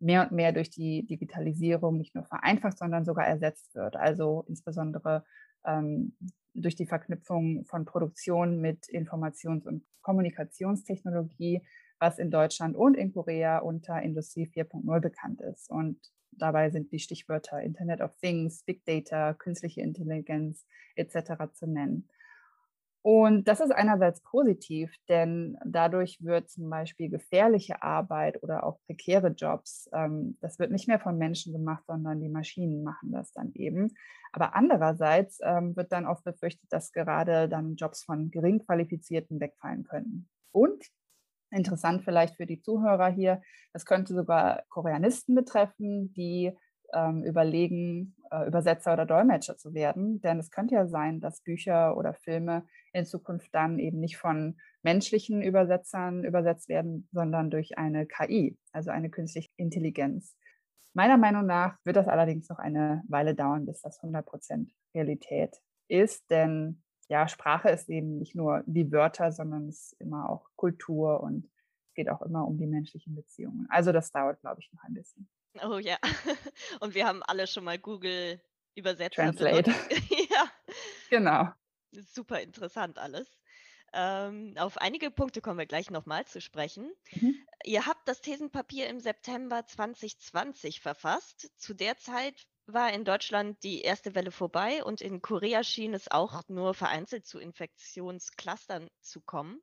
mehr 0.00 0.22
und 0.22 0.32
mehr 0.32 0.52
durch 0.52 0.70
die 0.70 1.06
Digitalisierung 1.06 1.96
nicht 1.96 2.14
nur 2.14 2.24
vereinfacht, 2.24 2.78
sondern 2.78 3.04
sogar 3.04 3.26
ersetzt 3.26 3.74
wird. 3.74 3.96
Also 3.96 4.44
insbesondere 4.48 5.24
ähm, 5.64 6.16
durch 6.54 6.74
die 6.74 6.86
Verknüpfung 6.86 7.64
von 7.66 7.84
Produktion 7.84 8.60
mit 8.60 8.86
Informations- 8.88 9.66
und 9.66 9.84
Kommunikationstechnologie, 10.02 11.62
was 11.98 12.18
in 12.18 12.30
Deutschland 12.30 12.76
und 12.76 12.96
in 12.96 13.12
Korea 13.12 13.58
unter 13.58 14.00
Industrie 14.02 14.46
4.0 14.46 15.00
bekannt 15.00 15.42
ist. 15.42 15.70
Und 15.70 15.98
dabei 16.40 16.70
sind 16.70 16.92
die 16.92 16.98
Stichwörter 16.98 17.62
Internet 17.62 18.00
of 18.00 18.16
Things, 18.20 18.62
Big 18.64 18.84
Data, 18.84 19.34
künstliche 19.34 19.80
Intelligenz 19.80 20.64
etc. 20.96 21.52
zu 21.52 21.66
nennen. 21.66 22.08
Und 23.02 23.48
das 23.48 23.60
ist 23.60 23.70
einerseits 23.70 24.20
positiv, 24.20 24.92
denn 25.08 25.56
dadurch 25.64 26.18
wird 26.20 26.50
zum 26.50 26.68
Beispiel 26.68 27.08
gefährliche 27.08 27.82
Arbeit 27.82 28.42
oder 28.42 28.64
auch 28.64 28.78
prekäre 28.86 29.28
Jobs, 29.28 29.88
ähm, 29.94 30.36
das 30.42 30.58
wird 30.58 30.70
nicht 30.70 30.86
mehr 30.86 31.00
von 31.00 31.16
Menschen 31.16 31.54
gemacht, 31.54 31.82
sondern 31.86 32.20
die 32.20 32.28
Maschinen 32.28 32.82
machen 32.82 33.10
das 33.10 33.32
dann 33.32 33.52
eben. 33.54 33.94
Aber 34.32 34.54
andererseits 34.54 35.38
ähm, 35.42 35.74
wird 35.76 35.92
dann 35.92 36.06
oft 36.06 36.24
befürchtet, 36.24 36.70
dass 36.70 36.92
gerade 36.92 37.48
dann 37.48 37.76
Jobs 37.76 38.04
von 38.04 38.30
gering 38.30 38.58
qualifizierten 38.66 39.40
wegfallen 39.40 39.84
können. 39.84 40.28
Und 40.52 40.84
interessant 41.50 42.02
vielleicht 42.04 42.36
für 42.36 42.46
die 42.46 42.60
Zuhörer 42.60 43.08
hier, 43.08 43.40
das 43.72 43.84
könnte 43.84 44.14
sogar 44.14 44.62
Koreanisten 44.68 45.34
betreffen, 45.34 46.12
die 46.14 46.52
ähm, 46.92 47.22
überlegen, 47.24 48.16
äh, 48.30 48.46
Übersetzer 48.46 48.92
oder 48.92 49.06
Dolmetscher 49.06 49.56
zu 49.56 49.74
werden. 49.74 50.20
Denn 50.20 50.38
es 50.38 50.50
könnte 50.50 50.74
ja 50.74 50.86
sein, 50.86 51.20
dass 51.20 51.42
Bücher 51.42 51.96
oder 51.96 52.14
Filme 52.14 52.64
in 52.92 53.06
Zukunft 53.06 53.54
dann 53.54 53.78
eben 53.78 54.00
nicht 54.00 54.16
von 54.16 54.56
menschlichen 54.82 55.42
Übersetzern 55.42 56.24
übersetzt 56.24 56.68
werden, 56.68 57.08
sondern 57.12 57.50
durch 57.50 57.78
eine 57.78 58.06
KI, 58.06 58.56
also 58.72 58.90
eine 58.90 59.10
künstliche 59.10 59.50
Intelligenz. 59.56 60.36
Meiner 60.92 61.18
Meinung 61.18 61.46
nach 61.46 61.76
wird 61.84 61.96
das 61.96 62.08
allerdings 62.08 62.48
noch 62.48 62.58
eine 62.58 63.02
Weile 63.08 63.34
dauern, 63.34 63.66
bis 63.66 63.80
das 63.80 64.00
100% 64.00 64.70
Realität 64.94 65.56
ist, 65.88 66.28
denn 66.30 66.82
ja, 67.10 67.26
Sprache 67.26 67.68
ist 67.70 67.88
eben 67.90 68.18
nicht 68.18 68.36
nur 68.36 68.62
die 68.66 68.92
Wörter, 68.92 69.32
sondern 69.32 69.68
es 69.68 69.92
ist 69.92 70.00
immer 70.00 70.30
auch 70.30 70.46
Kultur 70.54 71.20
und 71.20 71.44
es 71.88 71.94
geht 71.94 72.08
auch 72.08 72.22
immer 72.22 72.46
um 72.46 72.56
die 72.56 72.68
menschlichen 72.68 73.16
Beziehungen. 73.16 73.66
Also 73.68 73.90
das 73.90 74.12
dauert, 74.12 74.40
glaube 74.40 74.60
ich, 74.60 74.72
noch 74.72 74.84
ein 74.84 74.94
bisschen. 74.94 75.28
Oh 75.64 75.78
ja. 75.78 75.98
Und 76.80 76.94
wir 76.94 77.08
haben 77.08 77.24
alle 77.24 77.48
schon 77.48 77.64
mal 77.64 77.80
Google 77.80 78.40
Übersetzer 78.76 79.22
Translate. 79.22 79.70
ja. 80.30 80.52
Genau. 81.10 81.48
Super 81.90 82.40
interessant 82.40 82.96
alles. 83.00 83.40
Ähm, 83.92 84.54
auf 84.56 84.78
einige 84.78 85.10
Punkte 85.10 85.40
kommen 85.40 85.58
wir 85.58 85.66
gleich 85.66 85.90
nochmal 85.90 86.24
zu 86.26 86.40
sprechen. 86.40 86.92
Mhm. 87.10 87.34
Ihr 87.64 87.86
habt 87.86 88.06
das 88.06 88.20
Thesenpapier 88.20 88.88
im 88.88 89.00
September 89.00 89.66
2020 89.66 90.80
verfasst. 90.80 91.50
Zu 91.58 91.74
der 91.74 91.96
Zeit 91.96 92.46
war 92.72 92.92
in 92.92 93.04
Deutschland 93.04 93.62
die 93.62 93.82
erste 93.82 94.14
Welle 94.14 94.30
vorbei 94.30 94.84
und 94.84 95.00
in 95.00 95.22
Korea 95.22 95.62
schien 95.62 95.94
es 95.94 96.10
auch 96.10 96.42
nur 96.48 96.74
vereinzelt 96.74 97.26
zu 97.26 97.38
Infektionsclustern 97.38 98.88
zu 99.00 99.20
kommen. 99.20 99.60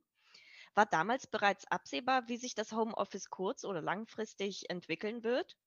War 0.75 0.85
damals 0.85 1.27
bereits 1.27 1.65
absehbar, 1.71 2.27
wie 2.27 2.37
sich 2.37 2.53
das 2.53 2.71
Homeoffice 2.71 3.29
kurz- 3.29 3.65
oder 3.65 3.81
langfristig 3.81 4.69
entwickeln 4.69 5.23
wird? 5.23 5.57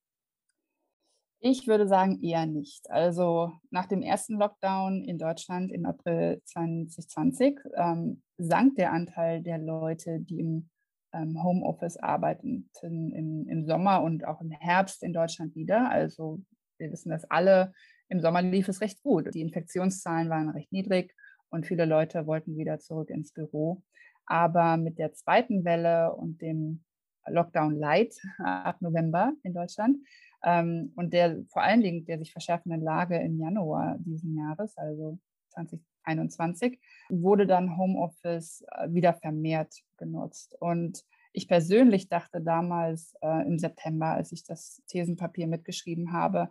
Ich 1.41 1.67
würde 1.67 1.89
sagen 1.89 2.23
eher 2.23 2.45
nicht. 2.47 2.91
Also 2.91 3.53
nach 3.71 3.87
dem 3.87 4.03
ersten 4.03 4.39
Lockdown 4.39 5.03
in 5.05 5.19
Deutschland 5.19 5.73
im 5.73 5.87
April 5.87 6.43
2020 6.45 7.59
ähm, 7.77 8.23
sank 8.37 8.77
der 8.77 8.93
Anteil 8.93 9.43
der 9.43 9.59
Leute, 9.59 10.21
die 10.21 10.39
im 10.39 10.69
ähm, 11.13 11.43
Homeoffice 11.43 11.97
arbeiteten 11.97 12.71
im, 12.83 13.49
im 13.49 13.65
Sommer 13.65 14.03
und 14.03 14.27
auch 14.27 14.41
im 14.41 14.51
Herbst 14.51 15.03
in 15.03 15.13
Deutschland 15.13 15.55
wieder. 15.55 15.91
Also 15.91 16.41
wir 16.81 16.91
wissen 16.91 17.11
das 17.11 17.25
alle, 17.31 17.73
im 18.09 18.21
Sommer 18.21 18.43
lief 18.43 18.69
es 18.69 18.81
recht 18.81 19.03
gut. 19.03 19.33
Die 19.35 19.41
Infektionszahlen 19.41 20.29
waren 20.29 20.51
recht 20.51 20.73
niedrig 20.73 21.15
und 21.51 21.67
viele 21.67 21.85
Leute 21.85 22.27
wollten 22.27 22.57
wieder 22.57 22.81
zurück 22.81 23.11
ins 23.11 23.33
Büro. 23.33 23.83
Aber 24.27 24.77
mit 24.77 24.99
der 24.99 25.13
zweiten 25.13 25.65
Welle 25.65 26.15
und 26.15 26.41
dem 26.41 26.85
Lockdown 27.27 27.77
Light 27.77 28.15
ab 28.39 28.81
November 28.81 29.33
in 29.43 29.55
Deutschland 29.55 29.99
ähm, 30.45 30.93
und 30.97 31.13
der 31.13 31.45
vor 31.49 31.63
allen 31.63 31.83
Dingen 31.83 32.05
der 32.05 32.19
sich 32.19 32.33
verschärfenden 32.33 32.81
Lage 32.81 33.17
im 33.19 33.39
Januar 33.39 33.97
diesen 33.99 34.37
Jahres, 34.37 34.77
also 34.77 35.19
2021, 35.51 36.81
wurde 37.11 37.47
dann 37.47 37.77
Homeoffice 37.77 38.65
äh, 38.73 38.93
wieder 38.93 39.15
vermehrt 39.15 39.75
genutzt. 39.99 40.57
Und 40.61 41.05
ich 41.33 41.47
persönlich 41.47 42.09
dachte 42.09 42.41
damals 42.41 43.15
äh, 43.23 43.47
im 43.47 43.59
September, 43.59 44.07
als 44.07 44.33
ich 44.33 44.45
das 44.45 44.83
Thesenpapier 44.89 45.47
mitgeschrieben 45.47 46.13
habe, 46.13 46.51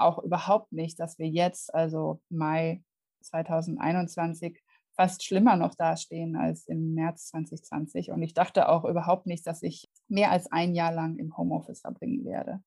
auch 0.00 0.18
überhaupt 0.22 0.72
nicht, 0.72 0.98
dass 1.00 1.18
wir 1.18 1.28
jetzt, 1.28 1.74
also 1.74 2.20
Mai 2.28 2.82
2021, 3.22 4.60
fast 4.92 5.24
schlimmer 5.24 5.56
noch 5.56 5.74
dastehen 5.74 6.36
als 6.36 6.66
im 6.66 6.94
März 6.94 7.28
2020. 7.28 8.10
Und 8.10 8.22
ich 8.22 8.34
dachte 8.34 8.68
auch 8.68 8.84
überhaupt 8.84 9.26
nicht, 9.26 9.46
dass 9.46 9.62
ich 9.62 9.88
mehr 10.08 10.30
als 10.30 10.50
ein 10.52 10.74
Jahr 10.74 10.92
lang 10.92 11.16
im 11.16 11.36
Homeoffice 11.36 11.80
verbringen 11.80 12.24
werde. 12.24 12.62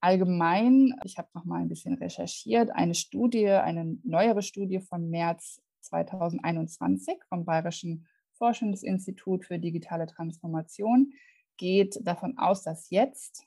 Allgemein, 0.00 0.94
ich 1.04 1.18
habe 1.18 1.28
noch 1.34 1.44
mal 1.44 1.60
ein 1.60 1.68
bisschen 1.68 1.94
recherchiert, 1.94 2.70
eine 2.70 2.94
Studie, 2.94 3.48
eine 3.50 3.98
neuere 4.04 4.42
Studie 4.42 4.80
von 4.80 5.10
März 5.10 5.60
2021 5.80 7.18
vom 7.28 7.44
Bayerischen 7.44 8.06
Forschungsinstitut 8.34 9.44
für 9.44 9.58
digitale 9.58 10.06
Transformation 10.06 11.12
geht 11.56 11.98
davon 12.02 12.38
aus, 12.38 12.62
dass 12.62 12.90
jetzt, 12.90 13.44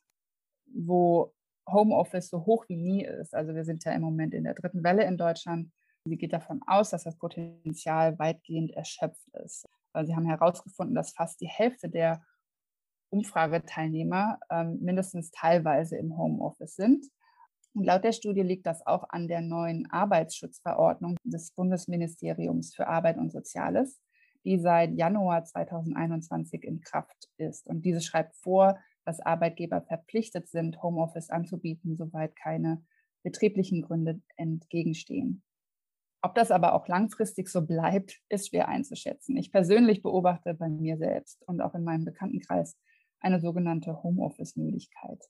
wo 0.66 1.34
Homeoffice 1.72 2.30
so 2.30 2.46
hoch 2.46 2.66
wie 2.68 2.78
nie 2.78 3.04
ist, 3.06 3.34
also 3.34 3.56
wir 3.56 3.64
sind 3.64 3.84
ja 3.86 3.92
im 3.92 4.02
Moment 4.02 4.34
in 4.34 4.44
der 4.44 4.54
dritten 4.54 4.84
Welle 4.84 5.04
in 5.06 5.18
Deutschland, 5.18 5.72
sie 6.06 6.18
geht 6.18 6.34
davon 6.34 6.62
aus, 6.68 6.90
dass 6.90 7.04
das 7.04 7.18
Potenzial 7.18 8.18
weitgehend 8.20 8.72
erschöpft 8.72 9.28
ist. 9.44 9.68
Sie 10.06 10.16
haben 10.16 10.26
herausgefunden, 10.26 10.96
dass 10.96 11.12
fast 11.12 11.42
die 11.42 11.48
Hälfte 11.48 11.90
der 11.90 12.24
Umfrageteilnehmer 13.12 14.40
ähm, 14.50 14.80
mindestens 14.82 15.32
teilweise 15.32 15.98
im 15.98 16.18
Homeoffice 16.18 16.76
sind. 16.76 17.06
Und 17.74 17.86
laut 17.86 18.04
der 18.04 18.14
Studie 18.14 18.42
liegt 18.42 18.66
das 18.66 18.86
auch 18.86 19.06
an 19.10 19.28
der 19.28 19.42
neuen 19.42 19.90
Arbeitsschutzverordnung 19.92 21.18
des 21.24 21.52
Bundesministeriums 21.52 22.74
für 22.74 22.88
Arbeit 22.88 23.18
und 23.18 23.32
Soziales, 23.32 24.02
die 24.44 24.60
seit 24.60 24.94
Januar 24.94 25.44
2021 25.46 26.64
in 26.64 26.82
Kraft 26.82 27.30
ist. 27.38 27.68
Und 27.68 27.84
diese 27.84 28.02
schreibt 28.02 28.36
vor, 28.36 28.80
dass 29.06 29.20
Arbeitgeber 29.20 29.82
verpflichtet 29.82 30.50
sind, 30.50 30.82
Homeoffice 30.82 31.30
anzubieten, 31.30 31.98
soweit 31.98 32.36
keine 32.36 32.84
betrieblichen 33.24 33.82
Gründe 33.82 34.22
entgegenstehen. 34.36 35.44
Ob 36.24 36.36
das 36.36 36.52
aber 36.52 36.74
auch 36.74 36.88
langfristig 36.88 37.50
so 37.50 37.66
bleibt, 37.66 38.20
ist 38.30 38.50
schwer 38.50 38.68
einzuschätzen. 38.68 39.38
Ich 39.38 39.52
persönlich 39.52 40.04
beobachte 40.04 40.54
bei 40.54 40.70
mir 40.70 40.98
selbst 40.98 41.42
und 41.48 41.62
auch 41.62 41.74
in 41.74 41.84
meinem 41.84 42.06
Bekanntenkreis 42.06 42.78
eine 43.20 43.40
sogenannte 43.40 44.04
Homeoffice-Müdigkeit. 44.04 45.24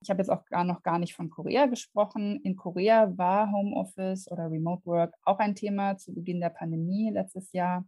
Ich 0.00 0.10
habe 0.10 0.20
jetzt 0.20 0.28
auch 0.28 0.44
gar 0.46 0.64
noch 0.64 0.82
gar 0.82 0.98
nicht 0.98 1.14
von 1.14 1.30
Korea 1.30 1.64
gesprochen. 1.64 2.40
In 2.42 2.56
Korea 2.56 3.16
war 3.16 3.50
Homeoffice 3.52 4.30
oder 4.30 4.50
Remote 4.50 4.84
Work 4.84 5.14
auch 5.22 5.38
ein 5.38 5.54
Thema 5.54 5.96
zu 5.96 6.12
Beginn 6.12 6.40
der 6.40 6.50
Pandemie 6.50 7.10
letztes 7.10 7.52
Jahr. 7.52 7.86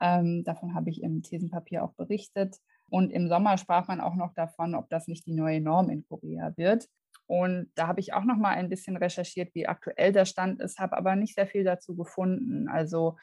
Ähm, 0.00 0.44
davon 0.44 0.74
habe 0.74 0.88
ich 0.88 1.02
im 1.02 1.22
Thesenpapier 1.22 1.84
auch 1.84 1.92
berichtet. 1.92 2.56
Und 2.92 3.10
im 3.10 3.26
Sommer 3.26 3.56
sprach 3.56 3.88
man 3.88 4.02
auch 4.02 4.16
noch 4.16 4.34
davon, 4.34 4.74
ob 4.74 4.90
das 4.90 5.08
nicht 5.08 5.24
die 5.24 5.32
neue 5.32 5.62
Norm 5.62 5.88
in 5.88 6.04
Korea 6.04 6.52
wird. 6.58 6.90
Und 7.26 7.72
da 7.74 7.86
habe 7.86 8.00
ich 8.00 8.12
auch 8.12 8.24
noch 8.24 8.36
mal 8.36 8.50
ein 8.50 8.68
bisschen 8.68 8.98
recherchiert, 8.98 9.54
wie 9.54 9.66
aktuell 9.66 10.12
der 10.12 10.26
Stand 10.26 10.60
ist, 10.60 10.78
habe 10.78 10.98
aber 10.98 11.16
nicht 11.16 11.34
sehr 11.34 11.46
viel 11.46 11.64
dazu 11.64 11.96
gefunden. 11.96 12.68
Also 12.68 13.16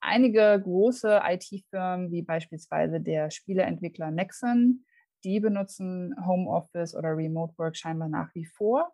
einige 0.00 0.60
große 0.62 1.22
IT-Firmen, 1.24 2.10
wie 2.10 2.20
beispielsweise 2.20 3.00
der 3.00 3.30
Spieleentwickler 3.30 4.10
Nexon, 4.10 4.84
die 5.24 5.40
benutzen 5.40 6.14
Homeoffice 6.26 6.94
oder 6.94 7.16
Remote 7.16 7.56
Work 7.56 7.78
scheinbar 7.78 8.10
nach 8.10 8.34
wie 8.34 8.44
vor. 8.44 8.92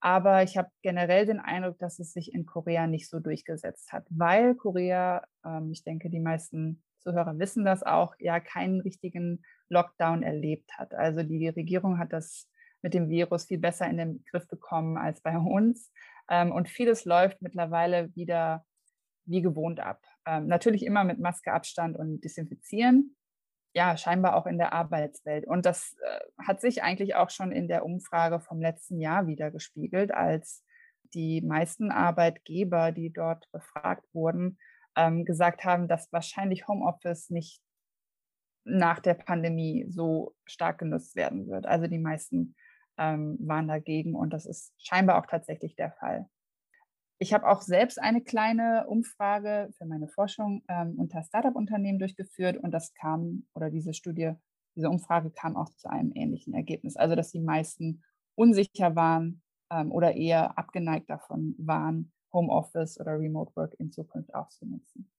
Aber 0.00 0.42
ich 0.42 0.56
habe 0.56 0.70
generell 0.80 1.26
den 1.26 1.40
Eindruck, 1.40 1.78
dass 1.78 1.98
es 1.98 2.14
sich 2.14 2.32
in 2.32 2.46
Korea 2.46 2.86
nicht 2.86 3.10
so 3.10 3.20
durchgesetzt 3.20 3.92
hat, 3.92 4.06
weil 4.08 4.54
Korea, 4.54 5.22
ähm, 5.44 5.72
ich 5.72 5.84
denke, 5.84 6.08
die 6.08 6.20
meisten 6.20 6.82
Zuhörer 7.02 7.38
wissen 7.38 7.64
das 7.64 7.82
auch, 7.82 8.14
ja 8.18 8.40
keinen 8.40 8.80
richtigen 8.80 9.42
Lockdown 9.68 10.22
erlebt 10.22 10.70
hat. 10.78 10.94
Also 10.94 11.22
die 11.22 11.48
Regierung 11.48 11.98
hat 11.98 12.12
das 12.12 12.48
mit 12.82 12.94
dem 12.94 13.08
Virus 13.08 13.46
viel 13.46 13.58
besser 13.58 13.88
in 13.88 13.96
den 13.96 14.24
Griff 14.30 14.46
bekommen 14.48 14.96
als 14.96 15.20
bei 15.20 15.36
uns. 15.38 15.92
Ähm, 16.28 16.52
und 16.52 16.68
vieles 16.68 17.04
läuft 17.04 17.42
mittlerweile 17.42 18.14
wieder 18.14 18.64
wie 19.24 19.42
gewohnt 19.42 19.80
ab. 19.80 20.02
Ähm, 20.26 20.46
natürlich 20.46 20.84
immer 20.84 21.04
mit 21.04 21.18
Maske, 21.18 21.52
Abstand 21.52 21.96
und 21.96 22.22
Desinfizieren. 22.22 23.16
Ja, 23.74 23.96
scheinbar 23.96 24.36
auch 24.36 24.46
in 24.46 24.58
der 24.58 24.72
Arbeitswelt. 24.72 25.46
Und 25.46 25.64
das 25.64 25.96
äh, 26.04 26.20
hat 26.46 26.60
sich 26.60 26.82
eigentlich 26.82 27.14
auch 27.14 27.30
schon 27.30 27.52
in 27.52 27.68
der 27.68 27.84
Umfrage 27.84 28.40
vom 28.40 28.60
letzten 28.60 29.00
Jahr 29.00 29.26
wieder 29.26 29.50
gespiegelt, 29.50 30.12
als 30.12 30.64
die 31.14 31.40
meisten 31.40 31.90
Arbeitgeber, 31.90 32.92
die 32.92 33.12
dort 33.12 33.50
befragt 33.52 34.04
wurden, 34.12 34.58
ähm, 34.96 35.24
gesagt 35.24 35.64
haben, 35.64 35.88
dass 35.88 36.12
wahrscheinlich 36.12 36.68
Homeoffice 36.68 37.30
nicht 37.30 37.60
nach 38.64 39.00
der 39.00 39.14
Pandemie 39.14 39.86
so 39.88 40.34
stark 40.44 40.78
genutzt 40.78 41.16
werden 41.16 41.48
wird. 41.48 41.66
Also 41.66 41.86
die 41.86 41.98
meisten 41.98 42.54
ähm, 42.98 43.36
waren 43.40 43.68
dagegen 43.68 44.14
und 44.14 44.32
das 44.32 44.46
ist 44.46 44.72
scheinbar 44.78 45.20
auch 45.20 45.26
tatsächlich 45.26 45.74
der 45.74 45.92
Fall. 45.92 46.26
Ich 47.18 47.32
habe 47.32 47.48
auch 47.48 47.62
selbst 47.62 48.00
eine 48.00 48.20
kleine 48.20 48.86
Umfrage 48.88 49.70
für 49.78 49.86
meine 49.86 50.08
Forschung 50.08 50.64
ähm, 50.68 50.94
unter 50.98 51.22
Startup-Unternehmen 51.22 51.98
durchgeführt 51.98 52.56
und 52.56 52.72
das 52.72 52.94
kam, 52.94 53.46
oder 53.54 53.70
diese 53.70 53.94
Studie, 53.94 54.32
diese 54.74 54.90
Umfrage 54.90 55.30
kam 55.30 55.56
auch 55.56 55.70
zu 55.76 55.88
einem 55.88 56.12
ähnlichen 56.14 56.52
Ergebnis. 56.54 56.96
Also, 56.96 57.14
dass 57.14 57.30
die 57.30 57.40
meisten 57.40 58.02
unsicher 58.34 58.96
waren 58.96 59.42
ähm, 59.70 59.92
oder 59.92 60.16
eher 60.16 60.58
abgeneigt 60.58 61.10
davon 61.10 61.54
waren, 61.58 62.12
Homeoffice 62.32 62.98
oder 63.00 63.18
Remote 63.18 63.54
Work 63.56 63.74
in 63.74 63.90
Zukunft 63.92 64.34
auch 64.34 64.48
zu 64.48 64.66
nutzen. 64.66 65.10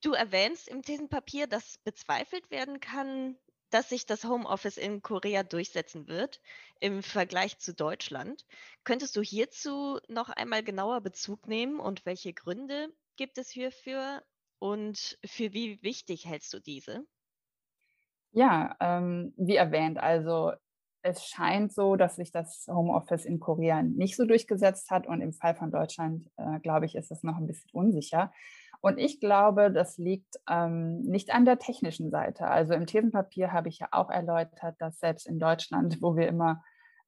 Du 0.00 0.12
erwähnst 0.14 0.68
im 0.68 0.80
Thesenpapier, 0.80 1.46
dass 1.46 1.76
bezweifelt 1.76 2.50
werden 2.50 2.80
kann, 2.80 3.36
dass 3.68 3.90
sich 3.90 4.06
das 4.06 4.24
Homeoffice 4.24 4.78
in 4.78 5.02
Korea 5.02 5.42
durchsetzen 5.42 6.08
wird 6.08 6.40
im 6.80 7.02
Vergleich 7.02 7.58
zu 7.58 7.74
Deutschland. 7.74 8.46
Könntest 8.84 9.16
du 9.16 9.20
hierzu 9.20 9.98
noch 10.08 10.30
einmal 10.30 10.62
genauer 10.62 11.02
Bezug 11.02 11.46
nehmen 11.46 11.78
und 11.78 12.06
welche 12.06 12.32
Gründe 12.32 12.88
gibt 13.16 13.36
es 13.36 13.50
hierfür 13.50 14.24
und 14.58 15.18
für 15.26 15.52
wie 15.52 15.82
wichtig 15.82 16.24
hältst 16.24 16.54
du 16.54 16.58
diese? 16.60 17.06
Ja, 18.32 18.76
ähm, 18.80 19.32
wie 19.36 19.56
erwähnt, 19.56 19.98
also 19.98 20.52
es 21.06 21.24
scheint 21.24 21.72
so, 21.72 21.94
dass 21.96 22.16
sich 22.16 22.32
das 22.32 22.66
Homeoffice 22.68 23.24
in 23.24 23.38
Korea 23.38 23.82
nicht 23.82 24.16
so 24.16 24.24
durchgesetzt 24.24 24.90
hat 24.90 25.06
und 25.06 25.20
im 25.20 25.32
Fall 25.32 25.54
von 25.54 25.70
Deutschland, 25.70 26.28
äh, 26.36 26.58
glaube 26.60 26.86
ich, 26.86 26.96
ist 26.96 27.12
es 27.12 27.22
noch 27.22 27.36
ein 27.36 27.46
bisschen 27.46 27.70
unsicher. 27.72 28.32
Und 28.80 28.98
ich 28.98 29.20
glaube, 29.20 29.70
das 29.70 29.98
liegt 29.98 30.36
ähm, 30.50 31.02
nicht 31.02 31.32
an 31.32 31.44
der 31.44 31.58
technischen 31.58 32.10
Seite. 32.10 32.48
Also 32.48 32.74
im 32.74 32.86
Thesenpapier 32.86 33.52
habe 33.52 33.68
ich 33.68 33.78
ja 33.78 33.88
auch 33.92 34.10
erläutert, 34.10 34.74
dass 34.80 34.98
selbst 34.98 35.26
in 35.26 35.38
Deutschland, 35.38 36.02
wo 36.02 36.16
wir 36.16 36.26
immer 36.28 36.62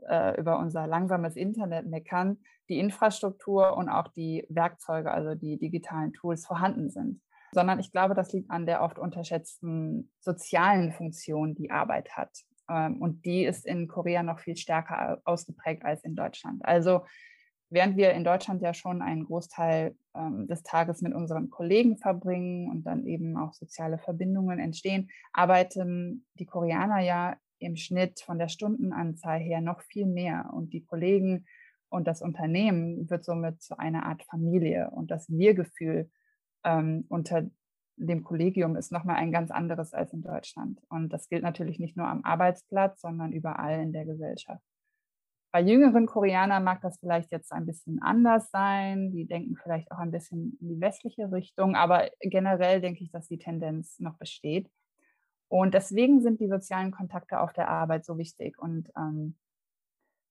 äh, 0.09 0.39
über 0.39 0.59
unser 0.59 0.87
langsames 0.87 1.37
Internet 1.37 1.87
meckern, 1.87 2.39
die 2.69 2.79
Infrastruktur 2.79 3.77
und 3.77 3.89
auch 3.89 4.09
die 4.09 4.47
Werkzeuge, 4.49 5.11
also 5.11 5.35
die 5.35 5.59
digitalen 5.59 6.13
Tools 6.13 6.47
vorhanden 6.47 6.89
sind. 6.91 7.21
Sondern 7.53 7.81
ich 7.81 7.91
glaube, 7.91 8.15
das 8.15 8.33
liegt 8.33 8.51
an 8.51 8.67
der 8.67 8.83
oft 8.83 8.99
unterschätzten 8.99 10.13
sozialen 10.21 10.93
Funktion, 10.93 11.55
die 11.55 11.71
Arbeit 11.71 12.11
hat. 12.17 12.45
Ähm, 12.69 13.01
und 13.01 13.25
die 13.25 13.45
ist 13.45 13.66
in 13.66 13.89
Korea 13.89 14.23
noch 14.23 14.41
viel 14.41 14.57
stärker 14.57 15.21
ausgeprägt 15.25 15.85
als 15.85 16.05
in 16.05 16.14
Deutschland. 16.14 16.64
Also 16.64 17.03
während 17.71 17.97
wir 17.97 18.12
in 18.12 18.25
Deutschland 18.25 18.62
ja 18.62 18.75
schon 18.75 19.03
einen 19.03 19.25
Großteil 19.25 19.95
ähm, 20.14 20.47
des 20.47 20.62
Tages 20.62 21.03
mit 21.03 21.14
unseren 21.14 21.51
Kollegen 21.51 21.99
verbringen 21.99 22.71
und 22.71 22.85
dann 22.85 23.07
eben 23.07 23.37
auch 23.37 23.53
soziale 23.53 23.99
Verbindungen 23.99 24.59
entstehen, 24.59 25.11
arbeiten 25.33 26.27
die 26.39 26.47
Koreaner 26.47 27.01
ja 27.01 27.37
im 27.59 27.77
Schnitt 27.77 28.21
von 28.21 28.39
der 28.39 28.49
Stundenanzahl 28.49 29.39
her 29.39 29.61
noch 29.61 29.81
viel 29.83 30.07
mehr. 30.07 30.51
Und 30.53 30.73
die 30.73 30.85
Kollegen 30.85 31.47
und 31.91 32.07
das 32.07 32.23
Unternehmen 32.23 33.09
wird 33.11 33.25
somit 33.25 33.62
zu 33.62 33.79
einer 33.79 34.07
Art 34.07 34.23
Familie. 34.25 34.91
Und 34.91 35.11
das 35.11 35.29
Wir-Gefühl 35.29 36.11
ähm, 36.64 37.05
unter 37.09 37.49
dem 37.99 38.25
Kollegium 38.25 38.77
ist 38.77 38.93
nochmal 38.93 39.17
ein 39.17 39.33
ganz 39.33 39.51
anderes 39.51 39.93
als 39.93 40.13
in 40.13 40.23
Deutschland. 40.23 40.81
Und 40.89 41.13
das 41.13 41.29
gilt 41.29 41.43
natürlich 41.43 41.79
nicht 41.79 41.97
nur 41.97 42.07
am 42.07 42.25
Arbeitsplatz, 42.25 43.01
sondern 43.01 43.33
überall 43.33 43.81
in 43.81 43.93
der 43.93 44.05
Gesellschaft. 44.05 44.63
Bei 45.51 45.61
jüngeren 45.61 46.07
Koreanern 46.07 46.63
mag 46.63 46.83
das 46.83 46.99
vielleicht 46.99 47.33
jetzt 47.33 47.53
ein 47.53 47.65
bisschen 47.65 48.03
anders 48.03 48.51
sein. 48.51 49.11
Die 49.13 49.27
denken 49.27 49.57
vielleicht 49.57 49.91
auch 49.91 49.99
ein 49.99 50.11
bisschen 50.11 50.59
in 50.61 50.69
die 50.69 50.81
westliche 50.81 51.33
Richtung, 51.33 51.75
aber 51.75 52.11
generell 52.21 52.81
denke 52.81 53.03
ich, 53.03 53.11
dass 53.11 53.29
die 53.29 53.39
Tendenz 53.39 53.99
noch 53.99 54.19
besteht. 54.19 54.71
Und 55.49 55.73
deswegen 55.73 56.21
sind 56.21 56.41
die 56.41 56.49
sozialen 56.49 56.91
Kontakte 56.91 57.41
auf 57.41 57.55
der 57.55 57.69
Arbeit 57.69 58.05
so 58.05 58.19
wichtig. 58.19 58.59
Und 58.59 58.91
ähm, 58.97 59.37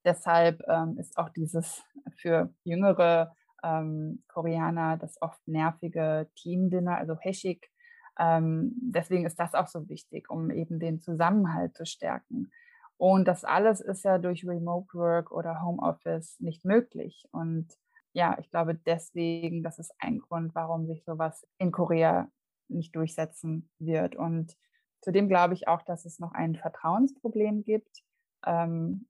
deshalb 0.05 0.61
ähm, 0.67 0.97
ist 0.99 1.17
auch 1.17 1.29
dieses 1.29 1.83
für 2.15 2.53
jüngere 2.63 3.35
ähm, 3.63 4.23
Koreaner 4.27 4.97
das 4.97 5.21
oft 5.21 5.45
nervige 5.47 6.29
Team-Dinner, 6.35 6.97
also 6.97 7.17
Heshik. 7.19 7.69
Ähm, 8.19 8.73
deswegen 8.81 9.25
ist 9.25 9.39
das 9.39 9.53
auch 9.53 9.67
so 9.67 9.87
wichtig, 9.89 10.29
um 10.29 10.49
eben 10.51 10.79
den 10.79 10.99
Zusammenhalt 11.01 11.75
zu 11.75 11.85
stärken. 11.85 12.51
Und 12.97 13.27
das 13.27 13.43
alles 13.43 13.79
ist 13.79 14.03
ja 14.03 14.17
durch 14.17 14.47
Remote 14.47 14.93
Work 14.93 15.31
oder 15.31 15.61
Homeoffice 15.61 16.39
nicht 16.39 16.65
möglich. 16.65 17.27
Und 17.31 17.67
ja, 18.13 18.35
ich 18.39 18.49
glaube 18.49 18.73
deswegen, 18.73 19.61
das 19.61 19.77
ist 19.77 19.93
ein 19.99 20.19
Grund, 20.19 20.55
warum 20.55 20.87
sich 20.87 21.03
sowas 21.03 21.47
in 21.59 21.71
Korea 21.71 22.27
nicht 22.69 22.95
durchsetzen 22.95 23.69
wird. 23.77 24.15
Und 24.15 24.57
zudem 25.01 25.27
glaube 25.27 25.53
ich 25.53 25.67
auch, 25.67 25.83
dass 25.83 26.05
es 26.05 26.19
noch 26.19 26.31
ein 26.31 26.55
Vertrauensproblem 26.55 27.63
gibt. 27.63 28.03
Ähm, 28.45 29.07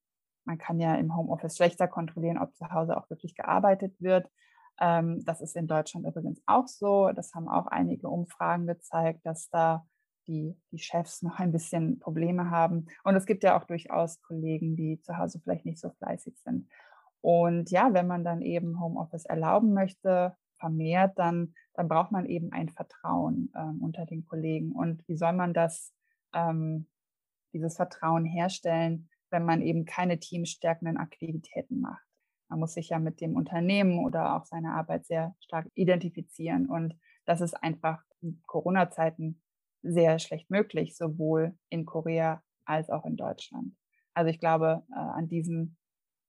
man 0.47 0.57
kann 0.57 0.79
ja 0.79 0.95
im 0.95 1.15
Homeoffice 1.15 1.57
schlechter 1.57 1.87
kontrollieren, 1.87 2.39
ob 2.39 2.55
zu 2.55 2.71
Hause 2.71 2.97
auch 2.97 3.09
wirklich 3.09 3.35
gearbeitet 3.35 3.93
wird. 3.99 4.31
Ähm, 4.79 5.23
das 5.25 5.41
ist 5.41 5.55
in 5.55 5.67
Deutschland 5.67 6.07
übrigens 6.07 6.41
auch 6.45 6.67
so. 6.67 7.11
Das 7.13 7.33
haben 7.35 7.49
auch 7.49 7.67
einige 7.67 8.07
Umfragen 8.07 8.65
gezeigt, 8.65 9.25
dass 9.25 9.49
da 9.49 9.85
die, 10.25 10.57
die 10.71 10.79
Chefs 10.79 11.21
noch 11.21 11.37
ein 11.39 11.51
bisschen 11.51 11.99
Probleme 11.99 12.49
haben. 12.49 12.87
Und 13.03 13.15
es 13.15 13.25
gibt 13.25 13.43
ja 13.43 13.59
auch 13.59 13.65
durchaus 13.65 14.21
Kollegen, 14.21 14.75
die 14.75 15.01
zu 15.01 15.17
Hause 15.17 15.39
vielleicht 15.43 15.65
nicht 15.65 15.79
so 15.79 15.91
fleißig 15.91 16.37
sind. 16.39 16.69
Und 17.21 17.69
ja, 17.69 17.93
wenn 17.93 18.07
man 18.07 18.23
dann 18.23 18.41
eben 18.41 18.79
Homeoffice 18.79 19.25
erlauben 19.25 19.73
möchte, 19.73 20.35
vermehrt, 20.59 21.19
dann, 21.19 21.53
dann 21.73 21.89
braucht 21.89 22.11
man 22.11 22.25
eben 22.25 22.53
ein 22.53 22.69
Vertrauen 22.69 23.51
ähm, 23.55 23.81
unter 23.81 24.05
den 24.05 24.25
Kollegen. 24.25 24.71
Und 24.71 25.05
wie 25.07 25.17
soll 25.17 25.33
man 25.33 25.53
das, 25.53 25.93
ähm, 26.33 26.87
dieses 27.53 27.75
Vertrauen 27.75 28.23
herstellen, 28.23 29.09
wenn 29.29 29.45
man 29.45 29.61
eben 29.61 29.85
keine 29.85 30.19
teamstärkenden 30.19 30.97
Aktivitäten 30.97 31.81
macht? 31.81 32.05
Man 32.49 32.59
muss 32.59 32.73
sich 32.73 32.89
ja 32.89 32.99
mit 32.99 33.19
dem 33.21 33.35
Unternehmen 33.35 34.05
oder 34.05 34.35
auch 34.35 34.45
seiner 34.45 34.75
Arbeit 34.75 35.05
sehr 35.05 35.35
stark 35.39 35.67
identifizieren. 35.73 36.67
Und 36.67 36.95
das 37.25 37.41
ist 37.41 37.53
einfach 37.55 38.01
in 38.21 38.41
Corona-Zeiten 38.45 39.41
sehr 39.83 40.19
schlecht 40.19 40.49
möglich, 40.49 40.95
sowohl 40.95 41.57
in 41.69 41.85
Korea 41.85 42.41
als 42.65 42.89
auch 42.89 43.05
in 43.05 43.17
Deutschland. 43.17 43.75
Also 44.13 44.29
ich 44.29 44.39
glaube, 44.39 44.83
äh, 44.91 44.97
an 44.97 45.27
diesen 45.27 45.77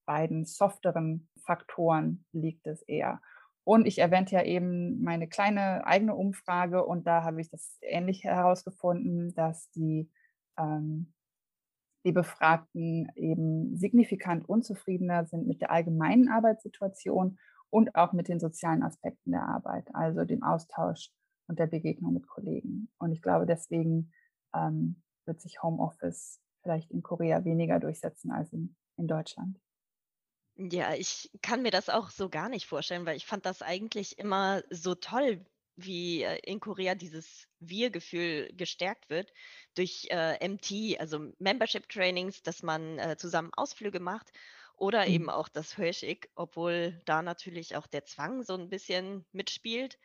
beiden 0.07 0.44
softeren 0.44 1.28
Faktoren 1.44 2.24
liegt 2.32 2.66
es 2.66 2.82
eher. 2.82 3.20
Und 3.64 3.86
ich 3.86 3.99
erwähnte 3.99 4.34
ja 4.34 4.42
eben 4.42 5.03
meine 5.03 5.28
kleine 5.28 5.86
eigene 5.86 6.14
Umfrage 6.14 6.84
und 6.86 7.07
da 7.07 7.24
habe 7.24 7.42
ich 7.42 7.51
das 7.51 7.78
ähnlich 7.82 8.24
herausgefunden, 8.24 9.34
dass 9.34 9.70
die, 9.72 10.11
ähm, 10.59 11.12
die 12.05 12.12
Befragten 12.12 13.09
eben 13.16 13.76
signifikant 13.76 14.49
unzufriedener 14.49 15.26
sind 15.26 15.46
mit 15.46 15.61
der 15.61 15.70
allgemeinen 15.70 16.28
Arbeitssituation 16.28 17.38
und 17.70 17.94
auch 17.94 18.12
mit 18.12 18.28
den 18.28 18.40
sozialen 18.40 18.82
Aspekten 18.82 19.32
der 19.32 19.42
Arbeit, 19.42 19.88
also 19.94 20.24
dem 20.24 20.42
Austausch 20.42 21.11
und 21.49 21.59
der 21.59 21.66
Begegnung 21.66 22.12
mit 22.12 22.26
Kollegen. 22.26 22.90
Und 22.99 23.12
ich 23.12 23.22
glaube, 23.22 23.46
deswegen 23.46 24.12
ähm, 24.55 25.03
wird 25.26 25.40
sich 25.40 25.62
Homeoffice 25.62 26.40
vielleicht 26.62 26.90
in 26.90 27.03
Korea 27.03 27.44
weniger 27.44 27.78
durchsetzen 27.78 28.30
als 28.30 28.53
in, 28.53 28.76
in 28.96 29.07
Deutschland. 29.07 29.59
Ja, 30.57 30.94
ich 30.94 31.30
kann 31.40 31.62
mir 31.62 31.70
das 31.70 31.88
auch 31.88 32.11
so 32.11 32.28
gar 32.28 32.49
nicht 32.49 32.66
vorstellen, 32.66 33.07
weil 33.07 33.16
ich 33.16 33.26
fand 33.26 33.46
das 33.46 33.62
eigentlich 33.62 34.18
immer 34.18 34.62
so 34.70 34.94
toll, 34.96 35.44
wie 35.79 36.22
äh, 36.22 36.39
in 36.45 36.61
Korea 36.61 36.95
dieses 36.95 37.49
Wir-Gefühl 37.61 38.51
gestärkt 38.55 39.09
wird 39.11 39.33
durch 39.74 40.09
äh, 40.11 40.47
MT, 40.47 41.01
also 41.01 41.33
Membership 41.39 41.89
Trainings, 41.89 42.43
dass 42.43 42.62
man 42.62 42.99
äh, 42.99 43.16
zusammen 43.16 43.53
Ausflüge 43.55 44.01
macht 44.01 44.33
oder 44.76 45.07
mhm. 45.07 45.12
eben 45.12 45.31
auch 45.31 45.49
das 45.49 45.79
Hörschig, 45.79 46.31
obwohl 46.35 47.01
da 47.05 47.22
natürlich 47.22 47.76
auch 47.76 47.87
der 47.87 48.05
Zwang 48.05 48.43
so 48.43 48.55
ein 48.55 48.68
bisschen 48.68 49.24
mitspielt. 49.33 49.99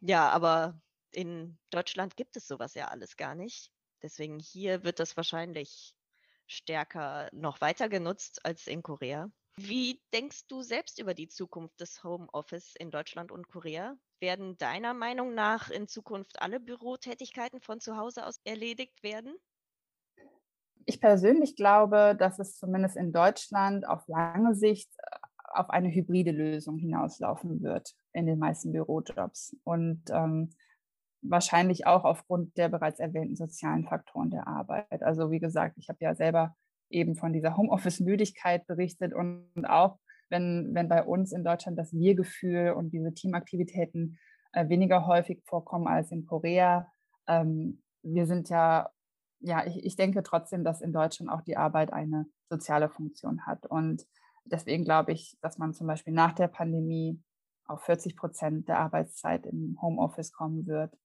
Ja, 0.00 0.30
aber 0.30 0.80
in 1.10 1.58
Deutschland 1.70 2.16
gibt 2.16 2.36
es 2.36 2.46
sowas 2.46 2.74
ja 2.74 2.88
alles 2.88 3.16
gar 3.16 3.34
nicht. 3.34 3.70
Deswegen 4.02 4.38
hier 4.38 4.84
wird 4.84 5.00
das 5.00 5.16
wahrscheinlich 5.16 5.94
stärker 6.46 7.28
noch 7.32 7.60
weiter 7.60 7.88
genutzt 7.88 8.44
als 8.44 8.66
in 8.66 8.82
Korea. 8.82 9.30
Wie 9.56 10.02
denkst 10.12 10.46
du 10.48 10.62
selbst 10.62 10.98
über 10.98 11.14
die 11.14 11.28
Zukunft 11.28 11.80
des 11.80 12.02
Homeoffice 12.02 12.74
in 12.76 12.90
Deutschland 12.90 13.30
und 13.30 13.48
Korea? 13.48 13.96
Werden 14.24 14.56
deiner 14.56 14.94
Meinung 14.94 15.34
nach 15.34 15.68
in 15.68 15.86
Zukunft 15.86 16.40
alle 16.40 16.58
Bürotätigkeiten 16.58 17.60
von 17.60 17.78
zu 17.80 17.98
Hause 17.98 18.24
aus 18.24 18.40
erledigt 18.44 19.02
werden? 19.02 19.36
Ich 20.86 20.98
persönlich 20.98 21.56
glaube, 21.56 22.16
dass 22.18 22.38
es 22.38 22.56
zumindest 22.56 22.96
in 22.96 23.12
Deutschland 23.12 23.86
auf 23.86 24.08
lange 24.08 24.54
Sicht 24.54 24.88
äh, 24.96 25.16
auf 25.52 25.68
eine 25.68 25.90
hybride 25.90 26.30
Lösung 26.30 26.78
hinauslaufen 26.78 27.62
wird 27.62 27.92
in 28.14 28.24
den 28.24 28.38
meisten 28.38 28.72
Bürojobs. 28.72 29.58
Und 29.62 30.04
ähm, 30.08 30.54
wahrscheinlich 31.20 31.86
auch 31.86 32.04
aufgrund 32.04 32.56
der 32.56 32.70
bereits 32.70 33.00
erwähnten 33.00 33.36
sozialen 33.36 33.84
Faktoren 33.84 34.30
der 34.30 34.48
Arbeit. 34.48 35.02
Also 35.02 35.30
wie 35.32 35.40
gesagt, 35.40 35.76
ich 35.76 35.90
habe 35.90 35.98
ja 36.00 36.14
selber 36.14 36.56
eben 36.88 37.14
von 37.14 37.34
dieser 37.34 37.58
Homeoffice-Müdigkeit 37.58 38.66
berichtet 38.66 39.12
und 39.12 39.66
auch 39.66 39.98
wenn, 40.30 40.74
wenn 40.74 40.88
bei 40.88 41.02
uns 41.02 41.32
in 41.32 41.44
Deutschland 41.44 41.78
das 41.78 41.92
Wir-Gefühl 41.92 42.72
und 42.72 42.92
diese 42.92 43.12
Teamaktivitäten 43.12 44.18
äh, 44.52 44.68
weniger 44.68 45.06
häufig 45.06 45.42
vorkommen 45.44 45.86
als 45.86 46.10
in 46.10 46.26
Korea. 46.26 46.86
Ähm, 47.26 47.82
wir 48.02 48.26
sind 48.26 48.48
ja, 48.48 48.90
ja, 49.40 49.66
ich, 49.66 49.84
ich 49.84 49.96
denke 49.96 50.22
trotzdem, 50.22 50.64
dass 50.64 50.80
in 50.80 50.92
Deutschland 50.92 51.30
auch 51.30 51.42
die 51.42 51.56
Arbeit 51.56 51.92
eine 51.92 52.26
soziale 52.48 52.88
Funktion 52.88 53.46
hat. 53.46 53.66
Und 53.66 54.06
deswegen 54.44 54.84
glaube 54.84 55.12
ich, 55.12 55.36
dass 55.40 55.58
man 55.58 55.74
zum 55.74 55.86
Beispiel 55.86 56.12
nach 56.12 56.32
der 56.32 56.48
Pandemie 56.48 57.20
auf 57.66 57.82
40 57.82 58.16
Prozent 58.16 58.68
der 58.68 58.78
Arbeitszeit 58.78 59.46
im 59.46 59.78
Homeoffice 59.80 60.32
kommen 60.32 60.66
wird. 60.66 60.96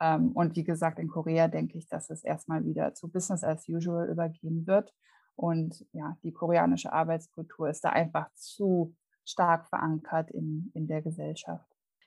Ähm, 0.00 0.32
und 0.32 0.56
wie 0.56 0.64
gesagt, 0.64 0.98
in 0.98 1.08
Korea 1.08 1.48
denke 1.48 1.78
ich, 1.78 1.88
dass 1.88 2.10
es 2.10 2.24
erstmal 2.24 2.64
wieder 2.64 2.94
zu 2.94 3.08
Business 3.08 3.44
as 3.44 3.68
usual 3.68 4.08
übergehen 4.08 4.66
wird. 4.66 4.92
Und 5.36 5.86
ja, 5.92 6.16
die 6.22 6.32
koreanische 6.32 6.92
Arbeitskultur 6.92 7.68
ist 7.68 7.84
da 7.84 7.90
einfach 7.90 8.32
zu 8.34 8.96
stark 9.24 9.68
verankert 9.68 10.30
in, 10.30 10.70
in 10.74 10.88
der 10.88 11.02
Gesellschaft. 11.02 11.66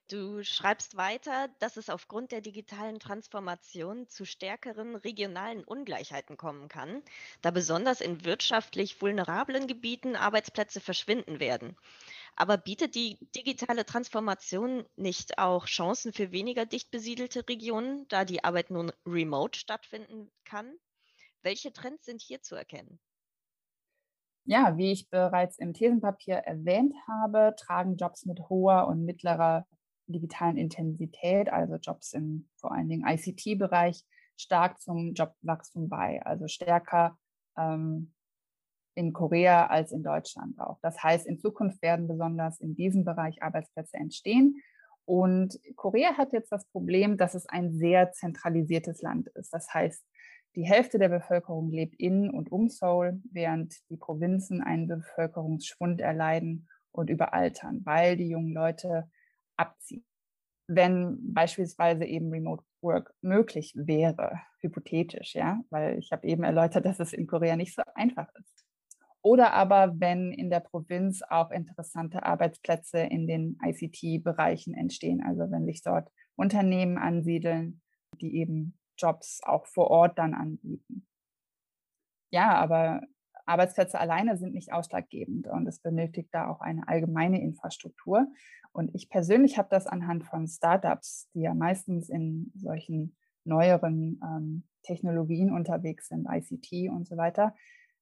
Du 0.10 0.44
schreibst 0.44 0.98
weiter, 0.98 1.48
dass 1.60 1.78
es 1.78 1.90
aufgrund 1.90 2.32
der 2.34 2.42
digitalen 2.42 3.00
Transformation 3.00 4.08
zu 4.10 4.26
stärkeren 4.26 4.96
regionalen 4.96 5.64
Ungleichheiten 5.64 6.36
kommen 6.36 6.68
kann, 6.68 7.02
da 7.42 7.52
besonders 7.52 8.02
in 8.02 8.26
wirtschaftlich 8.26 9.02
vulnerablen 9.02 9.68
Gebieten 9.68 10.18
Arbeitsplätze 10.18 10.82
verschwinden 10.82 11.40
werden. 11.40 11.78
Aber 12.36 12.58
bietet 12.58 12.96
die 12.96 13.20
digitale 13.36 13.86
Transformation 13.86 14.86
nicht 14.96 15.38
auch 15.38 15.68
Chancen 15.68 16.14
für 16.14 16.32
weniger 16.32 16.66
dicht 16.66 16.92
besiedelte 16.92 17.48
Regionen, 17.48 18.08
da 18.10 18.26
die 18.26 18.44
Arbeit 18.44 18.72
nun 18.72 18.92
remote 19.06 19.60
stattfinden 19.60 20.32
kann? 20.44 20.74
Welche 21.44 21.72
Trends 21.72 22.06
sind 22.06 22.22
hier 22.22 22.42
zu 22.42 22.56
erkennen? 22.56 23.00
Ja, 24.50 24.78
wie 24.78 24.92
ich 24.92 25.12
bereits 25.12 25.60
im 25.60 25.76
Thesenpapier 25.76 26.38
erwähnt 26.38 26.96
habe, 27.08 27.54
tragen 27.56 27.98
Jobs 27.98 28.26
mit 28.26 28.50
hoher 28.50 28.88
und 28.88 29.06
mittlerer 29.06 29.68
digitalen 30.08 30.58
Intensität, 30.58 31.54
also 31.54 31.76
Jobs 31.76 32.14
im 32.14 32.50
vor 32.56 32.72
allen 32.72 32.90
Dingen 32.90 33.08
ICT-Bereich, 33.08 34.04
stark 34.38 34.82
zum 34.82 35.14
Jobwachstum 35.14 35.88
bei, 35.88 36.26
also 36.26 36.48
stärker 36.48 37.16
ähm, 37.60 38.16
in 38.96 39.14
Korea 39.14 39.68
als 39.68 39.92
in 39.92 40.02
Deutschland 40.02 40.60
auch. 40.60 40.80
Das 40.82 41.04
heißt, 41.04 41.28
in 41.28 41.38
Zukunft 41.38 41.84
werden 41.84 42.08
besonders 42.08 42.60
in 42.60 42.74
diesem 42.74 43.06
Bereich 43.06 43.44
Arbeitsplätze 43.44 43.98
entstehen. 43.98 44.64
Und 45.06 45.60
Korea 45.76 46.18
hat 46.18 46.34
jetzt 46.34 46.52
das 46.52 46.66
Problem, 46.70 47.18
dass 47.18 47.36
es 47.36 47.46
ein 47.46 47.72
sehr 47.72 48.14
zentralisiertes 48.14 49.04
Land 49.04 49.28
ist. 49.36 49.54
Das 49.54 49.72
heißt, 49.72 50.04
die 50.56 50.64
Hälfte 50.64 50.98
der 50.98 51.10
Bevölkerung 51.10 51.70
lebt 51.72 51.96
in 51.96 52.30
und 52.30 52.52
um 52.52 52.70
Seoul, 52.70 53.22
während 53.32 53.76
die 53.90 53.98
Provinzen 53.98 54.62
einen 54.62 54.88
Bevölkerungsschwund 54.88 56.02
erleiden 56.02 56.68
und 56.92 57.10
überaltern, 57.10 57.82
weil 57.86 58.18
die 58.18 58.30
jungen 58.30 58.54
Leute 58.54 59.10
abziehen. 59.58 60.06
Wenn 60.68 61.18
beispielsweise 61.34 62.06
eben 62.06 62.30
Remote 62.32 62.64
Work 62.82 63.14
möglich 63.22 63.74
wäre, 63.76 64.40
hypothetisch, 64.62 65.36
ja, 65.36 65.60
weil 65.70 65.98
ich 65.98 66.12
habe 66.12 66.28
eben 66.28 66.44
erläutert, 66.44 66.86
dass 66.86 67.00
es 67.00 67.14
in 67.14 67.28
Korea 67.28 67.56
nicht 67.56 67.76
so 67.76 67.82
einfach 67.96 68.28
ist. 68.36 68.66
Oder 69.22 69.54
aber 69.54 70.00
wenn 70.00 70.32
in 70.32 70.50
der 70.50 70.62
Provinz 70.62 71.22
auch 71.30 71.52
interessante 71.52 72.24
Arbeitsplätze 72.24 73.00
in 73.00 73.28
den 73.28 73.58
ICT-Bereichen 73.64 74.74
entstehen, 74.74 75.22
also 75.22 75.52
wenn 75.52 75.66
sich 75.66 75.82
dort 75.84 76.10
Unternehmen 76.36 76.98
ansiedeln, 76.98 77.82
die 78.22 78.38
eben 78.38 78.79
Jobs 79.00 79.42
auch 79.44 79.66
vor 79.66 79.90
Ort 79.90 80.18
dann 80.20 80.34
anbieten. 80.34 81.08
Ja, 82.32 82.56
aber 82.56 83.02
Arbeitsplätze 83.46 84.00
alleine 84.00 84.38
sind 84.38 84.54
nicht 84.54 84.72
ausschlaggebend 84.72 85.48
und 85.48 85.68
es 85.68 85.80
benötigt 85.80 86.30
da 86.32 86.48
auch 86.48 86.62
eine 86.62 86.88
allgemeine 86.88 87.42
Infrastruktur. 87.42 88.28
Und 88.72 88.94
ich 88.94 89.10
persönlich 89.10 89.58
habe 89.58 89.70
das 89.72 89.88
anhand 89.88 90.24
von 90.24 90.48
Startups, 90.48 91.28
die 91.34 91.42
ja 91.42 91.56
meistens 91.56 92.10
in 92.10 92.52
solchen 92.56 93.16
neueren 93.44 94.22
ähm, 94.24 94.64
Technologien 94.84 95.52
unterwegs 95.52 96.10
sind, 96.10 96.28
ICT 96.30 96.92
und 96.92 97.08
so 97.08 97.18
weiter. 97.18 97.56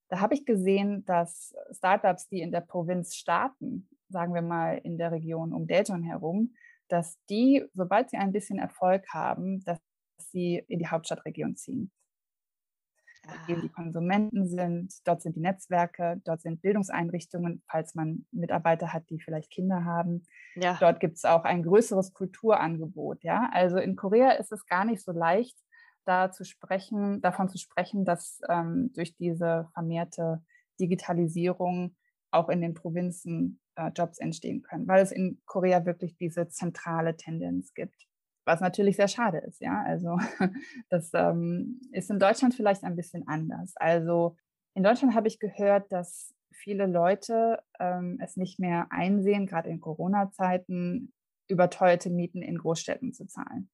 Da 0.09 0.19
habe 0.19 0.33
ich 0.33 0.45
gesehen, 0.45 1.05
dass 1.05 1.55
Startups, 1.71 2.27
die 2.27 2.41
in 2.41 2.51
der 2.51 2.61
Provinz 2.61 3.15
starten, 3.15 3.89
sagen 4.09 4.33
wir 4.33 4.41
mal 4.41 4.79
in 4.83 4.97
der 4.97 5.11
Region 5.11 5.53
um 5.53 5.67
Delton 5.67 6.03
herum, 6.03 6.53
dass 6.87 7.17
die, 7.29 7.65
sobald 7.73 8.09
sie 8.09 8.17
ein 8.17 8.31
bisschen 8.31 8.59
Erfolg 8.59 9.05
haben, 9.13 9.63
dass 9.65 9.79
sie 10.19 10.63
in 10.67 10.79
die 10.79 10.87
Hauptstadtregion 10.87 11.55
ziehen. 11.55 11.91
Ah. 13.27 13.33
Eben 13.49 13.61
die 13.61 13.69
Konsumenten 13.69 14.47
sind, 14.47 14.93
dort 15.05 15.21
sind 15.21 15.35
die 15.35 15.41
Netzwerke, 15.41 16.21
dort 16.23 16.41
sind 16.41 16.61
Bildungseinrichtungen, 16.61 17.63
falls 17.69 17.95
man 17.95 18.25
Mitarbeiter 18.31 18.93
hat, 18.93 19.09
die 19.09 19.19
vielleicht 19.19 19.51
Kinder 19.51 19.85
haben. 19.85 20.25
Ja. 20.55 20.77
Dort 20.79 20.99
gibt 20.99 21.17
es 21.17 21.25
auch 21.25 21.43
ein 21.43 21.63
größeres 21.63 22.13
Kulturangebot. 22.13 23.23
Ja? 23.23 23.49
Also 23.51 23.77
in 23.77 23.95
Korea 23.95 24.31
ist 24.31 24.51
es 24.51 24.65
gar 24.65 24.85
nicht 24.85 25.03
so 25.03 25.11
leicht, 25.11 25.57
da 26.05 26.31
zu 26.31 26.45
sprechen, 26.45 27.21
davon 27.21 27.49
zu 27.49 27.57
sprechen, 27.57 28.05
dass 28.05 28.39
ähm, 28.49 28.91
durch 28.93 29.15
diese 29.17 29.67
vermehrte 29.73 30.41
Digitalisierung 30.79 31.95
auch 32.31 32.49
in 32.49 32.61
den 32.61 32.73
Provinzen 32.73 33.59
äh, 33.75 33.89
Jobs 33.89 34.19
entstehen 34.19 34.61
können, 34.61 34.87
weil 34.87 35.01
es 35.01 35.11
in 35.11 35.41
Korea 35.45 35.85
wirklich 35.85 36.15
diese 36.15 36.47
zentrale 36.47 37.17
Tendenz 37.17 37.73
gibt 37.73 38.06
was 38.47 38.61
natürlich 38.61 38.95
sehr 38.95 39.07
schade 39.07 39.39
ist. 39.39 39.61
Ja, 39.61 39.83
also 39.85 40.17
das 40.89 41.11
ähm, 41.13 41.81
ist 41.91 42.09
in 42.09 42.17
Deutschland 42.17 42.55
vielleicht 42.55 42.83
ein 42.83 42.95
bisschen 42.95 43.27
anders. 43.27 43.73
Also 43.75 44.35
in 44.73 44.83
Deutschland 44.83 45.13
habe 45.13 45.27
ich 45.27 45.39
gehört, 45.39 45.91
dass 45.91 46.33
viele 46.51 46.87
Leute 46.87 47.59
ähm, 47.79 48.17
es 48.21 48.37
nicht 48.37 48.59
mehr 48.59 48.87
einsehen, 48.89 49.45
gerade 49.45 49.69
in 49.69 49.79
Corona-Zeiten, 49.79 51.13
überteuerte 51.47 52.09
Mieten 52.09 52.41
in 52.41 52.57
Großstädten 52.57 53.13
zu 53.13 53.27
zahlen. 53.27 53.69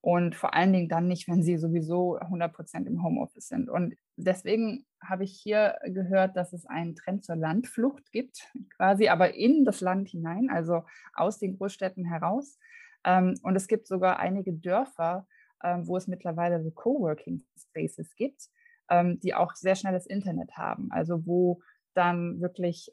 Und 0.00 0.36
vor 0.36 0.54
allen 0.54 0.72
Dingen 0.72 0.88
dann 0.88 1.08
nicht, 1.08 1.26
wenn 1.26 1.42
sie 1.42 1.56
sowieso 1.56 2.16
100 2.16 2.52
Prozent 2.52 2.86
im 2.86 3.02
Homeoffice 3.02 3.48
sind. 3.48 3.68
Und 3.68 3.96
deswegen 4.16 4.86
habe 5.02 5.24
ich 5.24 5.32
hier 5.32 5.78
gehört, 5.84 6.36
dass 6.36 6.52
es 6.52 6.64
einen 6.66 6.94
Trend 6.94 7.24
zur 7.24 7.34
Landflucht 7.36 8.12
gibt, 8.12 8.46
quasi 8.76 9.08
aber 9.08 9.34
in 9.34 9.64
das 9.64 9.80
Land 9.80 10.08
hinein, 10.08 10.48
also 10.48 10.84
aus 11.14 11.38
den 11.38 11.56
Großstädten 11.56 12.04
heraus. 12.04 12.58
Ähm, 13.06 13.38
und 13.42 13.56
es 13.56 13.68
gibt 13.68 13.86
sogar 13.86 14.18
einige 14.18 14.52
Dörfer, 14.52 15.26
ähm, 15.62 15.86
wo 15.86 15.96
es 15.96 16.08
mittlerweile 16.08 16.62
so 16.62 16.70
Coworking 16.70 17.42
Spaces 17.56 18.14
gibt, 18.16 18.48
ähm, 18.90 19.20
die 19.20 19.34
auch 19.34 19.54
sehr 19.54 19.76
schnelles 19.76 20.06
Internet 20.06 20.56
haben. 20.56 20.88
Also 20.90 21.24
wo 21.24 21.62
dann 21.94 22.42
wirklich 22.42 22.90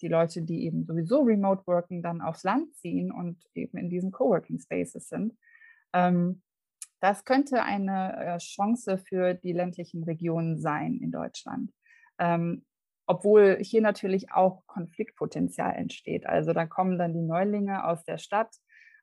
die 0.00 0.08
Leute, 0.08 0.42
die 0.42 0.64
eben 0.64 0.84
sowieso 0.84 1.22
remote 1.22 1.66
worken, 1.66 2.00
dann 2.00 2.20
aufs 2.20 2.44
Land 2.44 2.72
ziehen 2.76 3.10
und 3.10 3.42
eben 3.54 3.76
in 3.76 3.90
diesen 3.90 4.12
Coworking 4.12 4.60
Spaces 4.60 5.08
sind. 5.08 5.36
das 7.00 7.24
könnte 7.24 7.64
eine 7.64 8.16
äh, 8.16 8.38
Chance 8.38 8.98
für 8.98 9.34
die 9.34 9.52
ländlichen 9.52 10.04
Regionen 10.04 10.60
sein 10.60 11.00
in 11.02 11.10
Deutschland. 11.10 11.72
obwohl 13.06 13.58
hier 13.60 13.80
natürlich 13.80 14.30
auch 14.30 14.64
Konfliktpotenzial 14.66 15.74
entsteht. 15.74 16.26
Also 16.26 16.52
da 16.52 16.66
kommen 16.66 16.96
dann 16.96 17.12
die 17.12 17.22
Neulinge 17.22 17.84
aus 17.84 18.04
der 18.04 18.18
Stadt 18.18 18.54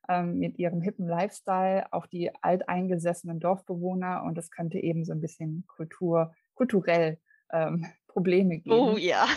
ähm, 0.07 0.39
mit 0.39 0.57
ihrem 0.57 0.81
hippen 0.81 1.07
Lifestyle 1.07 1.91
auf 1.91 2.07
die 2.07 2.31
alteingesessenen 2.41 3.39
Dorfbewohner 3.39 4.23
und 4.23 4.37
es 4.37 4.51
könnte 4.51 4.79
eben 4.79 5.05
so 5.05 5.13
ein 5.13 5.21
bisschen 5.21 5.65
Kultur, 5.67 6.33
kulturell 6.53 7.19
ähm, 7.51 7.85
Probleme 8.07 8.57
geben. 8.57 8.75
Oh 8.75 8.97
ja. 8.97 9.27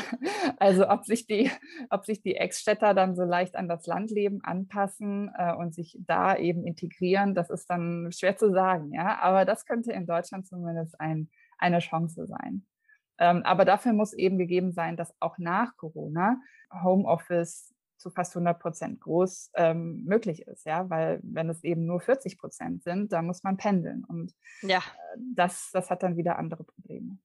also 0.58 0.88
ob 0.88 1.04
sich 1.04 1.26
die, 1.26 1.50
ob 1.90 2.04
sich 2.04 2.20
die 2.20 2.34
Ex-Städter 2.34 2.92
dann 2.92 3.14
so 3.14 3.22
leicht 3.22 3.54
an 3.54 3.68
das 3.68 3.86
Landleben 3.86 4.42
anpassen 4.42 5.30
äh, 5.38 5.54
und 5.54 5.72
sich 5.72 5.96
da 6.00 6.36
eben 6.36 6.66
integrieren, 6.66 7.36
das 7.36 7.48
ist 7.48 7.70
dann 7.70 8.10
schwer 8.10 8.36
zu 8.36 8.50
sagen, 8.50 8.92
ja. 8.92 9.20
Aber 9.20 9.44
das 9.44 9.66
könnte 9.66 9.92
in 9.92 10.06
Deutschland 10.06 10.48
zumindest 10.48 11.00
ein, 11.00 11.30
eine 11.58 11.78
Chance 11.78 12.26
sein. 12.26 12.66
Ähm, 13.18 13.42
aber 13.44 13.64
dafür 13.64 13.92
muss 13.92 14.12
eben 14.12 14.38
gegeben 14.38 14.72
sein, 14.72 14.96
dass 14.96 15.14
auch 15.20 15.38
nach 15.38 15.76
Corona 15.76 16.40
Homeoffice 16.82 17.73
zu 17.96 18.10
fast 18.10 18.34
100 18.34 18.58
Prozent 18.58 19.00
groß 19.00 19.52
ähm, 19.54 20.04
möglich 20.04 20.42
ist, 20.46 20.66
ja, 20.66 20.88
weil 20.90 21.20
wenn 21.22 21.48
es 21.48 21.64
eben 21.64 21.86
nur 21.86 22.00
40 22.00 22.38
Prozent 22.38 22.82
sind, 22.82 23.12
dann 23.12 23.26
muss 23.26 23.42
man 23.42 23.56
pendeln 23.56 24.04
und 24.04 24.34
ja. 24.62 24.78
Äh, 24.78 25.18
das, 25.34 25.70
das 25.72 25.90
hat 25.90 26.02
dann 26.02 26.16
wieder 26.16 26.38
andere 26.38 26.64
Probleme. 26.64 27.18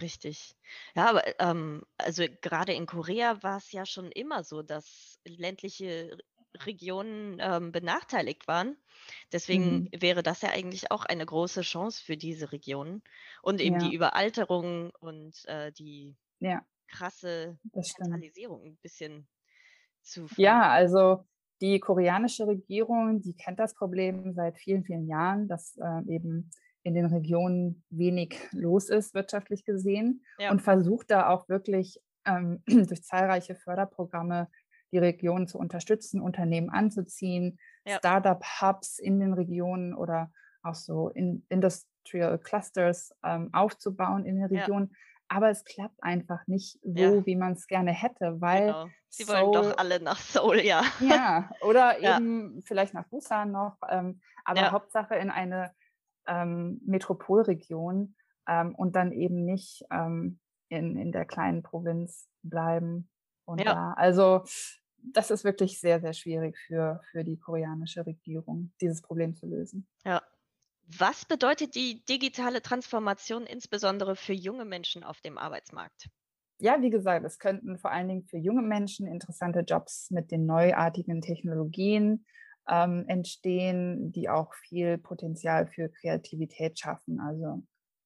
Richtig. 0.00 0.54
Ja, 0.94 1.08
aber 1.08 1.40
ähm, 1.40 1.82
also 1.96 2.24
gerade 2.42 2.74
in 2.74 2.86
Korea 2.86 3.42
war 3.42 3.56
es 3.56 3.72
ja 3.72 3.86
schon 3.86 4.12
immer 4.12 4.44
so, 4.44 4.62
dass 4.62 5.18
ländliche 5.24 6.18
Regionen 6.64 7.38
ähm, 7.40 7.72
benachteiligt 7.72 8.46
waren. 8.48 8.76
Deswegen 9.32 9.84
mhm. 9.84 9.90
wäre 10.00 10.22
das 10.22 10.42
ja 10.42 10.50
eigentlich 10.50 10.90
auch 10.90 11.04
eine 11.04 11.24
große 11.24 11.62
Chance 11.62 12.02
für 12.02 12.16
diese 12.16 12.52
Regionen. 12.52 13.02
Und 13.42 13.60
eben 13.60 13.80
ja. 13.80 13.88
die 13.88 13.94
Überalterung 13.94 14.90
und 15.00 15.44
äh, 15.46 15.72
die 15.72 16.16
ja. 16.40 16.64
krasse 16.88 17.58
Zentralisierung 17.72 18.64
ein 18.64 18.76
bisschen 18.76 19.26
zu. 20.06 20.26
Ja, 20.36 20.70
also 20.70 21.24
die 21.60 21.80
koreanische 21.80 22.46
Regierung, 22.46 23.20
die 23.22 23.34
kennt 23.34 23.58
das 23.58 23.74
Problem 23.74 24.34
seit 24.34 24.58
vielen, 24.58 24.84
vielen 24.84 25.06
Jahren, 25.06 25.48
dass 25.48 25.76
äh, 25.76 26.02
eben 26.06 26.50
in 26.82 26.94
den 26.94 27.06
Regionen 27.06 27.82
wenig 27.90 28.38
los 28.52 28.88
ist, 28.90 29.14
wirtschaftlich 29.14 29.64
gesehen, 29.64 30.24
ja. 30.38 30.50
und 30.50 30.62
versucht 30.62 31.10
da 31.10 31.28
auch 31.30 31.48
wirklich 31.48 32.00
ähm, 32.24 32.62
durch 32.66 33.02
zahlreiche 33.02 33.54
Förderprogramme 33.54 34.48
die 34.92 34.98
Regionen 34.98 35.48
zu 35.48 35.58
unterstützen, 35.58 36.20
Unternehmen 36.20 36.70
anzuziehen, 36.70 37.58
ja. 37.84 37.98
Startup-Hubs 37.98 38.98
in 38.98 39.18
den 39.18 39.32
Regionen 39.32 39.94
oder 39.94 40.30
auch 40.62 40.74
so 40.74 41.08
in 41.08 41.44
Industrial 41.48 42.38
Clusters 42.38 43.14
ähm, 43.24 43.50
aufzubauen 43.52 44.24
in 44.24 44.36
den 44.36 44.46
Regionen. 44.46 44.90
Ja. 44.90 44.96
Aber 45.28 45.50
es 45.50 45.64
klappt 45.64 46.02
einfach 46.02 46.46
nicht 46.46 46.78
so, 46.82 47.16
ja. 47.16 47.26
wie 47.26 47.36
man 47.36 47.52
es 47.52 47.66
gerne 47.66 47.92
hätte, 47.92 48.40
weil 48.40 48.66
genau. 48.66 48.86
Sie 49.08 49.24
Seoul, 49.24 49.40
wollen 49.40 49.52
doch 49.52 49.78
alle 49.78 50.00
nach 50.00 50.18
Seoul, 50.18 50.60
ja. 50.60 50.82
Ja, 51.00 51.50
oder 51.62 51.98
eben 51.98 52.62
vielleicht 52.64 52.94
nach 52.94 53.08
Busan 53.08 53.50
noch, 53.50 53.76
ähm, 53.88 54.20
aber 54.44 54.70
Hauptsache 54.70 55.16
in 55.16 55.30
eine 55.30 55.72
ähm, 56.26 56.80
Metropolregion 56.84 58.14
ähm, 58.48 58.74
und 58.74 58.94
dann 58.94 59.12
eben 59.12 59.44
nicht 59.44 59.84
ähm, 59.90 60.38
in, 60.68 60.96
in 60.96 61.12
der 61.12 61.24
kleinen 61.24 61.62
Provinz 61.62 62.28
bleiben. 62.42 63.08
Und 63.44 63.60
ja. 63.60 63.74
da, 63.74 63.92
also 63.92 64.44
das 65.12 65.30
ist 65.30 65.44
wirklich 65.44 65.80
sehr, 65.80 66.00
sehr 66.00 66.12
schwierig 66.12 66.58
für, 66.66 67.00
für 67.10 67.24
die 67.24 67.38
koreanische 67.38 68.04
Regierung, 68.06 68.72
dieses 68.80 69.02
Problem 69.02 69.34
zu 69.34 69.46
lösen. 69.46 69.86
Ja. 70.04 70.22
Was 70.88 71.24
bedeutet 71.26 71.76
die 71.76 72.04
digitale 72.06 72.60
Transformation 72.60 73.46
insbesondere 73.46 74.16
für 74.16 74.32
junge 74.32 74.64
Menschen 74.64 75.04
auf 75.04 75.20
dem 75.20 75.38
Arbeitsmarkt? 75.38 76.08
Ja, 76.58 76.80
wie 76.80 76.88
gesagt, 76.90 77.24
es 77.26 77.38
könnten 77.38 77.78
vor 77.78 77.90
allen 77.92 78.08
Dingen 78.08 78.24
für 78.24 78.38
junge 78.38 78.62
Menschen 78.62 79.06
interessante 79.06 79.60
Jobs 79.60 80.10
mit 80.10 80.30
den 80.30 80.46
neuartigen 80.46 81.20
Technologien 81.20 82.24
ähm, 82.68 83.04
entstehen, 83.08 84.10
die 84.12 84.30
auch 84.30 84.54
viel 84.54 84.96
Potenzial 84.98 85.66
für 85.66 85.90
Kreativität 85.90 86.78
schaffen. 86.78 87.20
Also 87.20 87.62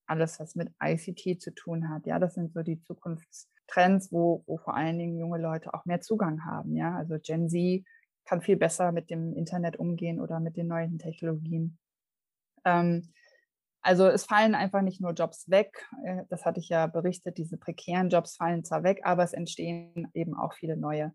alles, 0.07 0.41
was 0.41 0.57
mit 0.57 0.71
ICT 0.83 1.39
zu 1.39 1.55
tun 1.55 1.89
hat. 1.91 2.07
Ja, 2.07 2.19
das 2.19 2.35
sind 2.35 2.53
so 2.53 2.63
die 2.63 2.81
Zukunftstrends, 2.81 4.11
wo, 4.11 4.43
wo 4.49 4.59
vor 4.59 4.75
allen 4.75 4.99
Dingen 4.99 5.17
junge 5.17 5.39
Leute 5.39 5.73
auch 5.73 5.85
mehr 5.85 6.01
Zugang 6.01 6.45
haben. 6.45 6.75
Ja, 6.77 6.97
also 6.97 7.19
Gen 7.23 7.49
Z 7.49 7.85
kann 8.25 8.43
viel 8.43 8.57
besser 8.57 8.91
mit 8.91 9.11
dem 9.11 9.33
Internet 9.33 9.77
umgehen 9.79 10.21
oder 10.21 10.41
mit 10.41 10.57
den 10.57 10.67
neuen 10.67 10.99
Technologien. 10.99 11.79
Ähm, 12.65 13.13
also 13.83 14.07
es 14.07 14.25
fallen 14.25 14.55
einfach 14.55 14.83
nicht 14.83 15.01
nur 15.01 15.13
Jobs 15.13 15.49
weg, 15.49 15.87
äh, 16.05 16.25
das 16.29 16.45
hatte 16.45 16.61
ich 16.61 16.69
ja 16.69 16.87
berichtet, 16.87 17.39
diese 17.39 17.57
prekären 17.57 18.11
Jobs 18.11 18.37
fallen 18.37 18.65
zwar 18.65 18.83
weg, 18.83 19.01
aber 19.05 19.23
es 19.23 19.33
entstehen 19.33 20.09
eben 20.15 20.37
auch 20.37 20.55
viele 20.55 20.77
neue. 20.77 21.15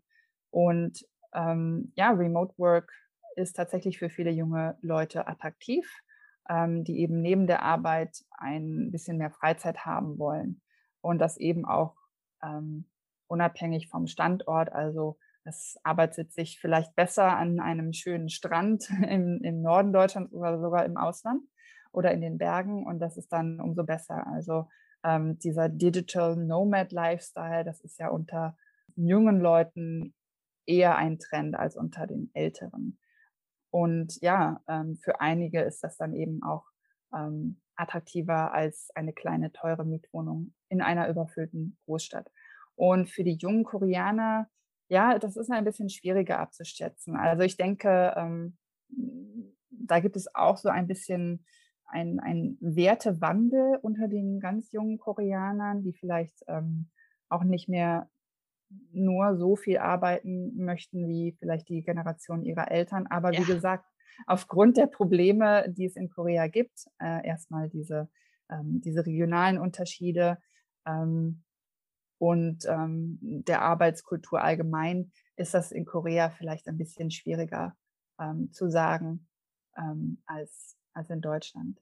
Und 0.50 1.04
ähm, 1.34 1.92
ja, 1.96 2.10
Remote 2.10 2.54
Work 2.58 2.92
ist 3.36 3.54
tatsächlich 3.54 3.98
für 3.98 4.10
viele 4.10 4.30
junge 4.30 4.78
Leute 4.80 5.28
attraktiv 5.28 5.86
ähm, 6.48 6.84
die 6.84 7.00
eben 7.00 7.20
neben 7.20 7.46
der 7.46 7.62
Arbeit 7.62 8.24
ein 8.38 8.90
bisschen 8.90 9.18
mehr 9.18 9.30
Freizeit 9.30 9.84
haben 9.84 10.18
wollen. 10.18 10.60
Und 11.00 11.18
das 11.18 11.36
eben 11.36 11.64
auch 11.64 11.94
ähm, 12.42 12.86
unabhängig 13.26 13.88
vom 13.88 14.06
Standort. 14.06 14.72
Also 14.72 15.18
es 15.46 15.78
arbeitet 15.82 16.32
sich 16.32 16.60
vielleicht 16.60 16.94
besser 16.94 17.36
an 17.36 17.60
einem 17.60 17.92
schönen 17.92 18.28
Strand 18.28 18.90
im, 19.08 19.40
im 19.42 19.62
Norden 19.62 19.92
Deutschlands 19.92 20.32
oder 20.32 20.60
sogar 20.60 20.84
im 20.84 20.96
Ausland 20.96 21.42
oder 21.92 22.12
in 22.12 22.20
den 22.20 22.38
Bergen. 22.38 22.84
Und 22.86 22.98
das 22.98 23.16
ist 23.16 23.32
dann 23.32 23.60
umso 23.60 23.84
besser. 23.84 24.26
Also 24.26 24.68
ähm, 25.04 25.38
dieser 25.38 25.68
Digital 25.68 26.36
Nomad 26.36 26.92
Lifestyle, 26.92 27.64
das 27.64 27.80
ist 27.80 27.98
ja 27.98 28.08
unter 28.08 28.56
jungen 28.96 29.40
Leuten 29.40 30.14
eher 30.66 30.96
ein 30.96 31.18
Trend 31.18 31.56
als 31.56 31.76
unter 31.76 32.06
den 32.06 32.30
älteren. 32.34 32.98
Und 33.70 34.20
ja, 34.20 34.60
ähm, 34.68 34.96
für 34.96 35.20
einige 35.20 35.60
ist 35.60 35.84
das 35.84 35.96
dann 35.96 36.14
eben 36.14 36.42
auch 36.42 36.64
ähm, 37.14 37.60
attraktiver 37.76 38.52
als 38.52 38.90
eine 38.94 39.12
kleine, 39.12 39.52
teure 39.52 39.84
Mietwohnung 39.84 40.54
in 40.68 40.80
einer 40.80 41.08
überfüllten 41.08 41.76
Großstadt. 41.84 42.30
Und 42.74 43.08
für 43.08 43.22
die 43.22 43.36
jungen 43.36 43.64
Koreaner, 43.64 44.48
ja, 44.88 45.18
das 45.18 45.36
ist 45.36 45.50
ein 45.50 45.64
bisschen 45.64 45.90
schwieriger 45.90 46.38
abzuschätzen. 46.38 47.16
Also 47.16 47.42
ich 47.42 47.56
denke, 47.56 48.14
ähm, 48.16 48.56
da 49.70 50.00
gibt 50.00 50.16
es 50.16 50.32
auch 50.34 50.56
so 50.56 50.68
ein 50.68 50.86
bisschen 50.86 51.44
ein, 51.86 52.20
ein 52.20 52.56
Wertewandel 52.60 53.78
unter 53.82 54.08
den 54.08 54.40
ganz 54.40 54.72
jungen 54.72 54.98
Koreanern, 54.98 55.82
die 55.82 55.92
vielleicht 55.92 56.42
ähm, 56.48 56.90
auch 57.28 57.44
nicht 57.44 57.68
mehr 57.68 58.08
nur 58.92 59.36
so 59.36 59.56
viel 59.56 59.78
arbeiten 59.78 60.56
möchten 60.56 61.08
wie 61.08 61.36
vielleicht 61.38 61.68
die 61.68 61.82
Generation 61.82 62.44
ihrer 62.44 62.70
Eltern. 62.70 63.06
Aber 63.06 63.32
ja. 63.32 63.40
wie 63.40 63.52
gesagt, 63.52 63.84
aufgrund 64.26 64.76
der 64.76 64.86
Probleme, 64.86 65.66
die 65.68 65.84
es 65.84 65.96
in 65.96 66.10
Korea 66.10 66.48
gibt, 66.48 66.86
äh, 66.98 67.26
erstmal 67.26 67.68
diese, 67.68 68.08
ähm, 68.50 68.80
diese 68.84 69.06
regionalen 69.06 69.58
Unterschiede 69.58 70.38
ähm, 70.86 71.44
und 72.18 72.64
ähm, 72.66 73.18
der 73.20 73.62
Arbeitskultur 73.62 74.42
allgemein, 74.42 75.12
ist 75.36 75.54
das 75.54 75.72
in 75.72 75.84
Korea 75.84 76.30
vielleicht 76.30 76.66
ein 76.68 76.78
bisschen 76.78 77.10
schwieriger 77.10 77.76
ähm, 78.18 78.52
zu 78.52 78.70
sagen 78.70 79.28
ähm, 79.76 80.22
als, 80.26 80.76
als 80.92 81.10
in 81.10 81.20
Deutschland. 81.20 81.78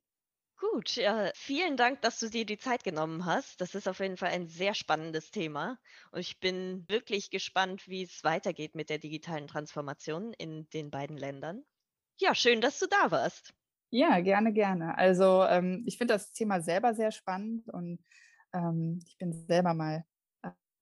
Gut, 0.56 0.96
ja, 0.96 1.30
vielen 1.34 1.76
Dank, 1.76 2.00
dass 2.02 2.20
du 2.20 2.28
dir 2.30 2.46
die 2.46 2.58
Zeit 2.58 2.84
genommen 2.84 3.24
hast. 3.24 3.60
Das 3.60 3.74
ist 3.74 3.88
auf 3.88 4.00
jeden 4.00 4.16
Fall 4.16 4.30
ein 4.30 4.46
sehr 4.46 4.74
spannendes 4.74 5.30
Thema. 5.30 5.78
Und 6.10 6.20
ich 6.20 6.40
bin 6.40 6.84
wirklich 6.88 7.30
gespannt, 7.30 7.86
wie 7.86 8.02
es 8.02 8.24
weitergeht 8.24 8.74
mit 8.74 8.88
der 8.88 8.98
digitalen 8.98 9.46
Transformation 9.46 10.32
in 10.32 10.68
den 10.70 10.90
beiden 10.90 11.16
Ländern. 11.16 11.64
Ja, 12.18 12.34
schön, 12.34 12.60
dass 12.60 12.78
du 12.78 12.86
da 12.86 13.10
warst. 13.10 13.52
Ja, 13.90 14.20
gerne, 14.20 14.52
gerne. 14.52 14.96
Also 14.96 15.44
ähm, 15.44 15.84
ich 15.86 15.98
finde 15.98 16.14
das 16.14 16.32
Thema 16.32 16.60
selber 16.60 16.94
sehr 16.94 17.10
spannend 17.10 17.68
und 17.68 18.02
ähm, 18.52 19.00
ich 19.06 19.18
bin 19.18 19.32
selber 19.32 19.74
mal 19.74 20.04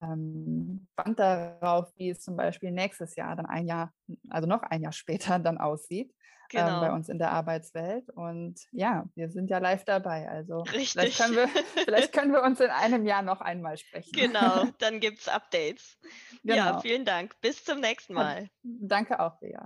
ähm, 0.03 0.86
gespannt 0.96 1.18
darauf, 1.18 1.92
wie 1.96 2.11
es 2.11 2.20
zum 2.20 2.36
Beispiel 2.36 2.70
nächstes 2.70 3.16
Jahr 3.16 3.36
dann 3.36 3.46
ein 3.46 3.66
Jahr, 3.66 3.92
also 4.30 4.48
noch 4.48 4.62
ein 4.62 4.82
Jahr 4.82 4.92
später 4.92 5.38
dann 5.38 5.59
aussieht 5.59 6.12
genau. 6.53 6.74
ähm, 6.74 6.80
bei 6.80 6.92
uns 6.92 7.09
in 7.09 7.18
der 7.18 7.32
Arbeitswelt. 7.32 8.09
Und 8.11 8.61
ja, 8.70 9.05
wir 9.14 9.30
sind 9.30 9.50
ja 9.50 9.59
live 9.59 9.84
dabei. 9.84 10.28
Also 10.28 10.61
Richtig. 10.61 10.92
Vielleicht, 10.92 11.18
können 11.18 11.36
wir, 11.36 11.48
vielleicht 11.84 12.12
können 12.12 12.32
wir 12.32 12.42
uns 12.42 12.61
in 12.61 12.70
einem 12.70 13.07
Jahr 13.07 13.22
noch 13.22 13.40
einmal 13.40 13.76
sprechen. 13.76 14.12
Genau, 14.12 14.66
dann 14.78 15.00
gibt 15.00 15.20
es 15.20 15.28
Updates. 15.28 15.98
Genau. 16.42 16.57
Ja, 16.57 16.80
vielen 16.80 17.05
Dank. 17.05 17.40
Bis 17.40 17.64
zum 17.64 17.80
nächsten 17.80 18.14
Mal. 18.14 18.48
Danke 18.62 19.20
auch, 19.20 19.40
Lea. 19.40 19.59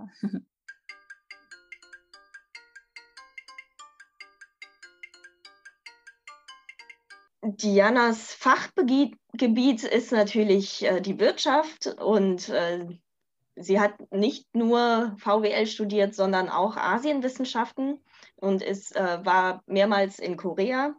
Dianas 7.43 8.33
Fachgebiet 8.33 9.83
ist 9.83 10.11
natürlich 10.11 10.83
äh, 10.83 11.01
die 11.01 11.19
Wirtschaft 11.19 11.87
und 11.99 12.49
äh, 12.49 12.87
sie 13.55 13.79
hat 13.79 13.93
nicht 14.11 14.55
nur 14.55 15.15
VWL 15.19 15.67
studiert, 15.67 16.15
sondern 16.15 16.49
auch 16.49 16.77
Asienwissenschaften 16.77 18.03
und 18.35 18.61
ist, 18.63 18.95
äh, 18.95 19.23
war 19.23 19.61
mehrmals 19.67 20.19
in 20.19 20.35
Korea. 20.35 20.95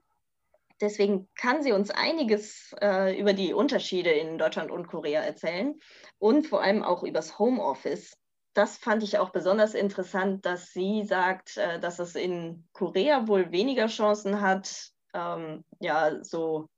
Deswegen 0.80 1.28
kann 1.34 1.62
sie 1.62 1.72
uns 1.72 1.91
einiges 1.91 2.72
äh, 2.80 3.18
über 3.18 3.32
die 3.32 3.53
Unterschiede 3.53 4.11
in 4.11 4.39
Deutschland 4.39 4.70
und 4.70 4.86
Korea 4.86 5.22
erzählen 5.22 5.74
und 6.18 6.47
vor 6.47 6.62
allem 6.62 6.84
auch 6.84 7.03
übers 7.03 7.39
Homeoffice. 7.41 8.16
Das 8.55 8.76
fand 8.76 9.03
ich 9.03 9.18
auch 9.18 9.30
besonders 9.30 9.74
interessant, 9.74 10.47
dass 10.47 10.72
sie 10.72 11.03
sagt, 11.03 11.57
äh, 11.57 11.80
dass 11.80 11.99
es 11.99 12.14
in 12.14 12.68
Korea 12.72 13.26
wohl 13.26 13.51
weniger 13.51 13.89
Chancen 13.89 14.41
hat, 14.41 14.93
ähm, 15.19 15.64
ja, 15.81 16.23
so 16.23 16.69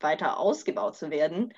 weiter 0.00 0.38
ausgebaut 0.38 0.96
zu 0.96 1.10
werden, 1.10 1.52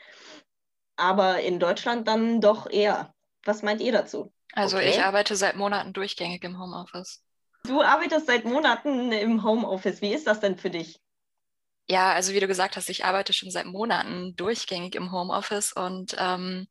aber 0.97 1.41
in 1.41 1.61
Deutschland 1.61 2.09
dann 2.09 2.41
doch 2.41 2.69
eher. 2.69 3.15
Was 3.45 3.63
meint 3.63 3.81
ihr 3.81 3.93
dazu? 3.93 4.33
Also 4.53 4.77
okay. 4.77 4.91
ich 4.91 5.03
arbeite 5.03 5.37
seit 5.37 5.57
Monaten 5.57 5.93
durchgängig 5.93 6.45
im 6.45 6.59
Homeoffice. 6.59 7.23
Du 7.65 7.81
arbeitest 7.81 8.27
seit 8.27 8.45
Monaten 8.45 9.13
im 9.13 9.45
Homeoffice. 9.45 10.03
Wie 10.03 10.13
ist 10.13 10.27
das 10.27 10.41
denn 10.41 10.57
für 10.57 10.71
dich? 10.71 11.01
Ja, 11.89 12.13
also 12.13 12.33
wie 12.33 12.41
du 12.41 12.47
gesagt 12.47 12.77
hast, 12.77 12.89
ich 12.89 13.05
arbeite 13.05 13.33
schon 13.33 13.51
seit 13.51 13.67
Monaten 13.67 14.35
durchgängig 14.37 14.95
im 14.95 15.13
Homeoffice 15.13 15.73
und 15.73 16.17
ähm, 16.19 16.67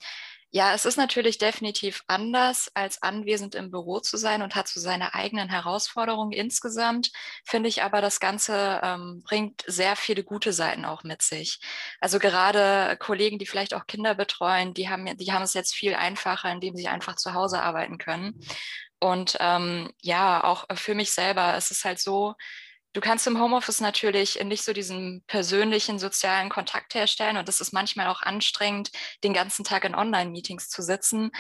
Ja, 0.54 0.74
es 0.74 0.84
ist 0.86 0.98
natürlich 0.98 1.38
definitiv 1.38 2.04
anders, 2.08 2.70
als 2.74 3.02
anwesend 3.02 3.56
im 3.56 3.72
Büro 3.72 4.02
zu 4.02 4.18
sein 4.18 4.42
und 4.42 4.54
hat 4.54 4.68
so 4.68 4.82
seine 4.82 5.14
eigenen 5.14 5.48
Herausforderungen 5.48 6.34
insgesamt. 6.34 7.10
Finde 7.46 7.70
ich 7.70 7.84
aber, 7.84 8.02
das 8.02 8.20
Ganze 8.20 8.82
ähm, 8.84 9.22
bringt 9.24 9.64
sehr 9.66 9.96
viele 9.96 10.26
gute 10.26 10.52
Seiten 10.52 10.84
auch 10.84 11.04
mit 11.04 11.22
sich. 11.22 11.62
Also 12.02 12.20
gerade 12.20 12.98
Kollegen, 12.98 13.40
die 13.40 13.46
vielleicht 13.46 13.74
auch 13.74 13.88
Kinder 13.88 14.14
betreuen, 14.14 14.74
die 14.74 14.90
haben, 14.90 15.16
die 15.18 15.32
haben 15.32 15.44
es 15.44 15.54
jetzt 15.54 15.74
viel 15.74 15.96
einfacher, 15.96 16.52
indem 16.52 16.76
sie 16.76 16.90
einfach 16.90 17.16
zu 17.16 17.34
Hause 17.34 17.62
arbeiten 17.62 17.98
können. 17.98 18.38
Und 19.00 19.38
ähm, 19.40 19.90
ja, 20.02 20.44
auch 20.44 20.66
für 20.76 20.96
mich 20.96 21.12
selber 21.12 21.56
ist 21.56 21.72
es 21.72 21.86
halt 21.86 22.00
so, 22.00 22.36
Du 22.94 23.00
kannst 23.00 23.26
im 23.26 23.40
Homeoffice 23.40 23.80
natürlich 23.80 24.44
nicht 24.44 24.66
so 24.66 24.74
diesen 24.74 25.24
persönlichen 25.26 25.98
sozialen 25.98 26.50
Kontakt 26.50 26.94
herstellen 26.94 27.38
und 27.38 27.48
es 27.48 27.62
ist 27.62 27.72
manchmal 27.72 28.08
auch 28.08 28.22
anstrengend, 28.22 28.92
den 29.24 29.34
ganzen 29.34 29.64
Tag 29.64 29.86
in 29.86 29.96
Online-Meetings 29.96 30.68
zu 30.68 30.82
sitzen. 30.82 31.32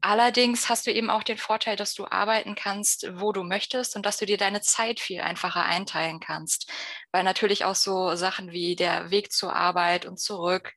Allerdings 0.00 0.68
hast 0.68 0.86
du 0.86 0.92
eben 0.92 1.10
auch 1.10 1.24
den 1.24 1.38
Vorteil, 1.38 1.76
dass 1.76 1.94
du 1.94 2.06
arbeiten 2.06 2.54
kannst, 2.54 3.08
wo 3.14 3.32
du 3.32 3.42
möchtest 3.42 3.96
und 3.96 4.06
dass 4.06 4.18
du 4.18 4.26
dir 4.26 4.36
deine 4.36 4.60
Zeit 4.60 5.00
viel 5.00 5.20
einfacher 5.22 5.64
einteilen 5.64 6.20
kannst. 6.20 6.70
Weil 7.10 7.24
natürlich 7.24 7.64
auch 7.64 7.74
so 7.74 8.14
Sachen 8.14 8.52
wie 8.52 8.76
der 8.76 9.10
Weg 9.10 9.32
zur 9.32 9.56
Arbeit 9.56 10.06
und 10.06 10.20
zurück 10.20 10.74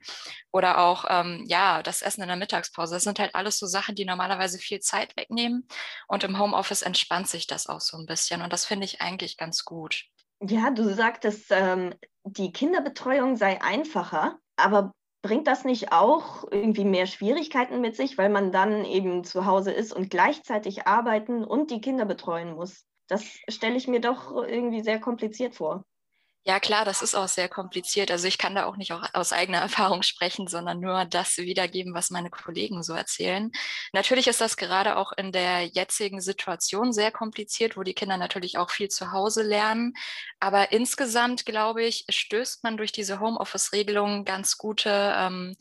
oder 0.52 0.80
auch 0.80 1.06
ähm, 1.10 1.46
ja 1.48 1.84
das 1.84 2.02
Essen 2.02 2.22
in 2.22 2.30
der 2.30 2.38
Mittagspause, 2.38 2.96
das 2.96 3.04
sind 3.04 3.20
halt 3.20 3.36
alles 3.36 3.60
so 3.60 3.68
Sachen, 3.68 3.96
die 3.96 4.06
normalerweise 4.06 4.58
viel 4.58 4.80
Zeit 4.80 5.16
wegnehmen. 5.18 5.68
Und 6.08 6.24
im 6.24 6.40
Homeoffice 6.40 6.82
entspannt 6.82 7.28
sich 7.28 7.48
das 7.48 7.68
auch 7.68 7.82
so 7.82 7.98
ein 7.98 8.06
bisschen 8.08 8.42
und 8.42 8.52
das 8.54 8.66
finde 8.66 8.86
ich 8.86 9.02
eigentlich 9.02 9.38
ganz 9.38 9.66
gut. 9.66 10.06
Ja, 10.44 10.72
du 10.72 10.94
sagtest, 10.94 11.48
ähm, 11.52 11.94
die 12.24 12.52
Kinderbetreuung 12.52 13.36
sei 13.36 13.62
einfacher, 13.62 14.40
aber 14.56 14.92
bringt 15.22 15.46
das 15.48 15.66
nicht 15.66 15.92
auch 15.92 16.46
irgendwie 16.52 16.84
mehr 16.86 17.06
Schwierigkeiten 17.06 17.80
mit 17.80 17.96
sich, 17.96 18.18
weil 18.18 18.30
man 18.30 18.52
dann 18.52 18.84
eben 18.86 19.24
zu 19.24 19.46
Hause 19.46 19.72
ist 19.72 19.94
und 19.94 20.10
gleichzeitig 20.10 20.88
arbeiten 20.88 21.44
und 21.44 21.70
die 21.70 21.80
Kinder 21.82 22.06
betreuen 22.06 22.54
muss? 22.56 22.86
Das 23.08 23.24
stelle 23.50 23.76
ich 23.76 23.88
mir 23.88 24.02
doch 24.02 24.32
irgendwie 24.32 24.82
sehr 24.82 25.00
kompliziert 25.00 25.56
vor. 25.56 25.84
Ja, 26.44 26.60
klar, 26.60 26.86
das 26.86 27.04
ist 27.04 27.14
auch 27.14 27.28
sehr 27.28 27.48
kompliziert. 27.50 28.10
Also 28.10 28.28
ich 28.28 28.40
kann 28.40 28.56
da 28.56 28.66
auch 28.66 28.76
nicht 28.76 28.94
auch 28.94 29.04
aus 29.14 29.32
eigener 29.32 29.60
Erfahrung 29.62 30.02
sprechen, 30.02 30.48
sondern 30.48 30.80
nur 30.80 31.06
das 31.06 31.38
wiedergeben, 31.38 31.94
was 31.94 32.10
meine 32.10 32.32
Kollegen 32.32 32.82
so 32.82 32.94
erzählen. 32.94 33.52
Natürlich 33.94 34.28
ist 34.28 34.42
das 34.42 34.58
gerade 34.58 34.98
auch 34.98 35.12
in 35.12 35.32
der 35.32 35.66
jetzigen 35.68 36.20
Situation 36.20 36.94
sehr 36.94 37.12
kompliziert, 37.12 37.78
wo 37.78 37.84
die 37.84 37.94
Kinder 37.94 38.18
natürlich 38.18 38.58
auch 38.58 38.72
viel 38.72 38.90
zu 38.90 39.12
Hause 39.12 39.44
lernen. 39.44 39.94
Aber 40.40 40.72
insgesamt, 40.72 41.46
glaube 41.46 41.84
ich, 41.84 42.06
stößt 42.10 42.64
man 42.64 42.76
durch 42.76 42.92
diese 42.92 43.20
Homeoffice-Regelung 43.20 44.26
ganz 44.26 44.58
gute 44.58 45.14
ähm, 45.16 45.56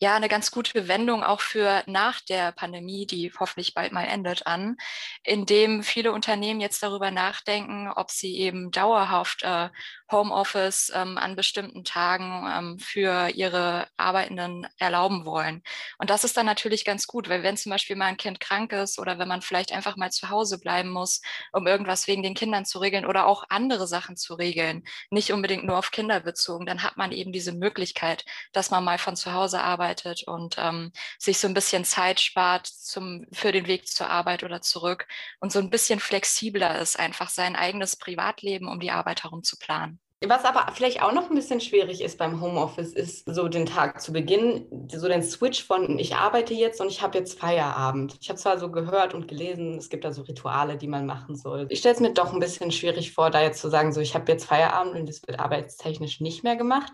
ja 0.00 0.16
eine 0.16 0.28
ganz 0.28 0.50
gute 0.50 0.88
Wendung 0.88 1.22
auch 1.22 1.40
für 1.40 1.82
nach 1.86 2.20
der 2.20 2.52
Pandemie, 2.52 3.06
die 3.06 3.32
hoffentlich 3.38 3.74
bald 3.74 3.92
mal 3.92 4.04
endet, 4.04 4.46
an, 4.46 4.76
indem 5.22 5.82
viele 5.82 6.12
Unternehmen 6.12 6.60
jetzt 6.60 6.82
darüber 6.82 7.10
nachdenken, 7.10 7.88
ob 7.90 8.10
sie 8.10 8.36
eben 8.38 8.70
dauerhaft 8.70 9.42
äh, 9.44 9.70
Homeoffice 10.12 10.92
ähm, 10.94 11.18
an 11.18 11.36
bestimmten 11.36 11.84
Tagen 11.84 12.46
ähm, 12.52 12.78
für 12.78 13.28
ihre 13.30 13.88
Arbeitenden 13.96 14.66
erlauben 14.78 15.24
wollen. 15.24 15.62
Und 15.98 16.10
das 16.10 16.24
ist 16.24 16.36
dann 16.36 16.46
natürlich 16.46 16.84
ganz 16.84 17.06
gut, 17.06 17.28
weil 17.28 17.42
wenn 17.42 17.56
zum 17.56 17.70
Beispiel 17.70 17.96
mal 17.96 18.06
ein 18.06 18.16
Kind 18.16 18.40
krank 18.40 18.72
ist 18.72 18.98
oder 18.98 19.18
wenn 19.18 19.28
man 19.28 19.42
vielleicht 19.42 19.72
einfach 19.72 19.96
mal 19.96 20.10
zu 20.10 20.30
Hause 20.30 20.58
bleiben 20.58 20.90
muss, 20.90 21.20
um 21.52 21.66
irgendwas 21.66 22.06
wegen 22.06 22.22
den 22.22 22.34
Kindern 22.34 22.64
zu 22.64 22.78
regeln 22.78 23.06
oder 23.06 23.26
auch 23.26 23.44
andere 23.48 23.86
Sachen 23.86 24.16
zu 24.16 24.34
regeln, 24.34 24.84
nicht 25.10 25.32
unbedingt 25.32 25.64
nur 25.64 25.78
auf 25.78 25.90
Kinder 25.90 26.20
bezogen, 26.20 26.66
dann 26.66 26.82
hat 26.82 26.96
man 26.96 27.12
eben 27.12 27.32
diese 27.32 27.52
Möglichkeit, 27.52 28.24
dass 28.52 28.70
man 28.70 28.84
mal 28.84 28.98
von 28.98 29.16
zu 29.16 29.32
Hause 29.32 29.60
arbeitet 29.60 30.24
und 30.26 30.56
ähm, 30.58 30.92
sich 31.18 31.38
so 31.38 31.48
ein 31.48 31.54
bisschen 31.54 31.84
Zeit 31.84 32.20
spart 32.20 32.66
zum, 32.66 33.26
für 33.32 33.52
den 33.52 33.66
Weg 33.66 33.88
zur 33.88 34.08
Arbeit 34.10 34.44
oder 34.44 34.60
zurück 34.60 35.06
und 35.40 35.52
so 35.52 35.58
ein 35.58 35.70
bisschen 35.70 36.00
flexibler 36.00 36.78
ist, 36.78 36.98
einfach 36.98 37.30
sein 37.30 37.56
eigenes 37.56 37.96
Privatleben 37.96 38.68
um 38.68 38.80
die 38.80 38.90
Arbeit 38.90 39.24
herum 39.24 39.42
zu 39.42 39.56
planen. 39.58 40.03
Was 40.26 40.44
aber 40.44 40.72
vielleicht 40.72 41.02
auch 41.02 41.12
noch 41.12 41.28
ein 41.28 41.34
bisschen 41.34 41.60
schwierig 41.60 42.00
ist 42.00 42.18
beim 42.18 42.40
Homeoffice, 42.40 42.92
ist 42.92 43.24
so 43.26 43.48
den 43.48 43.66
Tag 43.66 44.00
zu 44.00 44.12
Beginn, 44.12 44.88
so 44.88 45.08
den 45.08 45.22
Switch 45.22 45.64
von 45.64 45.98
ich 45.98 46.14
arbeite 46.14 46.54
jetzt 46.54 46.80
und 46.80 46.88
ich 46.88 47.02
habe 47.02 47.18
jetzt 47.18 47.38
Feierabend. 47.38 48.16
Ich 48.20 48.28
habe 48.28 48.38
zwar 48.38 48.58
so 48.58 48.70
gehört 48.70 49.12
und 49.14 49.28
gelesen, 49.28 49.76
es 49.76 49.88
gibt 49.88 50.04
da 50.04 50.12
so 50.12 50.22
Rituale, 50.22 50.76
die 50.76 50.88
man 50.88 51.04
machen 51.06 51.36
soll. 51.36 51.66
Ich 51.68 51.80
stelle 51.80 51.94
es 51.94 52.00
mir 52.00 52.12
doch 52.12 52.32
ein 52.32 52.40
bisschen 52.40 52.70
schwierig 52.70 53.12
vor, 53.12 53.30
da 53.30 53.42
jetzt 53.42 53.60
zu 53.60 53.68
sagen, 53.68 53.92
so 53.92 54.00
ich 54.00 54.14
habe 54.14 54.30
jetzt 54.32 54.46
Feierabend 54.46 54.94
und 54.96 55.08
es 55.08 55.26
wird 55.26 55.40
arbeitstechnisch 55.40 56.20
nicht 56.20 56.44
mehr 56.44 56.56
gemacht. 56.56 56.92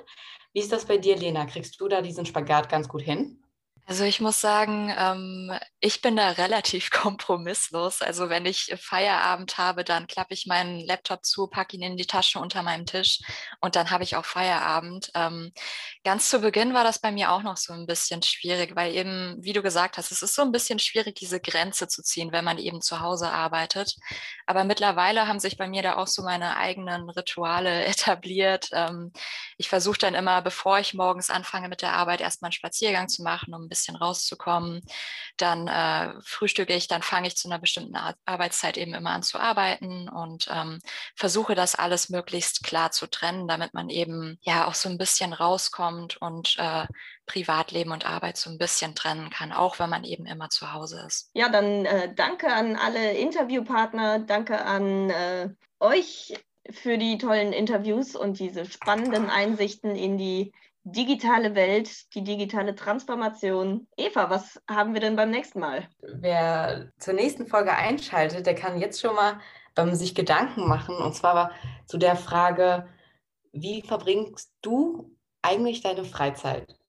Wie 0.52 0.60
ist 0.60 0.72
das 0.72 0.84
bei 0.86 0.96
dir, 0.96 1.16
Lena? 1.16 1.46
Kriegst 1.46 1.80
du 1.80 1.88
da 1.88 2.02
diesen 2.02 2.26
Spagat 2.26 2.68
ganz 2.68 2.88
gut 2.88 3.02
hin? 3.02 3.42
Also 3.90 4.04
ich 4.04 4.20
muss 4.20 4.40
sagen, 4.40 4.94
ähm, 4.96 5.50
ich 5.80 6.00
bin 6.00 6.14
da 6.14 6.30
relativ 6.38 6.92
kompromisslos. 6.92 8.02
Also 8.02 8.28
wenn 8.28 8.46
ich 8.46 8.72
Feierabend 8.80 9.58
habe, 9.58 9.82
dann 9.82 10.06
klappe 10.06 10.32
ich 10.32 10.46
meinen 10.46 10.78
Laptop 10.86 11.24
zu, 11.24 11.48
packe 11.48 11.76
ihn 11.76 11.82
in 11.82 11.96
die 11.96 12.06
Tasche 12.06 12.38
unter 12.38 12.62
meinem 12.62 12.86
Tisch 12.86 13.18
und 13.60 13.74
dann 13.74 13.90
habe 13.90 14.04
ich 14.04 14.14
auch 14.14 14.24
Feierabend. 14.24 15.10
Ähm, 15.16 15.50
ganz 16.04 16.30
zu 16.30 16.38
Beginn 16.38 16.72
war 16.72 16.84
das 16.84 17.00
bei 17.00 17.10
mir 17.10 17.32
auch 17.32 17.42
noch 17.42 17.56
so 17.56 17.72
ein 17.72 17.86
bisschen 17.86 18.22
schwierig, 18.22 18.76
weil 18.76 18.94
eben, 18.94 19.36
wie 19.40 19.52
du 19.54 19.60
gesagt 19.60 19.98
hast, 19.98 20.12
es 20.12 20.22
ist 20.22 20.36
so 20.36 20.42
ein 20.42 20.52
bisschen 20.52 20.78
schwierig, 20.78 21.16
diese 21.16 21.40
Grenze 21.40 21.88
zu 21.88 22.04
ziehen, 22.04 22.30
wenn 22.30 22.44
man 22.44 22.58
eben 22.58 22.82
zu 22.82 23.00
Hause 23.00 23.32
arbeitet. 23.32 23.96
Aber 24.46 24.62
mittlerweile 24.62 25.26
haben 25.26 25.40
sich 25.40 25.56
bei 25.56 25.66
mir 25.66 25.82
da 25.82 25.96
auch 25.96 26.06
so 26.06 26.22
meine 26.22 26.56
eigenen 26.56 27.10
Rituale 27.10 27.84
etabliert. 27.86 28.68
Ähm, 28.72 29.12
ich 29.58 29.68
versuche 29.68 29.98
dann 29.98 30.14
immer, 30.14 30.42
bevor 30.42 30.78
ich 30.78 30.94
morgens 30.94 31.28
anfange 31.28 31.68
mit 31.68 31.82
der 31.82 31.94
Arbeit, 31.94 32.20
erstmal 32.20 32.50
einen 32.50 32.52
Spaziergang 32.52 33.08
zu 33.08 33.24
machen, 33.24 33.52
um 33.52 33.62
ein 33.64 33.68
bisschen 33.68 33.79
bisschen 33.80 33.96
rauszukommen. 33.96 34.82
Dann 35.36 35.68
äh, 35.68 36.12
frühstücke 36.22 36.74
ich, 36.74 36.86
dann 36.88 37.02
fange 37.02 37.28
ich 37.28 37.36
zu 37.36 37.48
einer 37.48 37.58
bestimmten 37.58 37.96
Ar 37.96 38.14
Arbeitszeit 38.26 38.76
eben 38.76 38.94
immer 38.94 39.10
an 39.10 39.22
zu 39.22 39.38
arbeiten 39.38 40.08
und 40.08 40.48
ähm, 40.52 40.80
versuche 41.16 41.54
das 41.54 41.74
alles 41.74 42.10
möglichst 42.10 42.62
klar 42.62 42.90
zu 42.90 43.06
trennen, 43.06 43.48
damit 43.48 43.74
man 43.74 43.88
eben 43.88 44.38
ja 44.42 44.66
auch 44.66 44.74
so 44.74 44.88
ein 44.88 44.98
bisschen 44.98 45.32
rauskommt 45.32 46.20
und 46.20 46.56
äh, 46.58 46.86
Privatleben 47.26 47.92
und 47.92 48.06
Arbeit 48.06 48.36
so 48.36 48.50
ein 48.50 48.58
bisschen 48.58 48.94
trennen 48.94 49.30
kann, 49.30 49.52
auch 49.52 49.78
wenn 49.78 49.90
man 49.90 50.04
eben 50.04 50.26
immer 50.26 50.50
zu 50.50 50.72
Hause 50.72 51.04
ist. 51.06 51.30
Ja, 51.34 51.48
dann 51.48 51.86
äh, 51.86 52.14
danke 52.14 52.52
an 52.52 52.76
alle 52.76 53.12
Interviewpartner, 53.12 54.20
danke 54.20 54.64
an 54.64 55.10
äh, 55.10 55.48
euch 55.78 56.34
für 56.70 56.98
die 56.98 57.18
tollen 57.18 57.52
Interviews 57.52 58.14
und 58.14 58.38
diese 58.38 58.66
spannenden 58.66 59.30
Einsichten 59.30 59.96
in 59.96 60.18
die 60.18 60.52
digitale 60.84 61.54
Welt, 61.54 62.14
die 62.14 62.24
digitale 62.24 62.74
Transformation. 62.74 63.86
Eva, 63.96 64.30
was 64.30 64.60
haben 64.68 64.94
wir 64.94 65.00
denn 65.00 65.16
beim 65.16 65.30
nächsten 65.30 65.60
Mal? 65.60 65.88
Wer 66.00 66.90
zur 66.98 67.14
nächsten 67.14 67.46
Folge 67.46 67.72
einschaltet, 67.72 68.46
der 68.46 68.54
kann 68.54 68.80
jetzt 68.80 69.00
schon 69.00 69.14
mal 69.14 69.40
ähm, 69.76 69.94
sich 69.94 70.14
Gedanken 70.14 70.66
machen. 70.66 70.96
Und 70.96 71.14
zwar 71.14 71.52
zu 71.86 71.98
der 71.98 72.16
Frage, 72.16 72.88
wie 73.52 73.82
verbringst 73.82 74.52
du 74.62 75.14
eigentlich 75.42 75.82
deine 75.82 76.04
Freizeit? 76.04 76.79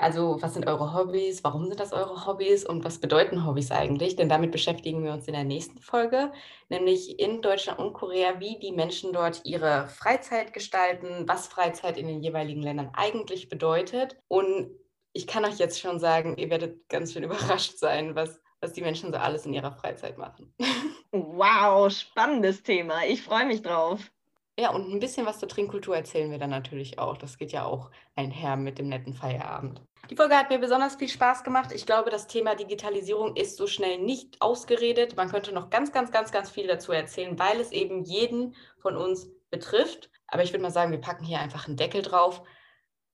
Also, 0.00 0.38
was 0.40 0.54
sind 0.54 0.66
eure 0.66 0.94
Hobbys? 0.94 1.44
Warum 1.44 1.66
sind 1.66 1.78
das 1.78 1.92
eure 1.92 2.24
Hobbys? 2.24 2.64
Und 2.64 2.84
was 2.84 3.00
bedeuten 3.00 3.44
Hobbys 3.44 3.70
eigentlich? 3.70 4.16
Denn 4.16 4.30
damit 4.30 4.50
beschäftigen 4.50 5.04
wir 5.04 5.12
uns 5.12 5.26
in 5.26 5.34
der 5.34 5.44
nächsten 5.44 5.78
Folge, 5.78 6.32
nämlich 6.70 7.18
in 7.18 7.42
Deutschland 7.42 7.78
und 7.78 7.92
Korea, 7.92 8.40
wie 8.40 8.58
die 8.58 8.72
Menschen 8.72 9.12
dort 9.12 9.42
ihre 9.44 9.88
Freizeit 9.88 10.54
gestalten, 10.54 11.28
was 11.28 11.48
Freizeit 11.48 11.98
in 11.98 12.06
den 12.06 12.22
jeweiligen 12.22 12.62
Ländern 12.62 12.88
eigentlich 12.94 13.50
bedeutet. 13.50 14.16
Und 14.26 14.70
ich 15.12 15.26
kann 15.26 15.44
euch 15.44 15.58
jetzt 15.58 15.78
schon 15.78 16.00
sagen, 16.00 16.38
ihr 16.38 16.48
werdet 16.48 16.88
ganz 16.88 17.12
schön 17.12 17.24
überrascht 17.24 17.76
sein, 17.76 18.14
was, 18.14 18.40
was 18.62 18.72
die 18.72 18.80
Menschen 18.80 19.12
so 19.12 19.18
alles 19.18 19.44
in 19.44 19.52
ihrer 19.52 19.72
Freizeit 19.72 20.16
machen. 20.16 20.54
Wow, 21.12 21.90
spannendes 21.90 22.62
Thema. 22.62 23.04
Ich 23.04 23.22
freue 23.22 23.44
mich 23.44 23.62
drauf. 23.62 24.12
Ja, 24.56 24.70
und 24.70 24.88
ein 24.92 25.00
bisschen 25.00 25.26
was 25.26 25.40
zur 25.40 25.48
Trinkkultur 25.48 25.96
erzählen 25.96 26.30
wir 26.30 26.38
dann 26.38 26.50
natürlich 26.50 27.00
auch. 27.00 27.16
Das 27.16 27.36
geht 27.36 27.50
ja 27.50 27.64
auch 27.64 27.90
einher 28.14 28.56
mit 28.56 28.78
dem 28.78 28.88
netten 28.88 29.12
Feierabend. 29.12 29.80
Die 30.08 30.16
Folge 30.16 30.36
hat 30.36 30.50
mir 30.50 30.58
besonders 30.58 30.96
viel 30.96 31.08
Spaß 31.08 31.44
gemacht. 31.44 31.70
Ich 31.72 31.86
glaube, 31.86 32.10
das 32.10 32.26
Thema 32.26 32.54
Digitalisierung 32.54 33.36
ist 33.36 33.56
so 33.56 33.66
schnell 33.66 33.98
nicht 33.98 34.40
ausgeredet. 34.40 35.16
Man 35.16 35.30
könnte 35.30 35.52
noch 35.52 35.70
ganz, 35.70 35.92
ganz, 35.92 36.10
ganz, 36.10 36.32
ganz 36.32 36.50
viel 36.50 36.66
dazu 36.66 36.92
erzählen, 36.92 37.38
weil 37.38 37.60
es 37.60 37.70
eben 37.70 38.02
jeden 38.04 38.54
von 38.78 38.96
uns 38.96 39.28
betrifft. 39.50 40.10
Aber 40.26 40.42
ich 40.42 40.52
würde 40.52 40.62
mal 40.62 40.70
sagen, 40.70 40.90
wir 40.90 41.00
packen 41.00 41.24
hier 41.24 41.40
einfach 41.40 41.66
einen 41.66 41.76
Deckel 41.76 42.02
drauf. 42.02 42.42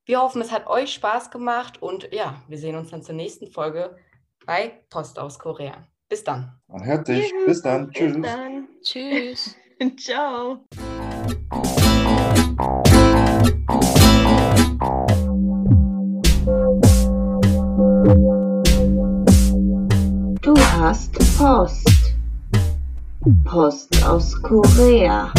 Wir 0.05 0.21
hoffen, 0.21 0.41
es 0.41 0.53
hat 0.53 0.69
euch 0.69 0.93
Spaß 0.95 1.31
gemacht 1.31 1.83
und 1.83 2.13
ja, 2.13 2.43
wir 2.47 2.59
sehen 2.59 2.77
uns 2.77 2.91
dann 2.91 3.03
zur 3.03 3.15
nächsten 3.15 3.51
Folge 3.51 3.97
bei 4.47 4.85
Post 4.89 5.19
aus 5.19 5.39
Korea. 5.39 5.87
Bis 6.09 6.23
dann. 6.23 6.61
Man 6.69 6.85
hört 6.85 7.09
dich. 7.09 7.33
Bis 7.45 7.63
dann. 7.63 7.91
Tschüss. 7.91 8.15
Bis 8.15 8.23
dann. 8.23 8.69
Tschüss. 8.83 9.57
Ciao. 9.99 10.65
Post. 21.37 22.15
Post 23.45 24.03
aus 24.03 24.41
Korea. 24.41 25.31